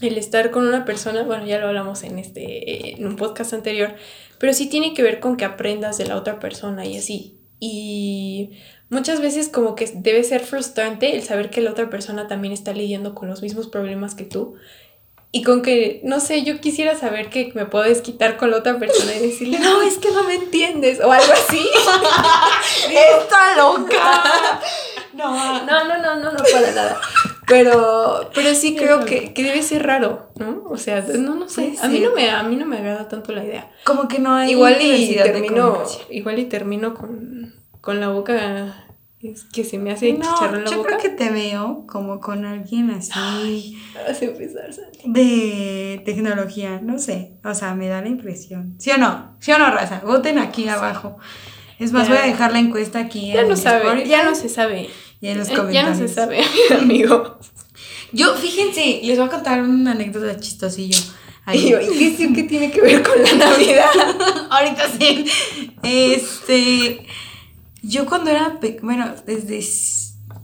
el 0.00 0.16
estar 0.16 0.50
con 0.50 0.66
una 0.66 0.84
persona, 0.84 1.22
bueno, 1.22 1.46
ya 1.46 1.58
lo 1.58 1.68
hablamos 1.68 2.02
en 2.02 2.18
este 2.18 2.96
en 2.96 3.06
un 3.06 3.16
podcast 3.16 3.52
anterior, 3.52 3.94
pero 4.38 4.52
sí 4.52 4.68
tiene 4.68 4.94
que 4.94 5.02
ver 5.02 5.20
con 5.20 5.36
que 5.36 5.44
aprendas 5.44 5.98
de 5.98 6.06
la 6.06 6.16
otra 6.16 6.38
persona 6.38 6.86
y 6.86 6.96
así. 6.96 7.40
Y 7.60 8.50
muchas 8.88 9.20
veces 9.20 9.48
como 9.48 9.74
que 9.74 9.90
debe 9.94 10.22
ser 10.22 10.40
frustrante 10.40 11.16
el 11.16 11.22
saber 11.22 11.50
que 11.50 11.60
la 11.60 11.72
otra 11.72 11.90
persona 11.90 12.28
también 12.28 12.52
está 12.52 12.72
lidiando 12.72 13.14
con 13.14 13.28
los 13.28 13.42
mismos 13.42 13.68
problemas 13.68 14.14
que 14.14 14.24
tú. 14.24 14.54
Y 15.30 15.42
con 15.42 15.60
que, 15.60 16.00
no 16.04 16.20
sé, 16.20 16.42
yo 16.42 16.58
quisiera 16.58 16.96
saber 16.96 17.28
que 17.28 17.52
me 17.54 17.66
puedes 17.66 18.00
quitar 18.00 18.38
con 18.38 18.50
la 18.50 18.56
otra 18.56 18.78
persona 18.78 19.14
y 19.14 19.18
decirle, 19.18 19.58
no, 19.58 19.82
es 19.82 19.98
que 19.98 20.10
no 20.10 20.24
me 20.24 20.34
entiendes, 20.34 21.00
o 21.00 21.12
algo 21.12 21.32
así. 21.32 21.60
¡Está 22.88 23.56
loca! 23.56 24.60
No, 25.12 25.66
no, 25.66 25.84
no, 25.84 25.98
no, 25.98 26.16
no, 26.16 26.32
no 26.32 26.44
para 26.50 26.72
nada. 26.72 27.00
Pero, 27.46 28.30
pero 28.34 28.54
sí 28.54 28.74
creo 28.74 29.04
que, 29.04 29.34
que 29.34 29.42
debe 29.42 29.62
ser 29.62 29.86
raro, 29.86 30.30
¿no? 30.36 30.64
O 30.70 30.78
sea, 30.78 31.00
no, 31.02 31.34
no 31.34 31.48
sé. 31.48 31.74
A 31.82 31.88
mí 31.88 32.00
no 32.00 32.14
me, 32.14 32.30
a 32.30 32.42
mí 32.42 32.56
no 32.56 32.64
me 32.64 32.78
agrada 32.78 33.08
tanto 33.08 33.32
la 33.32 33.44
idea. 33.44 33.70
Como 33.84 34.08
que 34.08 34.20
no 34.20 34.34
hay 34.34 34.52
igual 34.52 34.76
y 34.80 35.16
termino, 35.16 35.82
igual 36.08 36.38
y 36.38 36.44
termino 36.44 36.94
con, 36.94 37.54
con 37.82 38.00
la 38.00 38.08
boca 38.08 38.87
que 39.52 39.64
se 39.64 39.78
me 39.78 39.90
hace 39.90 40.14
chicharrón 40.14 40.58
en 40.58 40.64
la 40.64 40.70
yo 40.70 40.76
boca. 40.78 40.96
creo 40.96 41.00
que 41.00 41.08
te 41.08 41.30
veo 41.30 41.84
como 41.88 42.20
con 42.20 42.44
alguien 42.44 42.90
así. 42.90 43.76
Vas 43.94 44.22
a 44.22 44.24
empezar, 44.24 44.72
Santi. 44.72 45.00
De 45.06 46.02
tecnología, 46.04 46.80
no 46.82 46.98
sé. 47.00 47.32
O 47.44 47.52
sea, 47.54 47.74
me 47.74 47.88
da 47.88 48.00
la 48.00 48.08
impresión. 48.08 48.74
¿Sí 48.78 48.90
o 48.92 48.98
no? 48.98 49.36
¿Sí 49.40 49.50
o 49.50 49.58
no, 49.58 49.70
raza? 49.72 50.02
Voten 50.04 50.38
aquí 50.38 50.68
abajo. 50.68 51.16
Es 51.80 51.90
más, 51.92 52.06
Ya. 52.08 52.14
voy 52.14 52.22
a 52.22 52.26
dejar 52.26 52.52
la 52.52 52.60
encuesta 52.60 53.00
aquí. 53.00 53.32
Ya 53.32 53.40
en 53.42 53.48
no 53.48 53.56
sabe, 53.56 53.84
Spotify 53.84 54.08
ya 54.08 54.24
no 54.24 54.34
se 54.36 54.48
sabe. 54.48 54.88
Y 55.20 55.26
en 55.28 55.38
los 55.38 55.48
Eh, 55.48 55.54
comentarios. 55.54 55.84
Ya 55.84 55.90
no 55.90 55.96
se 55.96 56.14
sabe, 56.14 56.40
amigo. 56.80 57.38
Yo, 58.12 58.34
fíjense, 58.36 59.00
les 59.02 59.18
voy 59.18 59.26
a 59.26 59.30
contar 59.30 59.62
una 59.62 59.92
anécdota 59.92 60.38
chistosillo. 60.38 60.98
Ahí. 61.44 61.58
Y 61.66 61.70
yo, 61.70 61.80
¿y 61.80 61.98
qué, 61.98 62.16
sí- 62.16 62.32
qué 62.32 62.42
tiene 62.44 62.70
que 62.70 62.80
ver 62.82 63.02
con 63.02 63.20
la 63.22 63.32
Navidad? 63.46 63.86
Ahorita 64.50 64.84
sí. 64.98 65.24
Este. 65.82 67.04
Yo 67.88 68.06
cuando 68.06 68.30
era. 68.30 68.58
Bueno, 68.82 69.14
desde. 69.26 69.64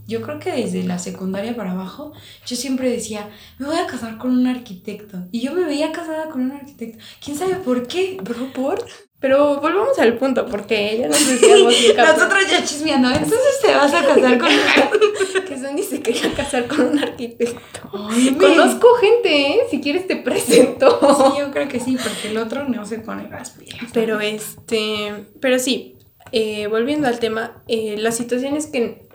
Yo 0.07 0.21
creo 0.21 0.37
que 0.39 0.51
desde 0.51 0.83
la 0.83 0.99
secundaria 0.99 1.55
para 1.55 1.71
abajo, 1.71 2.13
yo 2.45 2.55
siempre 2.55 2.91
decía, 2.91 3.29
me 3.57 3.65
voy 3.65 3.77
a 3.77 3.87
casar 3.87 4.19
con 4.19 4.31
un 4.31 4.45
arquitecto. 4.45 5.17
Y 5.31 5.41
yo 5.41 5.53
me 5.53 5.63
veía 5.63 5.91
casada 5.91 6.29
con 6.29 6.41
un 6.41 6.51
arquitecto. 6.51 7.03
¿Quién 7.23 7.35
sabe 7.37 7.55
por 7.55 7.87
qué? 7.87 8.17
¿Pero 8.23 8.53
por? 8.53 8.85
Pero 9.19 9.59
volvamos 9.59 9.97
al 9.97 10.17
punto, 10.17 10.45
porque 10.45 10.99
ya 10.99 11.07
nos 11.07 11.27
decíamos 11.27 11.73
Nosotros 11.97 12.51
ya 12.51 12.63
chismeando. 12.63 13.09
Entonces 13.09 13.61
te 13.61 13.73
vas 13.73 13.93
a 13.93 14.05
casar 14.05 14.37
con 14.37 14.49
un 14.49 15.45
que 15.47 15.57
Sandy 15.57 15.83
se 15.83 16.01
quería 16.01 16.31
casar 16.35 16.67
con 16.67 16.81
un 16.81 16.99
arquitecto. 16.99 17.89
Ay, 17.93 18.35
Conozco 18.39 18.87
gente, 18.95 19.51
¿eh? 19.51 19.59
Si 19.71 19.81
quieres 19.81 20.05
te 20.05 20.17
presento. 20.17 20.99
Sí, 20.99 21.39
yo 21.39 21.49
creo 21.49 21.67
que 21.67 21.79
sí, 21.79 21.97
porque 21.97 22.29
el 22.29 22.37
otro 22.37 22.67
no 22.69 22.85
se 22.85 22.99
pone 22.99 23.27
las 23.29 23.51
pilas. 23.51 23.89
Pero 23.93 24.19
este, 24.19 25.25
pero 25.39 25.57
sí, 25.57 25.94
eh, 26.31 26.67
volviendo 26.67 27.07
al 27.07 27.19
tema, 27.19 27.63
eh, 27.67 27.95
la 27.97 28.11
situación 28.11 28.55
es 28.55 28.67
que 28.67 29.07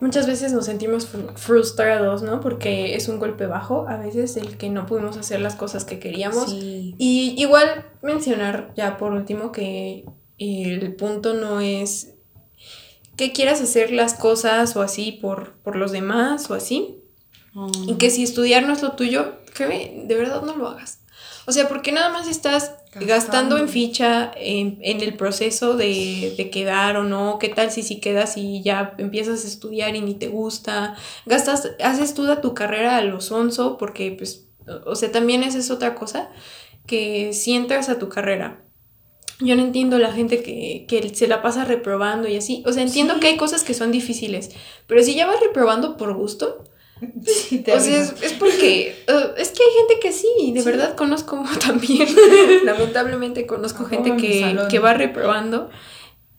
muchas 0.00 0.26
veces 0.26 0.52
nos 0.52 0.66
sentimos 0.66 1.12
fru- 1.12 1.36
frustrados, 1.36 2.22
¿no? 2.22 2.40
Porque 2.40 2.96
es 2.96 3.08
un 3.08 3.18
golpe 3.18 3.46
bajo, 3.46 3.86
a 3.88 3.96
veces 3.96 4.36
el 4.36 4.56
que 4.56 4.68
no 4.68 4.86
pudimos 4.86 5.16
hacer 5.16 5.40
las 5.40 5.54
cosas 5.54 5.84
que 5.84 5.98
queríamos. 5.98 6.50
Sí. 6.50 6.94
Y 6.98 7.34
igual 7.40 7.86
mencionar 8.02 8.72
ya 8.76 8.96
por 8.98 9.12
último 9.12 9.52
que 9.52 10.04
el 10.38 10.94
punto 10.96 11.34
no 11.34 11.60
es 11.60 12.14
que 13.16 13.32
quieras 13.32 13.60
hacer 13.60 13.92
las 13.92 14.14
cosas 14.14 14.74
o 14.74 14.80
así 14.82 15.12
por, 15.12 15.54
por 15.62 15.76
los 15.76 15.92
demás 15.92 16.50
o 16.50 16.54
así. 16.54 16.98
Y 17.86 17.94
que 17.96 18.08
si 18.08 18.22
estudiar 18.22 18.66
no 18.66 18.72
es 18.72 18.80
lo 18.82 18.92
tuyo, 18.92 19.34
que 19.54 20.02
de 20.06 20.14
verdad 20.16 20.40
no 20.42 20.56
lo 20.56 20.68
hagas. 20.68 21.00
O 21.46 21.52
sea, 21.52 21.68
porque 21.68 21.92
nada 21.92 22.08
más 22.10 22.28
estás 22.28 22.72
Gastando. 22.94 23.06
gastando, 23.06 23.58
en 23.58 23.68
ficha 23.68 24.30
en, 24.36 24.78
en 24.82 25.00
el 25.00 25.16
proceso 25.16 25.76
de, 25.76 26.34
de 26.36 26.50
quedar 26.50 26.96
o 26.96 27.04
no. 27.04 27.38
¿Qué 27.38 27.48
tal 27.48 27.70
si 27.70 27.82
si 27.82 28.00
quedas 28.00 28.36
y 28.36 28.62
ya 28.62 28.94
empiezas 28.98 29.44
a 29.44 29.48
estudiar 29.48 29.96
y 29.96 30.00
ni 30.02 30.14
te 30.14 30.28
gusta? 30.28 30.96
Gastas, 31.26 31.70
haces 31.82 32.14
toda 32.14 32.40
tu 32.40 32.54
carrera 32.54 32.96
a 32.98 33.02
lo 33.02 33.20
sonso 33.20 33.78
porque, 33.78 34.12
pues, 34.12 34.48
o 34.66 34.90
o 34.92 34.94
sea, 34.96 35.10
también 35.10 35.42
esa 35.42 35.58
es 35.58 35.70
otra 35.70 35.94
cosa 35.94 36.30
que 36.86 37.32
si 37.32 37.52
entras 37.54 37.88
a 37.88 37.98
tu 37.98 38.08
carrera. 38.08 38.64
Yo 39.40 39.56
no 39.56 39.62
entiendo 39.62 39.98
la 39.98 40.12
gente 40.12 40.42
que, 40.42 40.86
que 40.88 41.08
se 41.14 41.26
la 41.26 41.42
pasa 41.42 41.64
reprobando 41.64 42.28
y 42.28 42.36
así. 42.36 42.62
O 42.66 42.72
sea, 42.72 42.82
entiendo 42.82 43.14
Sí. 43.14 43.20
que 43.20 43.26
hay 43.28 43.36
cosas 43.36 43.64
que 43.64 43.74
son 43.74 43.90
difíciles, 43.90 44.50
pero 44.86 45.02
si 45.02 45.14
ya 45.14 45.26
vas 45.26 45.40
reprobando 45.40 45.96
por 45.96 46.14
gusto, 46.14 46.64
Sí, 47.26 47.62
o 47.62 47.80
sea, 47.80 48.00
es, 48.02 48.14
es 48.22 48.32
porque 48.34 48.94
uh, 49.08 49.34
es 49.40 49.50
que 49.50 49.62
hay 49.62 49.78
gente 49.78 50.00
que 50.00 50.12
sí, 50.12 50.52
de 50.52 50.60
Sí. 50.60 50.66
verdad 50.66 50.94
conozco 50.96 51.42
también, 51.64 52.08
lamentablemente 52.64 53.46
conozco 53.46 53.84
gente 53.86 54.16
que, 54.16 54.56
que 54.70 54.78
va 54.78 54.94
reprobando 54.94 55.70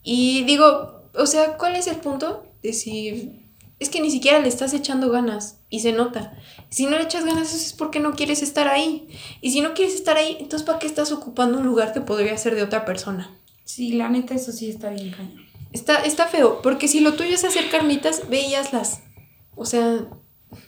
y 0.03 0.43
digo, 0.43 1.09
o 1.15 1.25
sea, 1.25 1.57
¿cuál 1.57 1.75
es 1.75 1.87
el 1.87 1.97
punto? 1.97 2.45
Decir, 2.61 3.41
es 3.79 3.89
que 3.89 4.01
ni 4.01 4.09
siquiera 4.11 4.39
le 4.39 4.47
estás 4.47 4.73
echando 4.73 5.09
ganas 5.09 5.59
y 5.69 5.81
se 5.81 5.91
nota. 5.91 6.37
Si 6.69 6.85
no 6.85 6.91
le 6.97 7.03
echas 7.03 7.25
ganas 7.25 7.53
eso 7.53 7.65
es 7.65 7.73
porque 7.73 7.99
no 7.99 8.13
quieres 8.13 8.41
estar 8.41 8.67
ahí. 8.67 9.07
Y 9.41 9.51
si 9.51 9.61
no 9.61 9.73
quieres 9.73 9.95
estar 9.95 10.15
ahí, 10.17 10.37
entonces 10.39 10.65
¿para 10.65 10.79
qué 10.79 10.87
estás 10.87 11.11
ocupando 11.11 11.57
un 11.59 11.65
lugar 11.65 11.93
que 11.93 12.01
podría 12.01 12.37
ser 12.37 12.55
de 12.55 12.63
otra 12.63 12.85
persona? 12.85 13.37
Sí, 13.65 13.93
la 13.93 14.09
neta, 14.09 14.33
eso 14.35 14.51
sí 14.51 14.69
está 14.69 14.89
bien 14.89 15.11
cañón. 15.11 15.43
Está, 15.71 15.97
está 16.03 16.27
feo, 16.27 16.61
porque 16.61 16.87
si 16.87 16.99
lo 16.99 17.13
tuyo 17.13 17.33
es 17.33 17.43
hacer 17.43 17.69
carnitas, 17.69 18.29
ve 18.29 18.41
y 18.41 18.55
hazlas. 18.55 19.01
O 19.55 19.65
sea, 19.65 20.05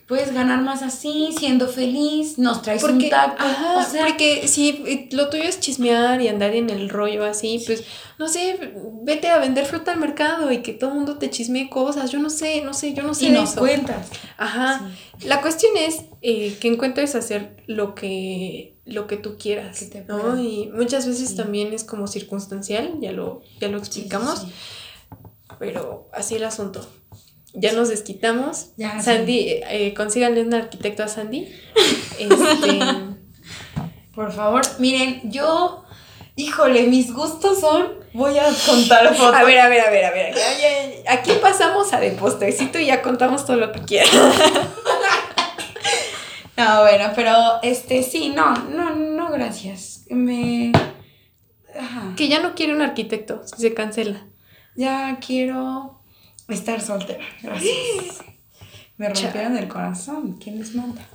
Puedes 0.08 0.34
ganar 0.34 0.62
más 0.62 0.82
así, 0.84 1.30
siendo 1.38 1.68
feliz, 1.68 2.38
nos 2.38 2.62
traes 2.62 2.82
Porque, 2.82 3.06
un 3.06 3.10
taco. 3.10 3.36
ajá, 3.40 3.78
o 3.78 3.84
sea, 3.84 4.06
porque 4.06 4.48
si 4.48 4.70
eh, 4.86 5.10
lo 5.12 5.30
tuyo 5.30 5.44
es 5.44 5.60
chismear 5.60 6.22
y 6.22 6.28
andar 6.28 6.54
en 6.54 6.70
el 6.70 6.90
rollo 6.90 7.26
así, 7.26 7.62
pues, 7.66 7.84
no 8.20 8.28
sé, 8.28 8.74
vete 9.04 9.28
a 9.30 9.40
vender 9.40 9.66
fruta 9.66 9.92
al 9.94 10.00
mercado 10.00 10.52
y 10.52 10.60
que 10.60 10.74
todo 10.74 10.92
el 10.92 10.96
mundo 10.98 11.18
te 11.18 11.30
chismee 11.30 11.70
cosas. 11.70 12.12
Yo 12.12 12.20
no 12.20 12.30
sé, 12.30 12.62
no 12.62 12.74
sé, 12.74 12.94
yo 12.94 13.04
no 13.04 13.14
sé 13.14 13.26
y 13.26 13.30
nos 13.30 13.52
eso. 13.52 13.60
cuentas. 13.60 14.08
Ajá. 14.38 14.90
La 15.24 15.42
cuestión 15.42 15.72
es 15.78 16.02
eh, 16.22 16.58
que 16.60 16.68
encuentres 16.68 17.16
hacer 17.16 17.64
lo 17.68 17.96
que, 17.96 18.78
lo 18.86 19.08
que 19.08 19.18
tú 19.18 19.38
quieras, 19.38 19.80
Que 19.80 19.86
te 19.86 20.02
¿no? 20.02 20.20
pueda. 20.20 20.42
Y 20.42 20.70
muchas 20.74 21.08
veces 21.08 21.30
Sí. 21.30 21.36
también 21.36 21.74
es 21.74 21.84
como 21.84 22.08
circunstancial, 22.08 22.94
ya 23.02 23.12
lo, 23.12 23.42
ya 23.60 23.68
lo 23.70 23.80
Sí, 23.80 23.86
sí, 23.86 24.00
explicamos, 24.00 24.40
sí. 24.42 24.52
pero 25.60 26.10
así 26.14 26.36
el 26.36 26.44
asunto. 26.44 26.88
Ya 27.56 27.74
nos 27.74 27.90
desquitamos. 27.90 28.72
Ya, 28.78 29.00
sí. 29.00 29.06
Sandy, 29.06 29.62
eh, 29.70 29.94
consíganle 29.96 30.42
un 30.42 30.54
arquitecto 30.54 31.04
a 31.04 31.08
Sandy. 31.08 31.48
Este, 32.18 32.80
Por 34.14 34.32
favor, 34.32 34.62
miren, 34.80 35.30
yo, 35.30 35.84
híjole, 36.38 36.84
mis 36.84 37.12
gustos 37.14 37.60
son, 37.60 37.90
voy 38.14 38.38
a 38.38 38.46
contar 38.66 39.14
fotos. 39.16 39.36
A 39.36 39.44
ver, 39.44 39.60
a 39.60 39.68
ver, 39.68 39.82
a 39.82 39.90
ver, 39.90 40.06
a 40.06 40.12
ver. 40.12 40.34
ya, 40.34 40.58
ya, 40.58 41.12
aquí 41.12 41.32
pasamos 41.42 41.92
a 41.92 42.00
de 42.00 42.12
postrecito 42.12 42.80
y 42.80 42.86
ya 42.86 43.02
contamos 43.02 43.46
todo 43.46 43.58
lo 43.58 43.72
que 43.74 43.82
quieras. 43.82 44.12
No, 46.58 46.84
bueno, 46.84 47.12
pero 47.16 47.34
este, 47.64 48.02
sí, 48.02 48.30
no, 48.30 48.54
no, 48.70 48.96
no, 48.96 49.30
gracias. 49.30 50.06
Me. 50.10 50.72
Ajá. 51.78 52.14
Que 52.16 52.30
ya 52.30 52.40
no 52.40 52.56
quiere 52.56 52.74
un 52.74 52.82
arquitecto, 52.82 53.42
se 53.46 53.74
cancela. 53.74 54.26
Ya 54.78 55.20
quiero 55.20 56.02
estar 56.48 56.82
soltera. 56.82 57.24
Gracias. 57.42 58.24
Me 58.98 59.10
rompieron 59.10 59.58
el 59.58 59.68
corazón. 59.68 60.38
¿Quién 60.42 60.58
les 60.58 60.74
manda? 60.74 61.06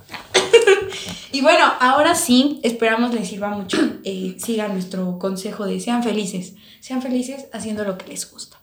y 1.31 1.41
bueno, 1.41 1.65
ahora 1.79 2.13
sí, 2.13 2.59
esperamos 2.63 3.13
les 3.13 3.27
sirva 3.27 3.49
mucho. 3.49 3.77
Eh, 4.03 4.35
sigan 4.39 4.73
nuestro 4.73 5.19
consejo 5.19 5.67
de 5.67 5.79
sean 5.79 6.01
felices. 6.03 6.55
Sean 6.79 7.03
felices 7.03 7.45
haciendo 7.53 7.83
lo 7.83 7.99
que 7.99 8.07
les 8.07 8.29
gusta. 8.31 8.57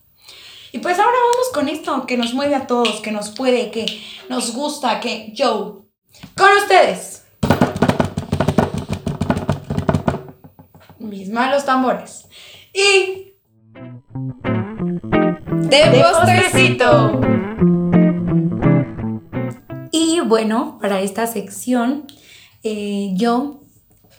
Y 0.73 0.79
pues 0.79 0.99
ahora 0.99 1.13
vamos 1.13 1.49
con 1.55 1.69
esto 1.69 2.07
que 2.07 2.17
nos 2.17 2.35
mueve 2.35 2.57
a 2.57 2.67
todos, 2.67 3.01
que 3.01 3.13
nos 3.13 3.31
puede, 3.31 3.71
que 3.71 3.87
nos 4.29 4.53
gusta, 4.53 4.99
que 5.01 5.33
yo. 5.33 5.87
Con 6.37 6.49
ustedes. 6.61 7.25
Mis 10.99 11.31
malos 11.31 11.65
tambores. 11.65 12.27
Y 12.75 13.35
De, 15.69 15.77
de 15.77 16.03
postrecito. 16.03 17.13
postrecito. 17.13 17.21
Y 19.93 20.21
bueno, 20.27 20.79
para 20.81 21.01
esta 21.01 21.27
sección, 21.27 22.07
eh, 22.63 23.11
yo 23.15 23.61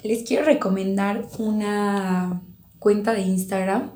les 0.03 0.23
quiero 0.23 0.45
recomendar 0.45 1.25
una 1.37 2.41
cuenta 2.77 3.13
de 3.13 3.21
Instagram 3.21 3.91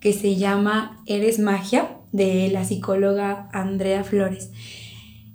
que 0.00 0.12
se 0.12 0.36
llama 0.36 1.02
Eres 1.06 1.38
Magia 1.38 1.96
de 2.12 2.48
la 2.52 2.64
psicóloga 2.64 3.48
Andrea 3.52 4.04
Flores. 4.04 4.50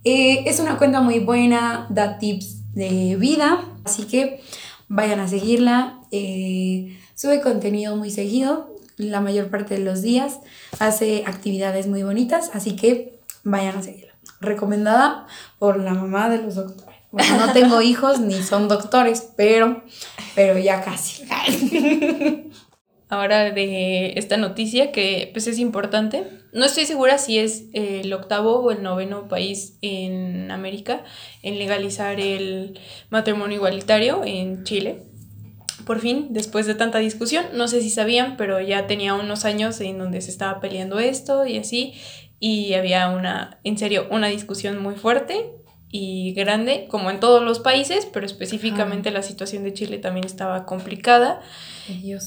Eh, 0.03 0.43
es 0.45 0.59
una 0.59 0.77
cuenta 0.77 1.01
muy 1.01 1.19
buena, 1.19 1.87
da 1.89 2.19
tips 2.19 2.73
de 2.73 3.15
vida, 3.15 3.65
así 3.83 4.03
que 4.03 4.41
vayan 4.87 5.19
a 5.19 5.27
seguirla. 5.27 5.99
eh, 6.11 6.97
sube 7.15 7.41
contenido 7.41 7.95
muy 7.95 8.11
seguido, 8.11 8.74
la 8.97 9.21
mayor 9.21 9.49
parte 9.49 9.75
de 9.75 9.83
los 9.83 10.01
días, 10.01 10.39
hace 10.79 11.23
actividades 11.25 11.87
muy 11.87 12.03
bonitas, 12.03 12.51
así 12.53 12.75
que 12.75 13.19
vayan 13.43 13.77
a 13.77 13.83
seguirla. 13.83 14.13
Recomendada 14.39 15.27
por 15.59 15.79
la 15.79 15.93
mamá 15.93 16.29
de 16.29 16.41
los 16.41 16.55
doctores. 16.55 16.95
Bueno, 17.11 17.37
no 17.37 17.53
tengo 17.53 17.81
hijos 17.81 18.19
ni 18.19 18.41
son 18.41 18.67
doctores, 18.67 19.29
pero, 19.37 19.83
pero 20.35 20.57
ya 20.57 20.81
casi. 20.81 21.23
Ahora 23.07 23.51
de 23.51 24.13
esta 24.17 24.35
noticia 24.35 24.91
que 24.91 25.29
pues 25.31 25.47
es 25.47 25.59
importante. 25.59 26.23
No 26.53 26.65
estoy 26.65 26.85
segura 26.85 27.17
si 27.17 27.37
es 27.37 27.65
el 27.73 28.11
octavo 28.13 28.59
o 28.61 28.71
el 28.71 28.81
noveno 28.81 29.27
país 29.27 29.77
en 29.81 30.49
América 30.51 31.03
en 31.43 31.59
legalizar 31.59 32.19
el 32.19 32.79
matrimonio 33.09 33.57
igualitario 33.57 34.23
en 34.25 34.63
Chile. 34.63 35.03
Por 35.85 35.99
fin, 35.99 36.27
después 36.29 36.65
de 36.67 36.75
tanta 36.75 36.99
discusión, 36.99 37.45
no 37.53 37.67
sé 37.67 37.81
si 37.81 37.89
sabían, 37.89 38.37
pero 38.37 38.61
ya 38.61 38.87
tenía 38.87 39.13
unos 39.13 39.45
años 39.45 39.79
en 39.81 39.97
donde 39.97 40.21
se 40.21 40.31
estaba 40.31 40.59
peleando 40.59 40.99
esto 40.99 41.45
y 41.45 41.57
así, 41.57 41.93
y 42.39 42.73
había 42.73 43.09
una, 43.09 43.59
en 43.63 43.77
serio, 43.77 44.07
una 44.09 44.27
discusión 44.27 44.81
muy 44.81 44.95
fuerte 44.95 45.51
y 45.89 46.33
grande, 46.33 46.87
como 46.89 47.09
en 47.09 47.19
todos 47.19 47.41
los 47.41 47.59
países, 47.59 48.05
pero 48.11 48.25
específicamente 48.25 49.11
la 49.11 49.21
situación 49.21 49.63
de 49.63 49.73
Chile 49.73 49.97
también 49.97 50.25
estaba 50.25 50.65
complicada. 50.65 51.41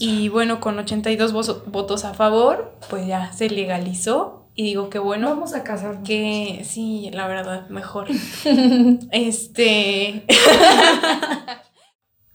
Y 0.01 0.28
bueno, 0.28 0.61
con 0.61 0.78
82 0.78 1.66
votos 1.66 2.05
a 2.05 2.14
favor, 2.14 2.76
pues 2.88 3.07
ya 3.07 3.32
se 3.32 3.51
legalizó. 3.51 4.46
Y 4.55 4.64
digo 4.64 4.90
que 4.90 4.99
bueno. 4.99 5.28
Vamos 5.28 5.55
a 5.55 5.62
casarnos. 5.62 6.03
Que 6.07 6.62
sí, 6.64 7.11
la 7.12 7.28
verdad, 7.28 7.68
mejor. 7.68 8.09
este. 9.12 10.24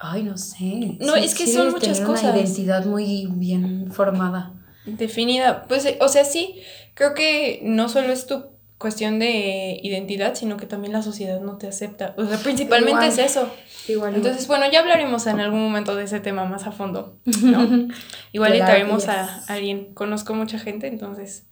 Ay, 0.05 0.23
no 0.23 0.37
sé. 0.37 0.97
No, 0.99 1.15
es 1.15 1.33
que 1.33 1.47
son 1.47 1.71
muchas 1.71 2.01
cosas. 2.01 2.33
Una 2.33 2.41
identidad 2.41 2.85
muy 2.85 3.29
bien 3.31 3.89
formada. 3.89 4.51
Definida. 4.85 5.63
Pues, 5.69 5.87
o 6.01 6.09
sea, 6.09 6.25
sí, 6.25 6.59
creo 6.93 7.13
que 7.13 7.61
no 7.63 7.87
solo 7.87 8.11
es 8.11 8.27
tu 8.27 8.43
cuestión 8.77 9.17
de 9.17 9.79
identidad, 9.81 10.35
sino 10.35 10.57
que 10.57 10.65
también 10.65 10.91
la 10.91 11.01
sociedad 11.01 11.39
no 11.39 11.57
te 11.57 11.67
acepta. 11.67 12.15
O 12.17 12.25
sea, 12.25 12.37
principalmente 12.37 13.07
es 13.07 13.17
eso. 13.17 13.49
Igual, 13.87 14.15
Entonces, 14.15 14.45
bueno, 14.45 14.69
ya 14.69 14.81
hablaremos 14.81 15.25
en 15.25 15.39
algún 15.39 15.61
momento 15.61 15.95
de 15.95 16.03
ese 16.03 16.19
tema 16.19 16.43
más 16.43 16.67
a 16.67 16.73
fondo. 16.73 17.17
¿no? 17.41 17.87
igual 18.33 18.51
le 18.51 18.59
traemos 18.59 19.07
a 19.07 19.41
alguien. 19.47 19.93
Conozco 19.93 20.33
mucha 20.33 20.59
gente, 20.59 20.87
entonces. 20.87 21.45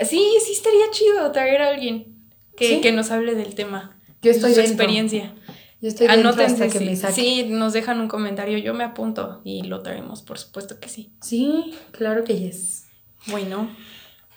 Sí, 0.00 0.26
sí 0.44 0.52
estaría 0.52 0.90
chido 0.90 1.30
traer 1.30 1.62
a 1.62 1.68
alguien 1.68 2.16
que, 2.56 2.80
que 2.80 2.90
nos 2.90 3.12
hable 3.12 3.36
del 3.36 3.54
tema. 3.54 3.96
Yo 4.22 4.32
estoy 4.32 4.54
su 4.54 4.60
experiencia. 4.60 5.32
Yo 5.80 5.88
estoy 5.88 6.06
hasta 6.06 6.68
que 6.68 6.80
me 6.80 6.96
saque. 6.96 7.14
Sí, 7.14 7.46
nos 7.48 7.72
dejan 7.72 8.00
un 8.00 8.08
comentario, 8.08 8.58
yo 8.58 8.72
me 8.72 8.84
apunto 8.84 9.40
y 9.44 9.62
lo 9.62 9.82
traemos, 9.82 10.22
por 10.22 10.38
supuesto 10.38 10.80
que 10.80 10.88
sí. 10.88 11.12
Sí, 11.20 11.74
claro 11.92 12.24
que 12.24 12.38
yes. 12.38 12.86
Bueno. 13.26 13.68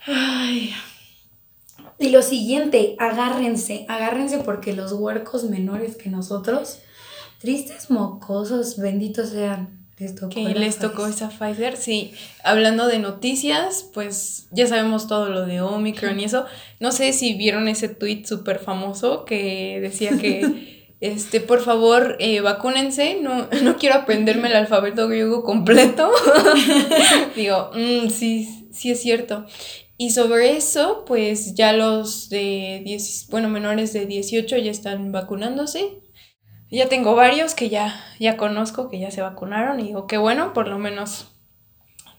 Ay. 0.06 0.72
Y 1.98 2.08
lo 2.08 2.22
siguiente, 2.22 2.96
agárrense, 2.98 3.84
agárrense 3.88 4.38
porque 4.38 4.72
los 4.72 4.92
huercos 4.92 5.44
menores 5.44 5.96
que 5.96 6.08
nosotros, 6.08 6.78
tristes 7.38 7.90
mocosos, 7.90 8.78
benditos 8.78 9.30
sean. 9.30 9.78
Les 9.98 10.14
tocó 10.14 10.30
que 10.30 10.54
les 10.54 10.78
tocó 10.78 11.06
esa 11.06 11.28
Pfizer, 11.28 11.76
sí. 11.76 12.14
Hablando 12.42 12.86
de 12.86 12.98
noticias, 12.98 13.86
pues 13.92 14.48
ya 14.50 14.66
sabemos 14.66 15.08
todo 15.08 15.28
lo 15.28 15.44
de 15.44 15.60
Omicron 15.60 16.18
y 16.18 16.24
eso. 16.24 16.46
No 16.80 16.90
sé 16.90 17.12
si 17.12 17.34
vieron 17.34 17.68
ese 17.68 17.90
tweet 17.90 18.24
súper 18.24 18.60
famoso 18.60 19.26
que 19.26 19.78
decía 19.82 20.16
que, 20.16 20.79
este, 21.00 21.40
por 21.40 21.60
favor, 21.60 22.16
eh, 22.20 22.40
vacúnense. 22.40 23.18
No, 23.20 23.48
no 23.62 23.76
quiero 23.76 23.96
aprenderme 23.96 24.48
el 24.48 24.56
alfabeto 24.56 25.08
griego 25.08 25.42
completo. 25.42 26.10
Digo, 27.36 27.70
mm, 27.74 28.08
sí, 28.10 28.68
sí 28.70 28.90
es 28.90 29.00
cierto. 29.00 29.46
Y 29.96 30.10
sobre 30.10 30.56
eso, 30.56 31.04
pues 31.06 31.54
ya 31.54 31.72
los 31.72 32.28
de 32.28 32.82
10, 32.84 33.28
bueno, 33.30 33.48
menores 33.48 33.92
de 33.92 34.06
18 34.06 34.56
ya 34.58 34.70
están 34.70 35.12
vacunándose. 35.12 36.00
Ya 36.70 36.88
tengo 36.88 37.14
varios 37.14 37.54
que 37.54 37.68
ya, 37.68 38.02
ya 38.18 38.36
conozco 38.36 38.88
que 38.88 38.98
ya 38.98 39.10
se 39.10 39.22
vacunaron 39.22 39.80
y 39.80 39.88
digo 39.88 40.06
que 40.06 40.18
bueno, 40.18 40.52
por 40.52 40.68
lo 40.68 40.78
menos 40.78 41.39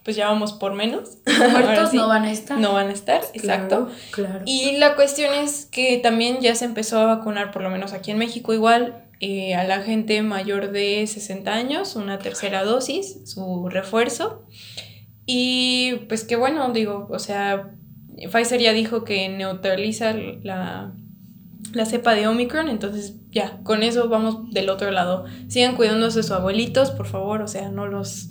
pues 0.03 0.15
ya 0.15 0.27
vamos 0.27 0.53
por 0.53 0.73
menos. 0.73 1.17
Muertos 1.51 1.93
no 1.93 2.07
van 2.07 2.23
a 2.23 2.31
estar. 2.31 2.59
No 2.59 2.73
van 2.73 2.89
a 2.89 2.93
estar, 2.93 3.21
exacto. 3.33 3.89
Claro. 4.11 4.41
Y 4.45 4.77
la 4.77 4.95
cuestión 4.95 5.33
es 5.33 5.65
que 5.65 5.97
también 5.99 6.39
ya 6.41 6.55
se 6.55 6.65
empezó 6.65 6.99
a 6.99 7.05
vacunar, 7.05 7.51
por 7.51 7.61
lo 7.61 7.69
menos 7.69 7.93
aquí 7.93 8.11
en 8.11 8.17
México 8.17 8.53
igual, 8.53 9.05
eh, 9.19 9.53
a 9.53 9.63
la 9.63 9.81
gente 9.81 10.21
mayor 10.23 10.71
de 10.71 11.05
60 11.05 11.53
años, 11.53 11.95
una 11.95 12.17
tercera 12.17 12.63
dosis, 12.63 13.17
su 13.25 13.69
refuerzo. 13.69 14.45
Y 15.27 16.05
pues 16.09 16.23
qué 16.23 16.35
bueno, 16.35 16.71
digo, 16.73 17.07
o 17.11 17.19
sea, 17.19 17.71
Pfizer 18.31 18.59
ya 18.59 18.73
dijo 18.73 19.03
que 19.03 19.29
neutraliza 19.29 20.13
la, 20.13 20.93
la 21.73 21.85
cepa 21.85 22.15
de 22.15 22.27
Omicron, 22.27 22.67
entonces 22.67 23.17
ya, 23.29 23.59
con 23.63 23.83
eso 23.83 24.09
vamos 24.09 24.51
del 24.51 24.69
otro 24.69 24.89
lado. 24.89 25.25
Sigan 25.47 25.75
cuidándose 25.75 26.23
sus 26.23 26.31
abuelitos, 26.31 26.89
por 26.89 27.05
favor, 27.05 27.41
o 27.41 27.47
sea, 27.47 27.69
no 27.69 27.85
los 27.87 28.29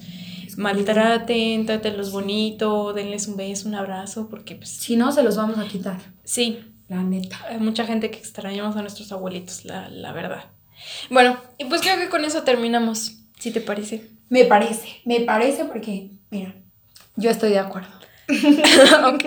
maltraten, 0.60 1.66
trátenlos 1.66 2.12
bonito, 2.12 2.92
denles 2.92 3.26
un 3.26 3.36
beso, 3.36 3.66
un 3.66 3.74
abrazo, 3.74 4.28
porque 4.28 4.54
pues... 4.54 4.70
Si 4.70 4.94
no, 4.94 5.10
se 5.10 5.22
los 5.22 5.36
vamos 5.36 5.58
a 5.58 5.66
quitar. 5.66 5.98
Sí. 6.22 6.64
La 6.88 7.02
neta. 7.02 7.38
Hay 7.48 7.58
mucha 7.58 7.86
gente 7.86 8.10
que 8.10 8.18
extrañamos 8.18 8.76
a 8.76 8.82
nuestros 8.82 9.10
abuelitos, 9.12 9.64
la, 9.64 9.88
la 9.88 10.12
verdad. 10.12 10.44
Bueno, 11.08 11.38
y 11.56 11.64
pues 11.64 11.80
creo 11.80 11.96
que 11.98 12.08
con 12.08 12.24
eso 12.24 12.42
terminamos, 12.42 13.18
si 13.38 13.50
te 13.52 13.60
parece. 13.60 14.10
Me 14.28 14.44
parece, 14.44 15.00
me 15.04 15.20
parece 15.20 15.64
porque, 15.64 16.10
mira, 16.30 16.54
yo 17.16 17.30
estoy 17.30 17.50
de 17.50 17.58
acuerdo. 17.58 17.88
ok. 18.28 19.24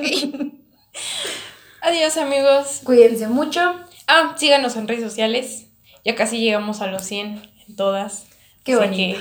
Adiós, 1.81 2.17
amigos. 2.17 2.81
Cuídense 2.84 3.27
mucho. 3.27 3.61
Ah, 4.07 4.36
síganos 4.38 4.75
en 4.75 4.88
redes 4.88 5.03
sociales. 5.03 5.67
Ya 6.05 6.15
casi 6.15 6.39
llegamos 6.39 6.81
a 6.81 6.88
los 6.88 7.03
100 7.03 7.41
en 7.67 7.75
todas. 7.75 8.27
Qué 8.63 8.75
bonito. 8.75 9.19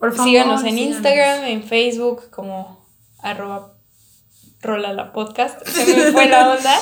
Por 0.00 0.12
favor, 0.14 0.30
síganos 0.30 0.64
en 0.64 0.78
Instagram, 0.78 1.44
en 1.44 1.62
Facebook, 1.62 2.30
como 2.30 2.86
arroba 3.18 3.74
rola 4.62 4.94
la 4.94 5.12
podcast. 5.12 5.62
Se 5.68 5.94
me 5.94 6.10
fue 6.10 6.26
la 6.26 6.54
onda. 6.54 6.74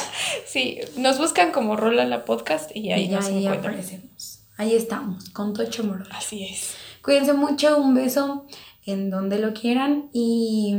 Sí, 0.47 0.79
nos 0.97 1.19
buscan 1.19 1.51
como 1.51 1.75
rola 1.77 2.05
la 2.05 2.25
podcast 2.25 2.75
y 2.77 2.93
ahí 2.93 3.09
nos 3.09 3.27
ahí 3.27 3.45
aparecemos. 3.45 4.45
Ahí 4.57 4.77
estamos, 4.77 5.31
con 5.31 5.53
Tocho 5.53 5.83
Moro. 5.83 6.05
Así 6.13 6.45
es. 6.45 6.75
Cuídense 7.03 7.33
mucho, 7.33 7.77
un 7.79 7.95
beso 7.95 8.47
en 8.87 9.11
donde 9.11 9.41
lo 9.41 9.53
quieran 9.53 10.11
y, 10.13 10.77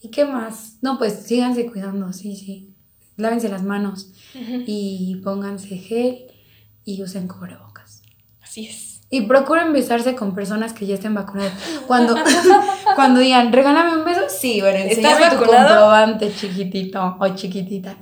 ¿y 0.00 0.08
qué 0.08 0.24
más? 0.24 0.78
No, 0.80 0.96
pues 0.96 1.26
síganse 1.26 1.66
cuidando, 1.66 2.14
sí, 2.14 2.34
sí. 2.34 2.74
Lávense 3.16 3.50
las 3.50 3.62
manos 3.62 4.12
y 4.34 5.20
pónganse 5.24 5.76
gel 5.76 6.26
y 6.84 7.02
usen 7.02 7.28
cubrebocas. 7.28 8.02
Así 8.42 8.68
es. 8.68 8.85
Y 9.08 9.22
procuren 9.22 9.72
besarse 9.72 10.16
con 10.16 10.34
personas 10.34 10.72
que 10.72 10.86
ya 10.86 10.94
estén 10.94 11.14
vacunadas. 11.14 11.52
Cuando, 11.86 12.16
cuando 12.96 13.20
digan, 13.20 13.52
regálame 13.52 13.96
un 13.96 14.04
beso, 14.04 14.22
sí, 14.28 14.60
bueno, 14.60 14.78
enséñame 14.78 15.30
tu 15.30 15.36
comprobante 15.36 16.34
chiquitito 16.34 17.16
o 17.18 17.28
chiquitita, 17.28 17.94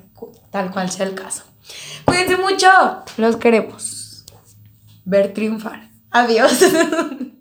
tal 0.51 0.71
cual 0.71 0.91
sea 0.91 1.07
el 1.07 1.15
caso. 1.15 1.45
Cuídense 2.05 2.37
mucho, 2.37 2.69
los 3.19 3.37
queremos. 3.37 4.25
Ver 5.05 5.35
triunfar. 5.35 5.91
Adiós. 6.11 6.61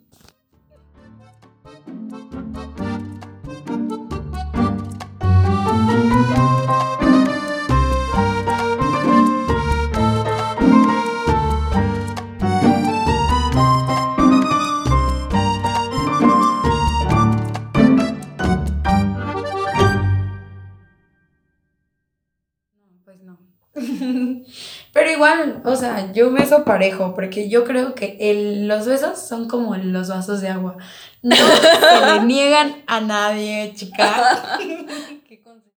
Pero 24.94 25.12
igual, 25.12 25.62
o 25.66 25.76
sea, 25.76 26.12
yo 26.14 26.32
beso 26.32 26.64
parejo, 26.64 27.16
porque 27.16 27.50
yo 27.50 27.64
creo 27.64 27.96
que 27.96 28.18
el, 28.20 28.68
los 28.68 28.86
besos 28.86 29.20
son 29.20 29.48
como 29.48 29.76
los 29.76 30.10
vasos 30.10 30.42
de 30.42 30.50
agua. 30.50 30.78
No 31.22 31.36
se 31.36 32.06
le 32.06 32.22
niegan 32.26 32.76
a 32.86 33.02
nadie, 33.02 33.74
chica. 33.76 34.60